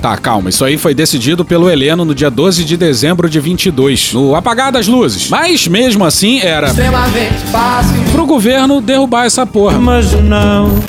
Tá, 0.01 0.15
calma, 0.15 0.49
isso 0.49 0.63
aí 0.63 0.77
foi 0.77 0.93
decidido 0.93 1.43
pelo 1.43 1.69
Heleno 1.69 2.05
no 2.05 2.15
dia 2.15 2.31
12 2.31 2.63
de 2.63 2.77
dezembro 2.77 3.29
de 3.29 3.39
22, 3.41 4.13
no 4.13 4.33
apagar 4.33 4.71
das 4.71 4.87
luzes. 4.87 5.29
Mas 5.29 5.67
mesmo 5.67 6.05
assim 6.05 6.39
era 6.39 6.67
Extremamente 6.67 7.37
fácil. 7.51 8.01
pro 8.13 8.25
governo 8.25 8.79
derrubar 8.79 9.25
essa 9.25 9.45
porra. 9.45 9.77
Mas 9.77 10.13
não. 10.13 10.81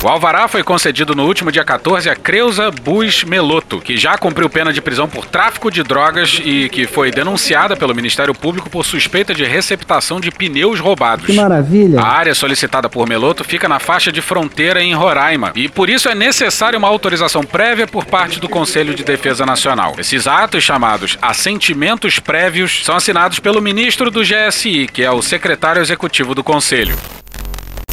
O 0.00 0.06
alvará 0.06 0.46
foi 0.46 0.62
concedido 0.62 1.12
no 1.12 1.26
último 1.26 1.50
dia 1.50 1.64
14 1.64 2.08
a 2.08 2.14
Creuza 2.14 2.70
Bus 2.70 3.24
Meloto, 3.24 3.80
que 3.80 3.96
já 3.96 4.16
cumpriu 4.16 4.48
pena 4.48 4.72
de 4.72 4.80
prisão 4.80 5.08
por 5.08 5.26
tráfico 5.26 5.72
de 5.72 5.82
drogas 5.82 6.40
e 6.44 6.68
que 6.68 6.86
foi 6.86 7.10
denunciada 7.10 7.76
pelo 7.76 7.92
Ministério 7.92 8.32
Público 8.32 8.70
por 8.70 8.84
suspeita 8.84 9.34
de 9.34 9.42
receptação 9.42 10.20
de 10.20 10.30
pneus 10.30 10.78
roubados. 10.78 11.26
Que 11.26 11.32
maravilha! 11.32 12.00
A 12.00 12.06
área 12.06 12.32
solicitada 12.32 12.88
por 12.88 13.08
Meloto 13.08 13.42
fica 13.42 13.68
na 13.68 13.80
faixa 13.80 14.12
de 14.12 14.22
fronteira 14.22 14.80
em 14.80 14.94
Roraima 14.94 15.50
e 15.56 15.68
por 15.68 15.90
isso 15.90 16.08
é 16.08 16.14
necessária 16.14 16.78
uma 16.78 16.86
autorização 16.86 17.42
prévia 17.42 17.88
por 17.88 18.04
parte 18.04 18.38
do 18.38 18.48
Conselho 18.48 18.94
de 18.94 19.02
Defesa 19.02 19.44
Nacional. 19.44 19.96
Esses 19.98 20.28
atos 20.28 20.62
chamados 20.62 21.18
assentimentos 21.20 22.20
prévios 22.20 22.84
são 22.84 22.94
assinados 22.94 23.40
pelo 23.40 23.60
ministro 23.60 24.12
do 24.12 24.20
GSI, 24.22 24.86
que 24.86 25.02
é 25.02 25.10
o 25.10 25.20
secretário 25.20 25.82
executivo 25.82 26.36
do 26.36 26.44
Conselho. 26.44 26.96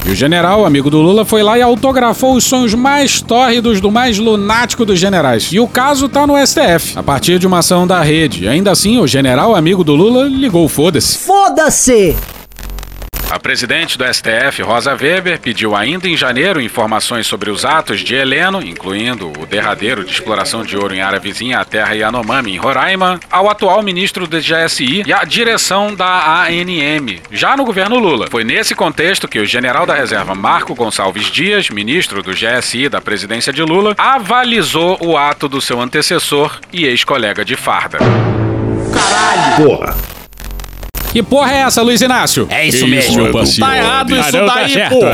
E 0.08 0.12
o 0.12 0.16
general, 0.16 0.66
amigo 0.66 0.92
do 0.92 1.02
Lula, 1.02 1.26
foi 1.26 1.42
lá 1.42 1.58
e 1.58 1.64
autografou 1.64 2.36
os 2.36 2.44
sonhos 2.44 2.76
mais 2.76 3.22
tórridos 3.22 3.82
do 3.82 3.90
mais 3.90 4.20
lunático 4.20 4.86
dos 4.86 5.00
generais. 5.00 5.50
E 5.52 5.60
o 5.60 5.68
caso 5.68 6.08
tá 6.08 6.28
no 6.28 6.36
STF, 6.38 6.96
a 6.96 7.02
partir 7.02 7.40
de 7.40 7.48
uma 7.48 7.58
ação 7.60 7.88
da 7.88 8.02
rede. 8.04 8.48
Ainda 8.48 8.72
assim, 8.72 9.00
o 9.00 9.08
general, 9.08 9.56
amigo 9.56 9.84
do 9.84 9.96
Lula, 9.96 10.26
ligou 10.26 10.70
foda-se. 10.70 11.18
Foda-se! 11.18 12.16
A 13.30 13.40
presidente 13.40 13.98
do 13.98 14.06
STF, 14.06 14.62
Rosa 14.62 14.96
Weber, 14.96 15.40
pediu 15.40 15.76
ainda 15.76 16.08
em 16.08 16.16
janeiro 16.16 16.62
informações 16.62 17.26
sobre 17.26 17.50
os 17.50 17.66
atos 17.66 18.02
de 18.02 18.14
Heleno, 18.14 18.62
incluindo 18.62 19.32
o 19.40 19.46
derradeiro 19.46 20.06
de 20.06 20.12
exploração 20.12 20.64
de 20.64 20.78
ouro 20.78 20.94
em 20.94 21.02
área 21.02 21.20
vizinha 21.20 21.60
à 21.60 21.66
terra 21.66 21.94
Yanomami, 21.94 22.54
em 22.54 22.58
Roraima, 22.58 23.20
ao 23.30 23.50
atual 23.50 23.82
ministro 23.82 24.28
do 24.28 24.38
GSI 24.38 25.04
e 25.06 25.12
à 25.12 25.24
direção 25.24 25.94
da 25.94 26.46
ANM, 26.46 27.20
já 27.32 27.58
no 27.58 27.66
governo 27.66 27.98
Lula. 27.98 28.28
Foi 28.30 28.44
nesse 28.44 28.76
contexto 28.76 29.28
que 29.28 29.40
o 29.40 29.46
general 29.46 29.88
da 29.88 29.96
reserva 29.96 30.36
Marco 30.36 30.76
Gonçalves 30.76 31.26
Dias, 31.26 31.70
ministro 31.70 32.22
do 32.22 32.32
GSI 32.32 32.90
da 32.90 33.02
presidência 33.02 33.52
de 33.52 33.64
Lula, 33.64 33.96
avalizou 33.98 34.98
o 35.02 35.18
ato 35.18 35.50
do 35.50 35.60
seu 35.60 35.82
antecessor 35.82 36.60
e 36.72 36.86
ex-colega 36.86 37.44
de 37.44 37.56
farda. 37.56 37.98
Caralho! 37.98 39.68
Porra! 39.68 40.15
Que 41.16 41.24
porra 41.24 41.54
é 41.54 41.58
essa, 41.60 41.82
Luiz 41.82 42.02
Inácio? 42.02 42.46
É 42.52 42.68
isso 42.68 42.86
mesmo. 42.86 43.24
meu 43.24 43.32
parceiro. 43.32 43.72
Tá 43.72 43.78
errado 43.78 44.18
isso 44.18 44.38
Não, 44.38 44.46
tá 44.46 44.54
daí, 44.56 44.70
certo. 44.70 45.00
pô. 45.00 45.06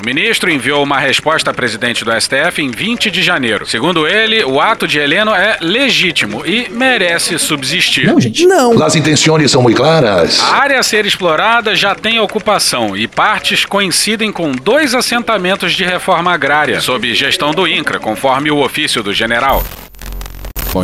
O 0.00 0.06
ministro 0.06 0.48
enviou 0.48 0.84
uma 0.84 1.00
resposta 1.00 1.50
à 1.50 1.52
presidente 1.52 2.04
do 2.04 2.12
STF 2.12 2.62
em 2.62 2.70
20 2.70 3.10
de 3.10 3.20
janeiro. 3.20 3.66
Segundo 3.66 4.06
ele, 4.06 4.44
o 4.44 4.60
ato 4.60 4.86
de 4.86 5.00
Heleno 5.00 5.34
é 5.34 5.56
legítimo 5.60 6.46
e 6.46 6.68
merece 6.70 7.36
subsistir. 7.40 8.06
Não, 8.06 8.20
gente. 8.20 8.46
Não. 8.46 8.80
As 8.80 8.94
intenções 8.94 9.50
são 9.50 9.62
muito 9.62 9.78
claras. 9.78 10.38
A 10.38 10.54
área 10.58 10.78
a 10.78 10.82
ser 10.84 11.04
explorada 11.04 11.74
já 11.74 11.96
tem 11.96 12.20
ocupação 12.20 12.96
e 12.96 13.08
partes 13.08 13.64
coincidem 13.64 14.30
com 14.30 14.52
dois 14.52 14.94
assentamentos 14.94 15.72
de 15.72 15.82
reforma 15.82 16.32
agrária, 16.32 16.80
sob 16.80 17.12
gestão 17.16 17.50
do 17.50 17.66
INCRA, 17.66 17.98
conforme 17.98 18.48
o 18.48 18.64
ofício 18.64 19.02
do 19.02 19.12
general. 19.12 19.64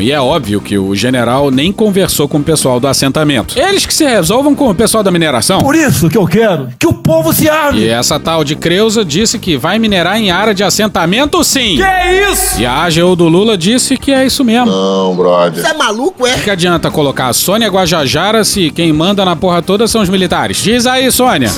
E 0.01 0.12
é 0.12 0.20
óbvio 0.20 0.61
que 0.61 0.78
o 0.78 0.95
general 0.95 1.51
nem 1.51 1.72
conversou 1.72 2.28
com 2.28 2.38
o 2.38 2.42
pessoal 2.42 2.78
do 2.78 2.86
assentamento. 2.86 3.59
Eles 3.59 3.86
que 3.86 3.95
se 3.95 4.05
resolvam 4.05 4.55
com 4.55 4.70
o 4.70 4.74
pessoal 4.74 5.03
da 5.03 5.11
mineração. 5.11 5.61
Por 5.61 5.74
isso 5.74 6.09
que 6.09 6.18
eu 6.18 6.26
quero 6.26 6.68
que 6.78 6.86
o 6.86 6.92
povo 6.95 7.32
se 7.32 7.49
arme. 7.49 7.80
E 7.80 7.88
essa 7.88 8.18
tal 8.18 8.45
de 8.45 8.57
Creuza 8.57 9.05
disse 9.05 9.38
que 9.38 9.57
vai 9.57 9.78
minerar 9.78 10.18
em 10.18 10.30
área 10.30 10.55
de 10.55 10.62
assentamento 10.62 11.42
sim. 11.45 11.76
Que 11.76 11.82
é 11.82 12.30
isso? 12.30 12.61
E 12.61 12.66
a 12.66 12.84
AGU 12.84 13.16
do 13.16 13.28
Lula 13.28 13.57
disse 13.57 13.97
que 13.97 14.12
é 14.12 14.24
isso 14.24 14.45
mesmo. 14.45 14.66
Não, 14.66 15.14
brother. 15.14 15.62
Você 15.62 15.70
é 15.70 15.74
maluco, 15.74 16.26
é? 16.26 16.34
O 16.34 16.42
que 16.42 16.51
adianta 16.51 16.90
colocar 16.90 17.28
a 17.28 17.32
Sônia 17.32 17.68
Guajajara 17.68 18.45
se 18.45 18.70
quem 18.70 18.92
manda 18.92 19.24
na 19.24 19.36
porra 19.36 19.62
toda 19.62 19.86
são 19.86 20.03
os 20.03 20.09
militares? 20.09 20.59
Diz 20.62 20.86
aí, 20.86 21.11
Sônia. 21.11 21.51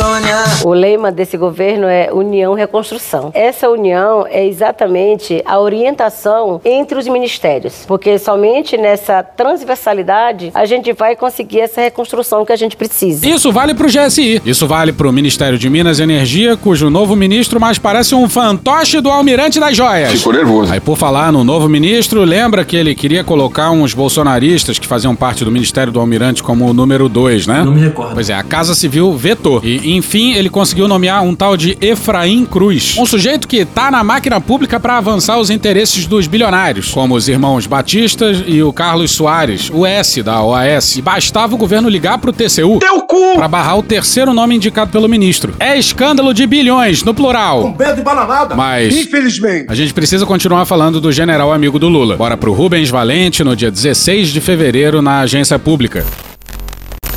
O 0.65 0.73
lema 0.73 1.11
desse 1.11 1.37
governo 1.37 1.87
é 1.87 2.11
União 2.13 2.55
Reconstrução. 2.55 3.31
Essa 3.35 3.69
união 3.69 4.27
é 4.29 4.47
exatamente 4.47 5.43
a 5.45 5.59
orientação 5.59 6.61
entre 6.65 6.99
os 6.99 7.07
ministérios, 7.07 7.85
porque 7.87 8.19
somente 8.27 8.77
nessa 8.77 9.23
transversalidade 9.23 10.51
a 10.53 10.67
gente 10.67 10.93
vai 10.93 11.15
conseguir 11.15 11.61
essa 11.61 11.81
reconstrução 11.81 12.45
que 12.45 12.51
a 12.51 12.57
gente 12.57 12.77
precisa. 12.77 13.25
Isso 13.25 13.53
vale 13.53 13.73
pro 13.73 13.87
GSI. 13.87 14.43
Isso 14.45 14.67
vale 14.67 14.93
pro 14.93 15.13
Ministério 15.13 15.57
de 15.57 15.71
Minas 15.71 16.01
e 16.01 16.03
Energia, 16.03 16.57
cujo 16.57 16.91
novo 16.91 17.15
ministro 17.15 17.61
mais 17.61 17.79
parece 17.79 18.17
um 18.17 18.29
fantoche 18.29 19.01
do 19.01 19.11
Almirante 19.11 19.61
das 19.61 19.77
Joias. 19.77 20.11
Ficou 20.11 20.33
nervoso. 20.33 20.73
Aí, 20.73 20.81
por 20.81 20.97
falar 20.97 21.31
no 21.31 21.45
novo 21.45 21.69
ministro, 21.69 22.25
lembra 22.25 22.65
que 22.65 22.75
ele 22.75 22.97
queria 22.97 23.23
colocar 23.23 23.71
uns 23.71 23.95
bolsonaristas 23.95 24.77
que 24.77 24.89
faziam 24.89 25.15
parte 25.15 25.45
do 25.45 25.53
Ministério 25.53 25.93
do 25.93 26.01
Almirante 26.01 26.43
como 26.43 26.69
o 26.69 26.73
número 26.73 27.09
2, 27.09 27.47
né? 27.47 27.63
Não 27.63 27.73
me 27.73 27.81
recordo. 27.81 28.15
Pois 28.15 28.29
é, 28.29 28.35
a 28.35 28.43
Casa 28.43 28.75
Civil 28.75 29.13
vetou. 29.17 29.61
E, 29.63 29.97
enfim, 29.97 30.33
ele 30.33 30.51
conseguiu 30.51 30.89
nomear 30.89 31.23
um 31.23 31.33
tal 31.33 31.57
de 31.57 31.79
Efraim 31.81 32.45
Cruz. 32.45 32.97
Um 32.99 33.07
sujeito 33.07 33.47
que 33.47 33.65
tá 33.65 33.89
na 33.89 34.03
máquina 34.03 34.41
pública 34.41 34.81
para 34.81 34.97
avançar 34.97 35.39
os 35.39 35.49
interesses 35.49 36.07
dos 36.07 36.27
bilionários, 36.27 36.91
como 36.91 37.15
os 37.15 37.29
irmãos 37.29 37.69
E 38.47 38.63
o 38.63 38.73
Carlos 38.73 39.11
Soares, 39.11 39.71
o 39.73 39.85
S 39.85 40.23
da 40.23 40.43
OAS. 40.43 40.97
E 40.97 41.03
bastava 41.03 41.55
o 41.55 41.59
governo 41.59 41.89
ligar 41.89 42.19
pro 42.19 42.33
TCU 42.33 42.79
Teu 42.79 43.03
cu! 43.03 43.35
para 43.35 43.49
barrar 43.49 43.79
o 43.79 43.83
terceiro 43.83 44.33
nome 44.33 44.55
indicado 44.55 44.91
pelo 44.91 45.09
ministro. 45.09 45.55
É 45.59 45.77
escândalo 45.79 46.33
de 46.33 46.47
bilhões, 46.47 47.03
no 47.03 47.13
plural. 47.15 47.73
Bedo 47.73 48.01
e 48.01 48.05
bananada. 48.05 48.55
Mas 48.55 48.95
Infelizmente. 48.95 49.67
a 49.69 49.75
gente 49.75 49.93
precisa 49.93 50.25
continuar 50.27 50.65
falando 50.65 51.01
do 51.01 51.11
general 51.11 51.53
amigo 51.53 51.79
do 51.79 51.89
Lula. 51.89 52.17
Bora 52.17 52.37
pro 52.37 52.53
Rubens 52.53 52.91
Valente 52.91 53.43
no 53.43 53.57
dia 53.57 53.71
16 53.71 54.29
de 54.29 54.41
fevereiro 54.41 55.03
na 55.03 55.21
agência 55.21 55.59
pública. 55.59 56.05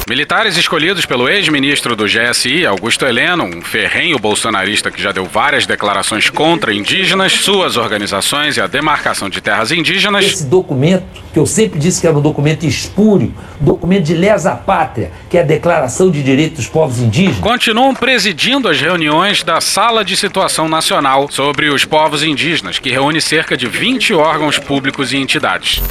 Militares 0.09 0.57
escolhidos 0.57 1.05
pelo 1.05 1.29
ex-ministro 1.29 1.95
do 1.95 2.05
GSI, 2.05 2.65
Augusto 2.65 3.05
Heleno, 3.05 3.43
um 3.43 3.61
ferrenho 3.61 4.17
bolsonarista 4.17 4.89
que 4.89 4.99
já 4.99 5.11
deu 5.11 5.23
várias 5.25 5.67
declarações 5.67 6.31
contra 6.31 6.73
indígenas, 6.73 7.33
suas 7.33 7.77
organizações 7.77 8.57
e 8.57 8.61
a 8.61 8.65
demarcação 8.65 9.29
de 9.29 9.39
terras 9.39 9.71
indígenas, 9.71 10.25
Esse 10.25 10.45
documento, 10.45 11.03
que 11.31 11.37
eu 11.37 11.45
sempre 11.45 11.77
disse 11.77 12.01
que 12.01 12.07
era 12.07 12.17
um 12.17 12.21
documento 12.21 12.65
espúrio, 12.65 13.31
documento 13.59 14.05
de 14.05 14.15
lesa 14.15 14.55
pátria, 14.55 15.11
que 15.29 15.37
é 15.37 15.41
a 15.41 15.43
Declaração 15.45 16.09
de 16.09 16.23
Direitos 16.23 16.57
dos 16.57 16.67
Povos 16.67 16.97
Indígenas, 16.97 17.37
continuam 17.37 17.93
presidindo 17.93 18.67
as 18.67 18.81
reuniões 18.81 19.43
da 19.43 19.61
Sala 19.61 20.03
de 20.03 20.17
Situação 20.17 20.67
Nacional 20.67 21.29
sobre 21.29 21.69
os 21.69 21.85
Povos 21.85 22.23
Indígenas, 22.23 22.79
que 22.79 22.89
reúne 22.89 23.21
cerca 23.21 23.55
de 23.55 23.67
20 23.67 24.15
órgãos 24.15 24.57
públicos 24.57 25.13
e 25.13 25.17
entidades. 25.17 25.83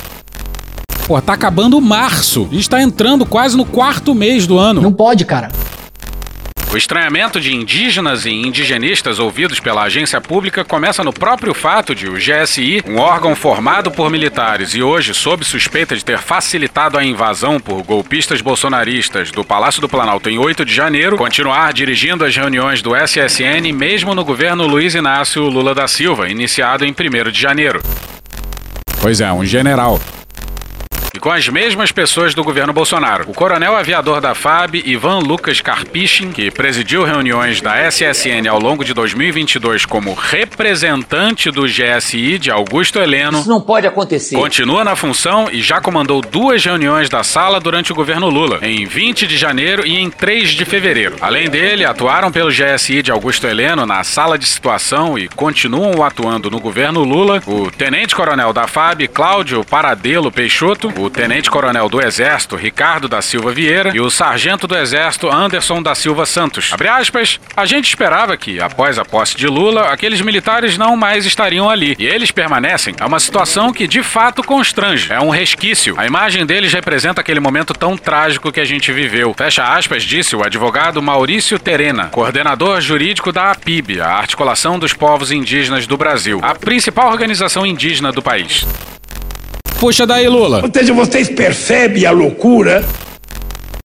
Pô, 1.08 1.18
tá 1.22 1.32
acabando 1.32 1.80
março. 1.80 2.46
A 2.52 2.54
gente 2.54 2.68
tá 2.68 2.82
entrando 2.82 3.24
quase 3.24 3.56
no 3.56 3.64
quarto 3.64 4.14
mês 4.14 4.46
do 4.46 4.58
ano. 4.58 4.82
Não 4.82 4.92
pode, 4.92 5.24
cara. 5.24 5.50
O 6.70 6.76
estranhamento 6.76 7.40
de 7.40 7.54
indígenas 7.54 8.26
e 8.26 8.30
indigenistas 8.30 9.18
ouvidos 9.18 9.58
pela 9.58 9.84
agência 9.84 10.20
pública 10.20 10.66
começa 10.66 11.02
no 11.02 11.10
próprio 11.10 11.54
fato 11.54 11.94
de 11.94 12.06
o 12.06 12.12
GSI, 12.12 12.82
um 12.86 12.98
órgão 12.98 13.34
formado 13.34 13.90
por 13.90 14.10
militares 14.10 14.74
e 14.74 14.82
hoje 14.82 15.14
sob 15.14 15.46
suspeita 15.46 15.96
de 15.96 16.04
ter 16.04 16.18
facilitado 16.18 16.98
a 16.98 17.02
invasão 17.02 17.58
por 17.58 17.82
golpistas 17.82 18.42
bolsonaristas 18.42 19.30
do 19.30 19.42
Palácio 19.42 19.80
do 19.80 19.88
Planalto 19.88 20.28
em 20.28 20.38
8 20.38 20.62
de 20.62 20.74
janeiro, 20.74 21.16
continuar 21.16 21.72
dirigindo 21.72 22.22
as 22.22 22.36
reuniões 22.36 22.82
do 22.82 22.94
SSN 22.94 23.72
mesmo 23.74 24.14
no 24.14 24.26
governo 24.26 24.66
Luiz 24.66 24.94
Inácio 24.94 25.44
Lula 25.44 25.74
da 25.74 25.88
Silva, 25.88 26.28
iniciado 26.28 26.84
em 26.84 26.92
1 26.92 27.30
de 27.30 27.40
janeiro. 27.40 27.82
Pois 29.00 29.22
é, 29.22 29.32
um 29.32 29.42
general. 29.42 29.98
E 31.18 31.20
com 31.20 31.32
as 31.32 31.48
mesmas 31.48 31.90
pessoas 31.90 32.32
do 32.32 32.44
governo 32.44 32.72
Bolsonaro. 32.72 33.24
O 33.28 33.34
coronel 33.34 33.74
aviador 33.74 34.20
da 34.20 34.36
FAB, 34.36 34.76
Ivan 34.84 35.18
Lucas 35.18 35.60
Karpichin, 35.60 36.30
que 36.30 36.48
presidiu 36.48 37.02
reuniões 37.02 37.60
da 37.60 37.74
SSN 37.90 38.46
ao 38.48 38.60
longo 38.60 38.84
de 38.84 38.94
2022 38.94 39.84
como 39.84 40.14
representante 40.14 41.50
do 41.50 41.64
GSI 41.64 42.38
de 42.38 42.52
Augusto 42.52 43.00
Heleno, 43.00 43.40
Isso 43.40 43.48
não 43.48 43.60
pode 43.60 43.84
acontecer. 43.84 44.36
continua 44.36 44.84
na 44.84 44.94
função 44.94 45.48
e 45.50 45.60
já 45.60 45.80
comandou 45.80 46.20
duas 46.20 46.64
reuniões 46.64 47.08
da 47.08 47.24
sala 47.24 47.58
durante 47.58 47.90
o 47.90 47.96
governo 47.96 48.28
Lula, 48.28 48.60
em 48.62 48.86
20 48.86 49.26
de 49.26 49.36
janeiro 49.36 49.84
e 49.84 49.96
em 49.96 50.08
3 50.08 50.50
de 50.50 50.64
fevereiro. 50.64 51.16
Além 51.20 51.50
dele, 51.50 51.84
atuaram 51.84 52.30
pelo 52.30 52.52
GSI 52.52 53.02
de 53.02 53.10
Augusto 53.10 53.44
Heleno 53.44 53.84
na 53.84 54.04
sala 54.04 54.38
de 54.38 54.46
situação 54.46 55.18
e 55.18 55.26
continuam 55.26 56.04
atuando 56.04 56.48
no 56.48 56.60
governo 56.60 57.02
Lula 57.02 57.42
o 57.44 57.72
tenente-coronel 57.72 58.52
da 58.52 58.68
FAB, 58.68 59.08
Cláudio 59.08 59.64
Paradelo 59.64 60.30
Peixoto, 60.30 60.92
o 60.96 61.07
tenente-coronel 61.10 61.88
do 61.88 62.00
Exército, 62.00 62.56
Ricardo 62.56 63.08
da 63.08 63.22
Silva 63.22 63.52
Vieira, 63.52 63.92
e 63.94 64.00
o 64.00 64.10
sargento 64.10 64.66
do 64.66 64.76
Exército, 64.76 65.30
Anderson 65.30 65.82
da 65.82 65.94
Silva 65.94 66.26
Santos. 66.26 66.70
Abre 66.72 66.88
aspas, 66.88 67.40
a 67.56 67.66
gente 67.66 67.88
esperava 67.88 68.36
que, 68.36 68.60
após 68.60 68.98
a 68.98 69.04
posse 69.04 69.36
de 69.36 69.46
Lula, 69.46 69.88
aqueles 69.92 70.20
militares 70.20 70.76
não 70.76 70.96
mais 70.96 71.26
estariam 71.26 71.68
ali. 71.68 71.96
E 71.98 72.06
eles 72.06 72.30
permanecem. 72.30 72.94
É 73.00 73.04
uma 73.04 73.20
situação 73.20 73.72
que 73.72 73.86
de 73.86 74.02
fato 74.02 74.42
constrange. 74.42 75.12
É 75.12 75.20
um 75.20 75.30
resquício. 75.30 75.94
A 75.98 76.06
imagem 76.06 76.44
deles 76.44 76.72
representa 76.72 77.20
aquele 77.20 77.40
momento 77.40 77.74
tão 77.74 77.96
trágico 77.96 78.52
que 78.52 78.60
a 78.60 78.64
gente 78.64 78.92
viveu. 78.92 79.34
Fecha 79.36 79.64
aspas, 79.64 80.02
disse 80.02 80.34
o 80.36 80.44
advogado 80.44 81.02
Maurício 81.02 81.58
Terena, 81.58 82.06
coordenador 82.06 82.80
jurídico 82.80 83.32
da 83.32 83.50
APIB, 83.50 84.00
a 84.00 84.08
Articulação 84.08 84.78
dos 84.78 84.92
Povos 84.92 85.30
Indígenas 85.30 85.86
do 85.86 85.96
Brasil, 85.96 86.40
a 86.42 86.54
principal 86.54 87.10
organização 87.10 87.64
indígena 87.66 88.12
do 88.12 88.22
país. 88.22 88.66
Puxa 89.78 90.04
daí, 90.04 90.28
Lula. 90.28 90.62
Ou 90.64 90.70
seja, 90.72 90.92
vocês 90.92 91.28
percebem 91.28 92.04
a 92.04 92.10
loucura? 92.10 92.84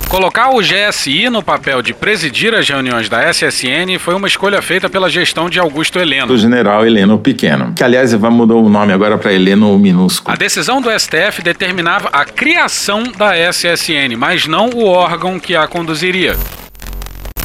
Colocar 0.10 0.50
o 0.52 0.60
GSI 0.60 1.30
no 1.30 1.42
papel 1.42 1.82
de 1.82 1.94
presidir 1.94 2.54
as 2.54 2.68
reuniões 2.68 3.10
da 3.10 3.32
SSN 3.32 3.98
foi 4.00 4.14
uma 4.16 4.28
escolha 4.28 4.62
feita 4.62 4.90
pela 4.90 5.10
gestão 5.10 5.50
de 5.50 5.60
Augusto 5.60 6.00
Heleno. 6.00 6.28
Do 6.28 6.38
general 6.38 6.86
Heleno 6.86 7.18
Pequeno, 7.18 7.74
que 7.76 7.84
aliás 7.84 8.12
vai 8.14 8.30
mudar 8.32 8.56
o 8.56 8.70
nome 8.70 8.92
agora 8.94 9.18
para 9.18 9.34
Heleno 9.34 9.78
Minúsculo. 9.78 10.34
A 10.34 10.38
decisão 10.38 10.82
do 10.82 10.90
STF 10.92 11.42
determinava 11.44 12.10
a 12.10 12.26
criação 12.26 13.04
da 13.16 13.34
SSN, 13.36 14.16
mas 14.18 14.48
não 14.48 14.70
o 14.70 14.86
órgão 14.86 15.40
que 15.40 15.56
a 15.56 15.68
conduziria. 15.68 16.36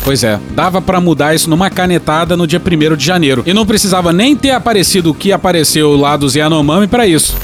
Pois 0.04 0.24
é, 0.24 0.38
dava 0.50 0.80
pra 0.80 1.00
mudar 1.00 1.34
isso 1.34 1.50
numa 1.50 1.68
canetada 1.68 2.34
no 2.34 2.46
dia 2.46 2.60
1 2.60 2.96
de 2.96 3.04
janeiro. 3.04 3.42
E 3.46 3.52
não 3.52 3.66
precisava 3.66 4.10
nem 4.12 4.34
ter 4.34 4.52
aparecido 4.52 5.10
o 5.10 5.14
que 5.14 5.32
apareceu 5.32 5.96
lá 5.96 6.16
do 6.16 6.28
Yanomami 6.28 6.86
pra 6.86 7.06
isso. 7.06 7.36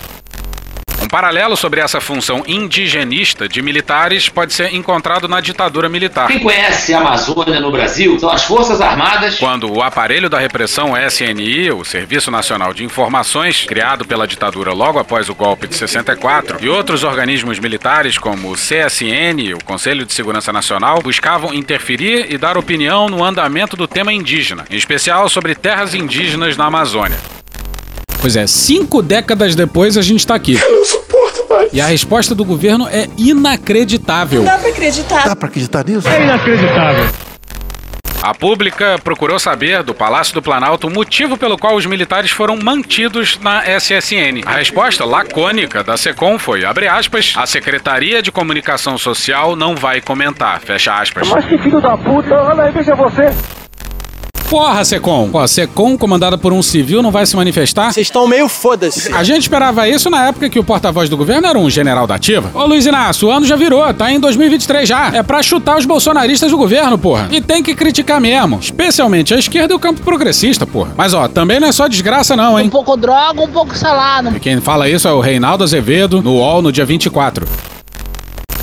Paralelo 1.15 1.57
sobre 1.57 1.79
essa 1.79 2.01
função 2.01 2.43
indigenista 2.45 3.49
de 3.49 3.63
militares 3.63 4.29
pode 4.29 4.53
ser 4.53 4.75
encontrado 4.75 5.29
na 5.29 5.41
ditadura 5.41 5.89
militar. 5.89 6.27
Quem 6.27 6.41
conhece 6.41 6.93
a 6.93 6.99
Amazônia 6.99 7.61
no 7.61 7.71
Brasil 7.71 8.19
são 8.19 8.29
as 8.29 8.43
Forças 8.43 8.81
Armadas. 8.81 9.39
Quando 9.39 9.73
o 9.73 9.81
aparelho 9.81 10.29
da 10.29 10.41
repressão 10.41 10.95
SNI, 10.99 11.71
o 11.71 11.85
Serviço 11.85 12.33
Nacional 12.33 12.75
de 12.75 12.83
Informações, 12.83 13.63
criado 13.63 14.05
pela 14.05 14.27
ditadura 14.27 14.73
logo 14.73 14.99
após 14.99 15.29
o 15.29 15.37
golpe 15.37 15.69
de 15.69 15.77
64, 15.77 16.59
e 16.61 16.69
outros 16.69 17.05
organismos 17.05 17.61
militares 17.61 18.19
como 18.19 18.51
o 18.51 18.57
CSN, 18.57 19.55
o 19.55 19.65
Conselho 19.65 20.05
de 20.05 20.13
Segurança 20.13 20.53
Nacional, 20.53 21.01
buscavam 21.01 21.55
interferir 21.55 22.27
e 22.29 22.37
dar 22.37 22.59
opinião 22.59 23.09
no 23.09 23.23
andamento 23.23 23.77
do 23.77 23.87
tema 23.87 24.13
indígena, 24.13 24.65
em 24.69 24.75
especial 24.75 25.29
sobre 25.29 25.55
terras 25.55 25.95
indígenas 25.95 26.57
na 26.57 26.65
Amazônia. 26.65 27.19
Pois 28.21 28.35
é, 28.35 28.49
cinco 28.49 29.01
décadas 29.01 29.55
depois 29.55 29.97
a 29.97 30.03
gente 30.03 30.27
tá 30.27 30.35
aqui. 30.35 30.59
E 31.73 31.81
a 31.81 31.87
resposta 31.87 32.35
do 32.35 32.45
governo 32.45 32.89
é 32.89 33.09
inacreditável. 33.17 34.43
Não 34.43 34.53
dá 34.53 34.59
pra 34.59 34.71
acreditar. 34.71 35.25
Dá 35.29 35.37
pra 35.37 35.49
acreditar 35.49 35.85
nisso? 35.85 36.09
É 36.09 36.23
inacreditável. 36.23 37.07
A 38.25 38.33
pública 38.33 38.99
procurou 39.05 39.39
saber 39.39 39.83
do 39.83 39.93
Palácio 39.93 40.33
do 40.33 40.41
Planalto 40.41 40.87
o 40.87 40.91
motivo 40.91 41.37
pelo 41.37 41.59
qual 41.59 41.77
os 41.77 41.85
militares 41.85 42.31
foram 42.31 42.57
mantidos 42.57 43.39
na 43.39 43.63
SSN. 43.79 44.41
A 44.47 44.53
resposta 44.53 45.05
lacônica 45.05 45.85
da 45.85 45.95
SECOM 45.99 46.39
foi, 46.39 46.65
abre 46.65 46.89
aspas, 46.89 47.35
a 47.37 47.45
Secretaria 47.45 48.23
de 48.23 48.33
Comunicação 48.33 48.97
Social 48.97 49.55
não 49.55 49.77
vai 49.77 50.01
comentar, 50.01 50.59
fecha 50.61 50.95
aspas. 50.99 51.29
Mas 51.29 51.45
que 51.45 51.59
filho 51.59 51.83
da 51.83 51.99
puta, 51.99 52.35
olha 52.35 52.63
aí, 52.63 52.73
veja 52.73 52.95
você. 52.95 53.29
Porra, 54.49 54.85
Secom! 54.85 55.31
Pô, 55.31 55.47
Secom, 55.49 55.97
comandada 55.99 56.39
por 56.39 56.53
um 56.53 56.63
civil, 56.63 57.03
não 57.03 57.11
vai 57.11 57.27
se 57.27 57.35
manifestar? 57.35 57.93
Vocês 57.93 58.07
estão 58.07 58.29
meio 58.29 58.49
foda-se. 58.49 59.13
A 59.13 59.25
gente 59.25 59.43
esperava 59.43 59.89
isso 59.89 60.09
na 60.09 60.27
época 60.27 60.49
que 60.49 60.59
o 60.59 60.65
porta-voz 60.65 61.09
do 61.09 61.17
governo 61.17 61.47
era 61.47 61.59
um 61.59 61.69
general 61.69 62.07
da 62.07 62.15
ativa. 62.15 62.51
Ô 62.55 62.65
Luiz 62.67 62.87
Inácio, 62.87 63.29
o 63.29 63.31
ano 63.31 63.47
já 63.47 63.57
virou, 63.57 63.93
tá 63.95 64.13
em 64.13 64.21
2023 64.21 64.89
já. 64.89 65.11
É 65.13 65.23
pra 65.23 65.43
chutar 65.43 65.77
os 65.77 65.87
bolsonaristas 65.87 66.51
do 66.51 66.57
governo, 66.57 66.97
porra. 66.97 67.29
E 67.33 67.41
tem 67.41 67.63
que 67.63 67.75
criticar 67.75 68.21
mesmo. 68.21 68.59
Especialmente 68.61 69.35
a 69.35 69.39
esquerda 69.39 69.73
e 69.73 69.77
o 69.77 69.81
campo 69.81 70.03
progressista, 70.03 70.67
porra. 70.67 70.93
Mas 70.97 71.15
ó, 71.15 71.27
também 71.27 71.59
não 71.59 71.69
é 71.69 71.73
só 71.73 71.89
desgraça 71.89 72.37
não, 72.37 72.59
hein? 72.59 72.67
Um 72.67 72.71
pouco 72.71 72.97
droga, 72.97 73.41
um 73.43 73.49
pouco 73.49 73.77
salado. 73.77 74.37
E 74.37 74.41
quem 74.41 74.61
fala 74.61 74.89
isso 74.89 75.09
é 75.09 75.13
o 75.13 75.21
Reinaldo 75.21 75.65
Azevedo, 75.65 76.23
no 76.23 76.35
UOL, 76.35 76.63
no 76.63 76.71
dia 76.71 76.85
24. 76.85 77.47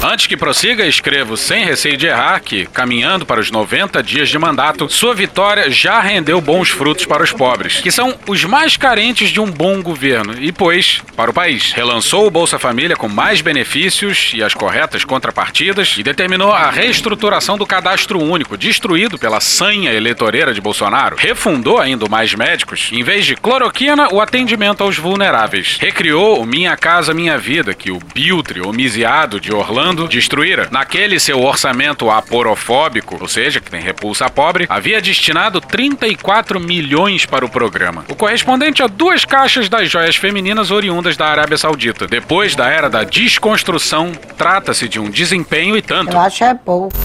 Antes 0.03 0.25
que 0.25 0.35
prossiga, 0.35 0.83
escrevo 0.83 1.37
sem 1.37 1.63
receio 1.63 1.95
de 1.95 2.07
errar 2.07 2.39
que, 2.39 2.65
caminhando 2.65 3.23
para 3.23 3.39
os 3.39 3.51
90 3.51 4.01
dias 4.01 4.29
de 4.29 4.39
mandato, 4.39 4.89
sua 4.89 5.13
vitória 5.13 5.69
já 5.69 5.99
rendeu 5.99 6.41
bons 6.41 6.69
frutos 6.69 7.05
para 7.05 7.21
os 7.21 7.31
pobres, 7.31 7.79
que 7.79 7.91
são 7.91 8.17
os 8.27 8.43
mais 8.43 8.75
carentes 8.75 9.29
de 9.29 9.39
um 9.39 9.45
bom 9.45 9.79
governo, 9.79 10.33
e, 10.39 10.51
pois, 10.51 11.03
para 11.15 11.29
o 11.29 11.33
país. 11.33 11.71
Relançou 11.71 12.25
o 12.25 12.31
Bolsa 12.31 12.57
Família 12.57 12.95
com 12.95 13.07
mais 13.07 13.41
benefícios 13.41 14.31
e 14.33 14.41
as 14.41 14.55
corretas 14.55 15.05
contrapartidas 15.05 15.95
e 15.95 16.01
determinou 16.01 16.51
a 16.51 16.71
reestruturação 16.71 17.55
do 17.55 17.67
cadastro 17.67 18.19
único, 18.19 18.57
destruído 18.57 19.19
pela 19.19 19.39
sanha 19.39 19.93
eleitoreira 19.93 20.51
de 20.51 20.59
Bolsonaro. 20.59 21.15
Refundou 21.15 21.77
ainda 21.77 22.09
Mais 22.09 22.33
Médicos, 22.33 22.89
em 22.91 23.03
vez 23.03 23.23
de 23.23 23.35
cloroquina, 23.35 24.07
o 24.11 24.19
atendimento 24.19 24.83
aos 24.83 24.97
vulneráveis. 24.97 25.77
Recriou 25.79 26.41
o 26.41 26.45
Minha 26.45 26.75
Casa 26.75 27.13
Minha 27.13 27.37
Vida, 27.37 27.75
que 27.75 27.91
o 27.91 27.99
Biltre, 28.15 28.61
homiziado 28.61 29.39
de 29.39 29.53
Orlando, 29.53 29.90
destruíra. 30.07 30.67
Naquele 30.71 31.19
seu 31.19 31.41
orçamento 31.41 32.09
aporofóbico, 32.09 33.17
ou 33.19 33.27
seja, 33.27 33.59
que 33.59 33.69
tem 33.69 33.81
repulsa 33.81 34.29
pobre, 34.29 34.65
havia 34.69 35.01
destinado 35.01 35.59
34 35.59 36.59
milhões 36.59 37.25
para 37.25 37.45
o 37.45 37.49
programa, 37.49 38.05
o 38.09 38.15
correspondente 38.15 38.83
a 38.83 38.87
duas 38.87 39.25
caixas 39.25 39.69
das 39.69 39.89
joias 39.89 40.15
femininas 40.15 40.71
oriundas 40.71 41.17
da 41.17 41.27
Arábia 41.27 41.57
Saudita. 41.57 42.07
Depois 42.07 42.55
da 42.55 42.67
era 42.67 42.89
da 42.89 43.03
desconstrução, 43.03 44.11
trata-se 44.37 44.87
de 44.87 44.99
um 44.99 45.09
desempenho 45.09 45.77
e 45.77 45.81
tanto. 45.81 46.11
Eu 46.11 46.19
acho 46.19 46.43
é 46.43 46.53
pouco. 46.53 46.95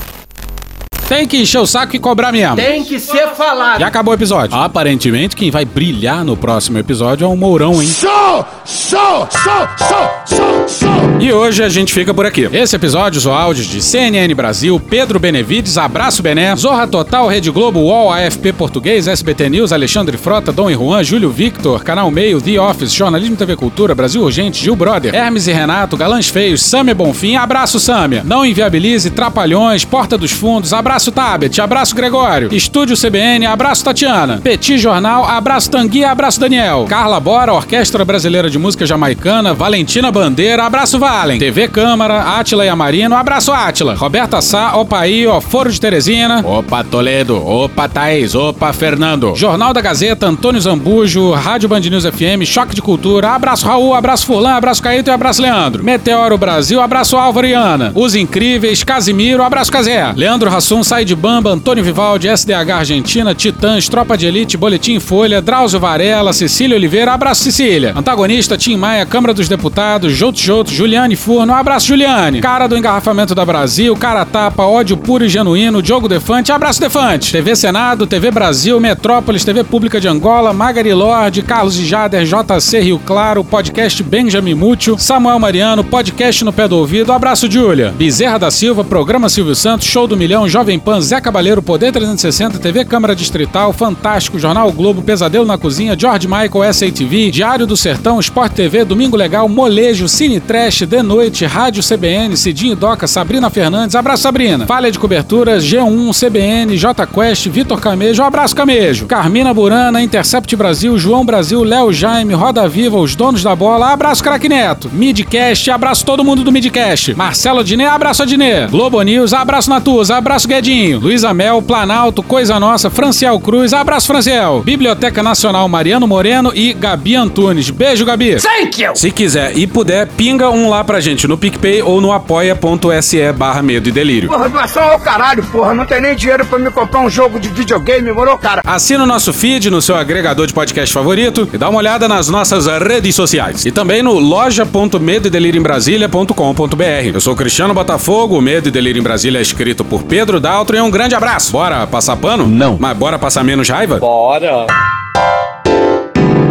Tem 1.09 1.25
que 1.25 1.37
encher 1.37 1.59
o 1.59 1.67
saco 1.67 1.95
e 1.95 2.01
cobrar 2.01 2.33
mesmo. 2.33 2.57
Tem 2.57 2.83
que 2.83 2.99
ser 2.99 3.29
falado. 3.29 3.79
Já 3.79 3.87
acabou 3.87 4.13
o 4.13 4.17
episódio. 4.17 4.57
Aparentemente, 4.57 5.37
quem 5.37 5.53
vai 5.53 5.65
brilhar 5.65 6.25
no 6.25 6.37
próximo 6.37 6.79
episódio 6.79 7.25
é 7.25 7.29
o 7.29 7.37
Mourão, 7.37 7.81
hein? 7.81 7.89
Show! 7.89 8.45
Show! 8.65 9.29
Show! 9.31 9.69
Show! 9.79 10.11
Show! 10.27 10.69
Show! 10.69 11.21
E 11.21 11.33
hoje 11.33 11.63
a 11.63 11.69
gente 11.69 11.95
fica 11.95 12.13
por 12.13 12.27
aqui. 12.27 12.49
Esse 12.53 12.75
episódio 12.75 13.19
usou 13.19 13.33
áudios 13.33 13.67
de 13.69 13.81
CNN 13.81 14.35
Brasil, 14.35 14.81
Pedro 14.81 15.21
Benevides, 15.21 15.79
Abraço 15.79 16.25
Bené, 16.25 16.55
Zorra 16.57 16.89
Total, 16.89 17.29
Rede 17.29 17.53
Globo, 17.53 17.79
UOL, 17.79 18.13
AFP 18.13 18.53
Português, 18.53 19.07
SBT 19.07 19.49
News, 19.49 19.73
Alexandre 19.73 20.17
Frota, 20.17 20.51
Dom 20.51 20.69
e 20.69 20.75
Juan, 20.75 21.05
Júlio 21.05 21.31
Victor, 21.31 21.85
Canal 21.85 22.11
Meio, 22.11 22.41
The 22.41 22.61
Office, 22.61 22.93
Jornalismo 22.93 23.37
TV 23.37 23.55
Cultura, 23.55 23.95
Brasil 23.95 24.23
Urgente, 24.23 24.61
Gil 24.63 24.75
Brother, 24.75 25.15
Hermes 25.15 25.47
e 25.47 25.53
Renato, 25.53 25.97
Galãs 25.97 26.29
Feios, 26.29 26.63
Samia 26.63 26.97
Bonfim, 26.97 27.37
Abraço 27.37 27.79
Samia, 27.79 28.23
Não 28.25 28.45
Inviabilize, 28.45 29.09
Trapalhões, 29.11 29.85
Porta 29.85 30.19
dos 30.19 30.33
Fundos, 30.33 30.73
Abraço 30.73 30.96
Tabet, 31.01 31.61
Abraço 31.61 31.95
Gregório, 31.95 32.49
Estúdio 32.53 32.97
CBN, 32.97 33.47
Abraço 33.47 33.85
Tatiana, 33.85 34.41
Petit 34.43 34.77
Jornal, 34.79 35.25
Abraço 35.25 35.71
Tanguy, 35.71 36.05
Abraço 36.05 36.41
Daniel, 36.41 36.87
Carla 36.89 37.19
Bora, 37.21 37.55
Orquestra 37.55 38.05
Brasileira 38.05 38.51
de 38.51 38.59
Música 38.59 38.85
Jamaicana, 38.85 39.55
Valentina 39.55 40.11
Bandeira, 40.11 40.65
Abraço 40.65 40.99
Valen, 40.99 41.39
TV 41.39 41.69
Câmara, 41.69 42.39
Átila 42.39 42.65
e 42.65 42.69
Amarino, 42.69 43.15
Abraço 43.17 43.53
Átila, 43.53 43.95
Roberta 43.95 44.41
Sá, 44.43 44.77
Opaí, 44.77 45.25
Foro 45.49 45.71
de 45.71 45.81
Teresina, 45.81 46.45
Opa 46.45 46.85
Toledo, 46.85 47.37
Opa 47.47 47.89
Thaís, 47.89 48.35
Opa 48.35 48.73
Fernando, 48.73 49.35
Jornal 49.37 49.73
da 49.73 49.81
Gazeta, 49.81 50.27
Antônio 50.27 50.61
Zambujo, 50.61 51.31
Rádio 51.33 51.69
Band 51.69 51.81
News 51.81 52.05
FM, 52.05 52.45
Choque 52.45 52.75
de 52.75 52.83
Cultura, 52.83 53.31
Abraço 53.31 53.67
Raul, 53.67 53.95
Abraço 53.95 54.27
Furlan, 54.27 54.55
Abraço 54.57 54.83
Caíto. 54.83 55.07
E 55.07 55.13
Abraço 55.13 55.41
Leandro, 55.41 55.85
Meteoro 55.85 56.37
Brasil, 56.37 56.81
Abraço 56.81 57.17
Álvaro 57.17 57.47
e 57.47 57.53
Ana, 57.53 57.93
Os 57.95 58.15
Incríveis, 58.15 58.83
Casimiro, 58.83 59.43
Abraço 59.43 59.71
Casé, 59.71 60.13
Leandro 60.17 60.51
Rassum, 60.51 60.83
Sai 60.87 61.05
de 61.05 61.17
Bamba, 61.17 61.51
Antônio 61.51 61.83
Vivaldi, 61.83 62.29
SDH 62.29 62.71
Argentina, 62.71 63.35
Titãs, 63.35 63.89
Tropa 63.89 64.17
de 64.17 64.25
Elite, 64.25 64.57
Boletim 64.57 65.01
Folha, 65.01 65.43
Drauzio 65.43 65.81
Varela, 65.81 66.33
Cecília 66.33 66.77
Oliveira, 66.77 67.13
Abraço 67.13 67.43
Cecília, 67.43 67.93
Antagonista, 67.97 68.57
Tim 68.57 68.77
Maia, 68.77 69.05
Câmara 69.05 69.35
dos 69.35 69.49
Deputados, 69.49 70.13
Jouto 70.13 70.39
Jouto, 70.39 70.71
Juliane 70.71 71.17
Furno, 71.17 71.53
Abraço 71.53 71.89
Juliane, 71.89 72.41
Cara 72.41 72.69
do 72.69 72.77
Engarrafamento 72.77 73.35
da 73.35 73.45
Brasil, 73.45 73.97
Cara 73.97 74.25
Tapa, 74.25 74.63
Ódio 74.63 74.97
Puro 74.97 75.25
e 75.25 75.29
Genuíno, 75.29 75.83
Diogo 75.83 76.09
Defante, 76.09 76.53
Abraço 76.53 76.81
Defante, 76.81 77.33
TV 77.33 77.57
Senado, 77.57 78.07
TV 78.07 78.31
Brasil, 78.31 78.79
Metrópolis, 78.79 79.45
TV 79.45 79.65
Pública 79.65 80.01
de 80.01 80.07
Angola, 80.07 80.53
Magari 80.53 80.95
Lorde, 80.95 81.43
Carlos 81.43 81.75
Jader, 81.75 82.25
JC 82.25 82.79
Rio 82.79 83.01
Claro, 83.05 83.43
Podcast 83.43 84.01
Benjamin 84.05 84.55
Mútil, 84.55 84.97
Samuel 84.99 85.41
Mariano, 85.41 85.83
Podcast 85.83 86.45
no 86.45 86.53
Pé 86.53 86.69
do 86.69 86.79
Ouvido, 86.79 87.13
Abraço 87.13 87.51
Júlia, 87.51 87.93
Bezerra 87.99 88.39
da 88.39 88.53
Silva, 88.53 88.85
Programa 88.85 89.29
Silvio 89.29 89.57
Santos, 89.57 89.89
Show 89.89 90.07
do 90.07 90.17
Milhão, 90.17 90.49
Jovem 90.49 90.76
Pan, 90.79 91.01
Zé 91.01 91.21
Cabaleiro, 91.21 91.63
Poder 91.63 91.93
360, 91.93 92.59
TV 92.59 92.85
Câmara 92.85 93.17
Distrital, 93.17 93.73
Fantástico, 93.73 94.39
Jornal 94.39 94.69
o 94.69 94.73
Globo, 94.73 95.03
Pesadelo 95.03 95.47
na 95.47 95.57
Cozinha, 95.57 95.97
George 95.99 96.29
Michael, 96.29 96.73
SATV, 96.73 97.31
Diário 97.31 97.67
do 97.67 97.77
Sertão, 97.77 98.21
Sport 98.21 98.53
TV, 98.53 98.85
Domingo 98.85 99.17
Legal, 99.17 99.49
Molejo, 99.49 100.09
Cine 100.09 100.39
Trash, 100.39 100.83
De 100.83 101.03
Noite, 101.03 101.45
Rádio 101.47 101.83
CBN, 101.83 102.37
Cidinho 102.37 102.77
Doca, 102.77 103.07
Sabrina 103.07 103.49
Fernandes, 103.49 103.97
abraço 103.97 104.25
Sabrina, 104.25 104.67
Falha 104.67 104.91
de 104.91 104.99
Cobertura, 104.99 105.59
G1, 105.59 106.13
CBN, 106.13 106.77
J 106.77 107.07
Quest, 107.07 107.49
Vitor 107.49 107.81
Camejo, 107.81 108.23
abraço 108.23 108.55
Camejo, 108.55 109.07
Carmina 109.07 109.55
Burana, 109.55 110.03
Intercept 110.03 110.55
Brasil, 110.55 110.99
João 110.99 111.25
Brasil, 111.25 111.63
Léo 111.63 111.93
Jaime, 111.93 112.35
Roda 112.35 112.69
Viva, 112.69 112.99
os 112.99 113.15
donos 113.15 113.43
da 113.43 113.57
bola, 113.57 113.93
abraço 113.93 114.23
Crack 114.23 114.49
Neto, 114.49 114.91
Midcast, 114.93 115.71
abraço 115.71 116.05
todo 116.05 116.25
mundo 116.25 116.45
do 116.45 116.53
Midcast, 116.53 117.15
Marcelo 117.15 117.65
Diné, 117.65 117.87
abraço 117.87 118.23
Adnet, 118.23 118.71
Globo 118.71 119.01
News, 119.03 119.33
abraço 119.33 119.71
Natuza, 119.71 120.17
abraço 120.17 120.47
Guedes 120.47 120.66
Godinho, 120.67 120.99
Luiz 120.99 121.23
Amel, 121.23 121.63
Planalto, 121.63 122.25
Coisa 122.25 122.59
Nossa, 122.59 122.91
Franciel 122.91 123.39
Cruz, 123.39 123.73
abraço 123.73 124.09
Franciel, 124.09 124.63
Biblioteca 124.65 125.23
Nacional 125.23 125.69
Mariano 125.69 126.09
Moreno 126.09 126.51
e 126.53 126.73
Gabi 126.73 127.15
Antunes. 127.15 127.71
Beijo, 127.71 128.05
Gabi. 128.05 128.35
Thank 128.41 128.83
you! 128.83 128.97
Se 128.97 129.13
quiser 129.13 129.57
e 129.57 129.65
puder, 129.65 130.09
pinga 130.09 130.51
um 130.51 130.69
lá 130.69 130.83
pra 130.83 130.99
gente 130.99 131.29
no 131.29 131.39
PicPay 131.39 131.83
ou 131.83 132.01
no 132.01 132.11
apoia.se 132.11 133.33
barra 133.33 133.63
medo 133.63 133.89
e 133.89 133.93
delírio. 133.93 134.29
Porra, 134.29 134.49
doação 134.49 134.83
ao 134.83 134.99
caralho, 134.99 135.45
porra. 135.45 135.73
Não 135.73 135.87
tem 135.87 136.01
nem 136.01 136.17
dinheiro 136.17 136.45
pra 136.45 136.59
me 136.59 136.69
comprar 136.73 136.99
um 136.99 137.09
jogo 137.09 137.39
de 137.39 137.49
videogame, 137.49 138.11
moro, 138.11 138.37
cara? 138.37 138.61
Assina 138.65 139.05
o 139.05 139.07
nosso 139.07 139.33
feed 139.33 139.71
no 139.71 139.81
seu 139.81 139.95
agregador 139.95 140.49
de 140.49 140.53
podcast 140.53 140.93
favorito 140.93 141.49
e 141.53 141.59
dá 141.59 141.69
uma 141.69 141.79
olhada 141.79 142.09
nas 142.09 142.29
nossas 142.29 142.67
redes 142.67 143.15
sociais. 143.15 143.65
E 143.65 143.71
também 143.71 144.03
no 144.03 144.19
loja.medoedelirioembrasilha.com.br. 144.19 147.15
Eu 147.15 147.21
sou 147.21 147.35
o 147.35 147.37
Cristiano 147.37 147.73
Botafogo, 147.73 148.37
o 148.37 148.43
Medo 148.43 148.67
e 148.67 148.73
Delírio 148.73 148.99
em 148.99 149.05
Brasília 149.05 149.39
é 149.39 149.43
escrito 149.43 149.85
por 149.85 150.03
Pedro 150.03 150.41
Daltro 150.57 150.75
e 150.75 150.81
um 150.81 150.91
grande 150.91 151.15
abraço. 151.15 151.53
Bora 151.53 151.87
passar 151.87 152.17
pano? 152.17 152.47
Não. 152.47 152.79
Mas 152.81 152.97
bora 152.97 153.19
passar 153.19 153.45
menos 153.45 153.69
raiva? 153.69 153.99
Bora. 153.99 154.65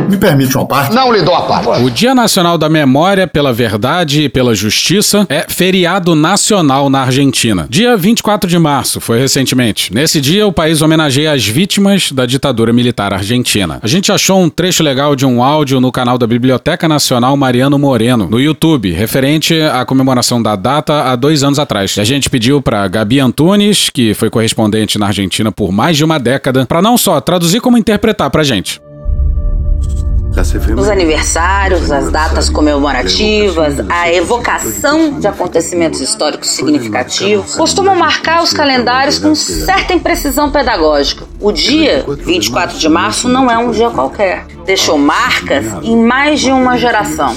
Me 0.10 0.18
permite 0.18 0.56
uma 0.56 0.66
parte? 0.66 0.94
Não 0.94 1.12
lhe 1.12 1.22
dou 1.22 1.34
a 1.34 1.42
parte. 1.42 1.84
O 1.84 1.90
Dia 1.90 2.14
Nacional 2.14 2.58
da 2.58 2.70
Memória 2.70 3.28
pela 3.28 3.52
Verdade 3.52 4.24
e 4.24 4.30
pela 4.30 4.54
Justiça 4.54 5.26
é 5.30 5.46
feriado 5.48 6.16
nacional 6.16 6.90
na 6.90 7.02
Argentina. 7.02 7.66
Dia 7.70 7.98
24 7.98 8.50
de 8.50 8.60
março, 8.60 9.02
foi 9.02 9.20
recentemente. 9.20 9.94
Nesse 9.94 10.22
dia, 10.22 10.46
o 10.46 10.52
país 10.52 10.82
homenageia 10.82 11.32
as 11.32 11.46
vítimas 11.46 12.12
da 12.12 12.26
ditadura 12.26 12.72
militar 12.72 13.14
argentina. 13.14 13.80
A 13.82 13.88
gente 13.88 14.12
achou 14.12 14.40
um 14.40 14.50
trecho 14.50 14.84
legal 14.84 15.16
de 15.16 15.26
um 15.26 15.44
áudio 15.44 15.80
no 15.80 15.92
canal 15.92 16.18
da 16.18 16.28
Biblioteca 16.28 16.88
Nacional 16.88 17.36
Mariano 17.36 17.80
Moreno, 17.80 18.28
no 18.30 18.40
YouTube, 18.40 18.92
referente 18.92 19.60
à 19.62 19.84
comemoração 19.86 20.42
da 20.42 20.56
data 20.56 21.12
há 21.12 21.16
dois 21.16 21.44
anos 21.44 21.60
atrás. 21.60 21.98
A 21.98 22.04
gente 22.04 22.30
pediu 22.30 22.62
para 22.62 22.88
Gabi 22.88 23.20
Antunes, 23.20 23.90
que 23.90 24.14
foi 24.14 24.30
correspondente 24.30 25.00
na 25.00 25.08
Argentina 25.08 25.52
por 25.52 25.72
mais 25.72 25.98
de 25.98 26.06
uma 26.06 26.20
década, 26.20 26.66
para 26.66 26.82
não 26.82 26.98
só 26.98 27.20
traduzir 27.20 27.60
como 27.60 27.78
interpretar 27.78 28.30
pra 28.30 28.44
gente. 28.44 28.85
Os 30.78 30.90
aniversários, 30.90 31.92
as 31.92 32.12
datas 32.12 32.50
comemorativas, 32.50 33.76
a 33.90 34.12
evocação 34.12 35.20
de 35.20 35.28
acontecimentos 35.28 36.02
históricos 36.02 36.50
significativos 36.50 37.56
costumam 37.56 37.96
marcar 37.96 38.44
os 38.44 38.52
calendários 38.52 39.18
com 39.18 39.34
certa 39.34 39.94
imprecisão 39.94 40.52
pedagógica. 40.52 41.26
O 41.40 41.52
dia 41.52 42.06
24 42.08 42.78
de 42.78 42.90
março 42.90 43.30
não 43.30 43.50
é 43.50 43.58
um 43.58 43.72
dia 43.72 43.90
qualquer. 43.90 44.46
Deixou 44.66 44.98
marcas 44.98 45.66
em 45.82 45.96
mais 45.96 46.42
de 46.42 46.52
uma 46.52 46.78
geração. 46.78 47.34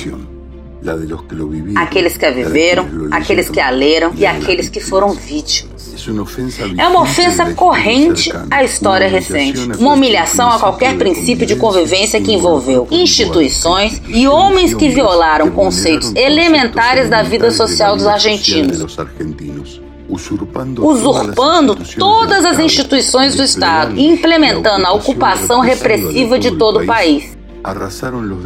Aqueles 1.77 2.17
que 2.17 2.25
a 2.25 2.31
viveram, 2.31 2.87
aqueles 3.11 3.49
que 3.49 3.61
a 3.61 3.71
leram 3.71 4.13
e 4.17 4.25
aqueles 4.27 4.69
que 4.69 4.81
foram 4.81 5.11
vítimas. 5.11 5.78
É 6.77 6.89
uma 6.89 7.03
ofensa 7.03 7.55
corrente 7.55 8.31
à 8.51 8.65
história 8.65 9.09
recente, 9.09 9.61
uma 9.79 9.95
humilhação 9.95 10.51
a 10.51 10.59
qualquer 10.59 10.97
princípio 10.97 11.47
de 11.47 11.57
convivência 11.57 12.21
que 12.21 12.33
envolveu 12.33 12.87
instituições 12.91 14.01
e 14.09 14.27
homens 14.27 14.75
que 14.75 14.89
violaram 14.89 15.51
conceitos 15.51 16.15
elementares 16.15 17.09
da 17.09 17.23
vida 17.23 17.51
social 17.51 17.97
dos 17.97 18.07
argentinos 18.07 18.99
usurpando 20.81 21.77
todas 21.99 22.45
as 22.45 22.59
instituições 22.59 23.35
do 23.35 23.43
Estado 23.43 23.95
e 23.97 24.07
implementando 24.07 24.87
a 24.87 24.93
ocupação 24.93 25.61
repressiva 25.61 26.39
de 26.39 26.53
todo 26.53 26.81
o 26.81 26.87
país. 26.87 27.37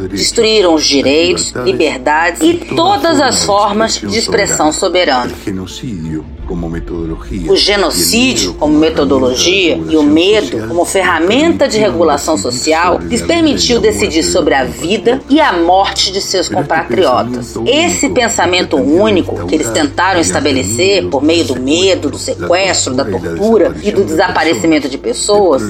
Destruíram 0.09 0.73
os 0.73 0.83
direitos, 0.85 1.53
liberdades 1.63 2.41
e 2.41 2.53
todas 2.75 3.21
as 3.21 3.45
formas 3.45 3.93
de 3.99 4.17
expressão 4.17 4.73
soberana. 4.73 5.31
O 7.49 7.55
genocídio 7.55 8.53
como 8.55 8.77
metodologia 8.77 9.79
e 9.89 9.97
o 9.97 10.03
medo 10.03 10.67
como 10.67 10.85
ferramenta 10.85 11.67
de 11.67 11.77
regulação 11.77 12.37
social 12.37 12.99
lhes 12.99 13.21
permitiu 13.21 13.79
decidir 13.79 14.23
sobre 14.23 14.53
a 14.53 14.63
vida 14.63 15.21
e 15.29 15.39
a 15.39 15.53
morte 15.53 16.11
de 16.11 16.21
seus 16.21 16.47
compatriotas. 16.49 17.55
Esse 17.65 18.09
pensamento 18.09 18.77
único 18.77 19.47
que 19.47 19.55
eles 19.55 19.69
tentaram 19.69 20.19
estabelecer 20.19 21.07
por 21.09 21.23
meio 21.23 21.45
do 21.45 21.59
medo, 21.59 22.09
do 22.09 22.17
sequestro, 22.17 22.93
da 22.93 23.05
tortura 23.05 23.75
e 23.81 23.91
do 23.91 24.03
desaparecimento 24.03 24.87
de 24.87 24.97
pessoas, 24.97 25.63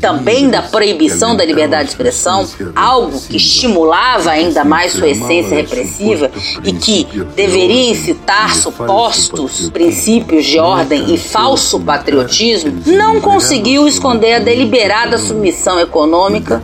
também 0.00 0.48
da 0.48 0.62
proibição 0.62 1.36
da 1.36 1.44
liberdade 1.44 1.84
de 1.84 1.90
expressão, 1.90 2.46
algo 2.74 3.20
que 3.20 3.36
estimulava 3.36 4.30
ainda 4.30 4.64
mais 4.64 4.92
sua 4.92 5.08
essência 5.08 5.56
repressiva 5.56 6.30
e 6.64 6.72
que 6.72 7.06
deveria 7.36 7.90
incitar 7.90 8.54
supostos 8.54 9.27
princípios 9.70 10.44
de 10.44 10.58
ordem 10.58 11.14
e 11.14 11.18
falso 11.18 11.80
patriotismo, 11.80 12.72
não 12.86 13.20
conseguiu 13.20 13.86
esconder 13.86 14.34
a 14.34 14.38
deliberada 14.38 15.18
submissão 15.18 15.78
econômica 15.80 16.62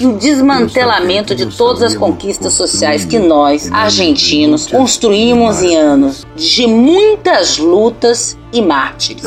e 0.00 0.06
o 0.06 0.16
desmantelamento 0.16 1.34
de 1.34 1.46
todas 1.46 1.82
as 1.82 1.94
conquistas 1.94 2.52
sociais 2.54 3.04
que 3.04 3.18
nós, 3.18 3.70
argentinos, 3.72 4.66
construímos 4.66 5.62
em 5.62 5.76
anos 5.76 6.26
de 6.36 6.66
muitas 6.66 7.58
lutas 7.58 8.36
e 8.52 8.60
mártires. 8.60 9.24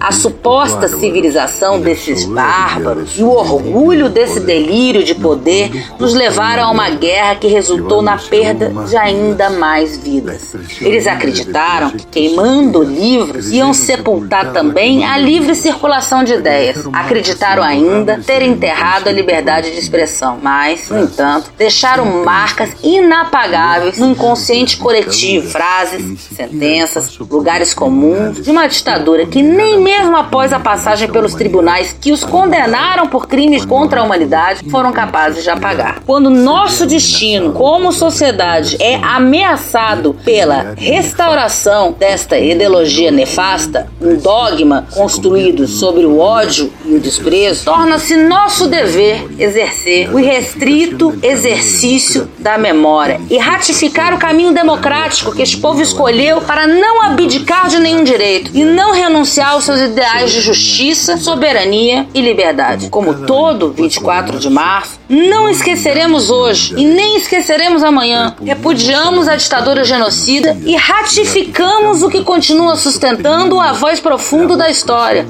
A 0.00 0.12
suposta 0.12 0.88
civilização 0.88 1.80
desses 1.80 2.24
bárbaros 2.24 3.16
e 3.16 3.22
o 3.22 3.30
orgulho 3.30 4.08
desse 4.08 4.40
delírio 4.40 5.04
de 5.04 5.14
poder 5.14 5.70
nos 5.98 6.14
levaram 6.14 6.64
a 6.64 6.70
uma 6.70 6.90
guerra 6.90 7.36
que 7.36 7.46
resultou 7.46 8.02
na 8.02 8.18
perda 8.18 8.72
de 8.86 8.96
ainda 8.96 9.50
mais 9.50 9.96
vidas. 9.96 10.54
Eles 10.80 11.06
acreditaram 11.06 11.90
que 11.90 12.06
queimando 12.06 12.82
livros 12.82 13.50
iam 13.52 13.72
sepultar 13.72 14.52
também 14.52 15.04
a 15.04 15.16
livre 15.16 15.54
circulação 15.54 16.24
de 16.24 16.34
ideias. 16.34 16.84
Acreditaram 16.92 17.62
ainda 17.62 18.20
ter 18.24 18.42
enterrado 18.42 19.08
a 19.08 19.12
liberdade 19.12 19.70
de 19.70 19.78
expressão, 19.78 20.38
mas, 20.42 20.88
no 20.90 21.02
entanto, 21.02 21.50
deixaram 21.56 22.24
marcas 22.24 22.70
inapagáveis 22.82 23.98
no 23.98 24.10
inconsciente 24.10 24.76
coletivo, 24.76 25.50
frases, 25.50 26.20
sentenças 26.34 26.95
lugares 27.30 27.74
comuns 27.74 28.42
de 28.42 28.50
uma 28.50 28.66
ditadura 28.66 29.26
que 29.26 29.42
nem 29.42 29.80
mesmo 29.80 30.16
após 30.16 30.52
a 30.52 30.58
passagem 30.58 31.08
pelos 31.08 31.34
tribunais 31.34 31.96
que 32.00 32.12
os 32.12 32.24
condenaram 32.24 33.06
por 33.06 33.26
crimes 33.26 33.64
contra 33.64 34.00
a 34.00 34.04
humanidade 34.04 34.68
foram 34.70 34.92
capazes 34.92 35.42
de 35.42 35.50
apagar. 35.50 36.00
Quando 36.06 36.30
nosso 36.30 36.86
destino 36.86 37.52
como 37.52 37.92
sociedade 37.92 38.76
é 38.80 38.96
ameaçado 38.96 40.14
pela 40.24 40.74
restauração 40.76 41.92
desta 41.98 42.38
ideologia 42.38 43.10
nefasta, 43.10 43.88
um 44.00 44.16
dogma 44.16 44.86
construído 44.94 45.66
sobre 45.66 46.04
o 46.04 46.18
ódio 46.18 46.72
e 46.84 46.94
o 46.94 47.00
desprezo, 47.00 47.64
torna-se 47.64 48.16
nosso 48.16 48.68
dever 48.68 49.26
exercer 49.38 50.14
o 50.14 50.18
irrestrito 50.18 51.18
exercício 51.22 52.28
da 52.38 52.56
memória 52.56 53.20
e 53.30 53.38
ratificar 53.38 54.14
o 54.14 54.18
caminho 54.18 54.52
democrático 54.52 55.34
que 55.34 55.42
este 55.42 55.58
povo 55.58 55.80
escolheu 55.82 56.40
para 56.40 56.66
não 56.66 56.85
não 56.86 57.02
abdicar 57.02 57.68
de 57.68 57.80
nenhum 57.80 58.04
direito 58.04 58.52
e 58.54 58.62
não 58.62 58.92
renunciar 58.92 59.50
aos 59.50 59.64
seus 59.64 59.80
ideais 59.80 60.30
de 60.30 60.40
justiça, 60.40 61.16
soberania 61.16 62.06
e 62.14 62.20
liberdade. 62.20 62.88
Como 62.90 63.26
todo 63.26 63.72
24 63.72 64.38
de 64.38 64.48
março, 64.48 65.00
não 65.08 65.48
esqueceremos 65.48 66.30
hoje 66.30 66.74
e 66.76 66.84
nem 66.84 67.16
esqueceremos 67.16 67.82
amanhã. 67.82 68.36
Repudiamos 68.40 69.26
a 69.26 69.34
ditadura 69.34 69.82
genocida 69.82 70.56
e 70.64 70.76
ratificamos 70.76 72.04
o 72.04 72.08
que 72.08 72.22
continua 72.22 72.76
sustentando 72.76 73.60
a 73.60 73.72
voz 73.72 73.98
profunda 73.98 74.56
da 74.56 74.70
história. 74.70 75.26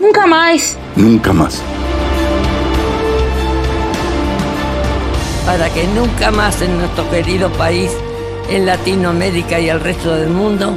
Nunca 0.00 0.26
mais. 0.26 0.76
Nunca 0.96 1.32
mais. 1.32 1.62
Para 5.44 5.70
que 5.70 5.84
nunca 5.84 6.32
más 6.32 6.60
en 6.62 6.76
nuestro 6.76 7.08
querido 7.08 7.48
país, 7.50 7.92
en 8.50 8.66
Latinoamérica 8.66 9.60
y 9.60 9.68
el 9.68 9.78
resto 9.78 10.10
del 10.10 10.30
mundo, 10.30 10.76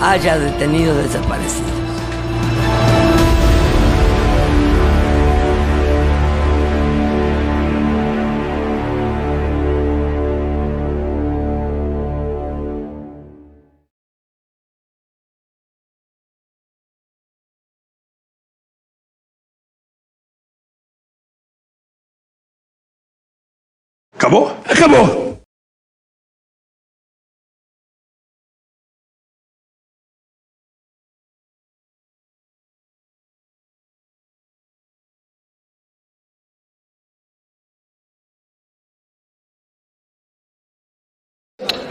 haya 0.00 0.38
detenido 0.38 0.94
desaparecidos. 0.94 1.80
Acabou? 24.14 24.54
Acabou! 24.66 25.29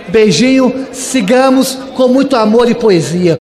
Beijinho, 0.09 0.87
sigamos 0.91 1.75
com 1.95 2.07
muito 2.07 2.35
amor 2.35 2.69
e 2.69 2.75
poesia. 2.75 3.38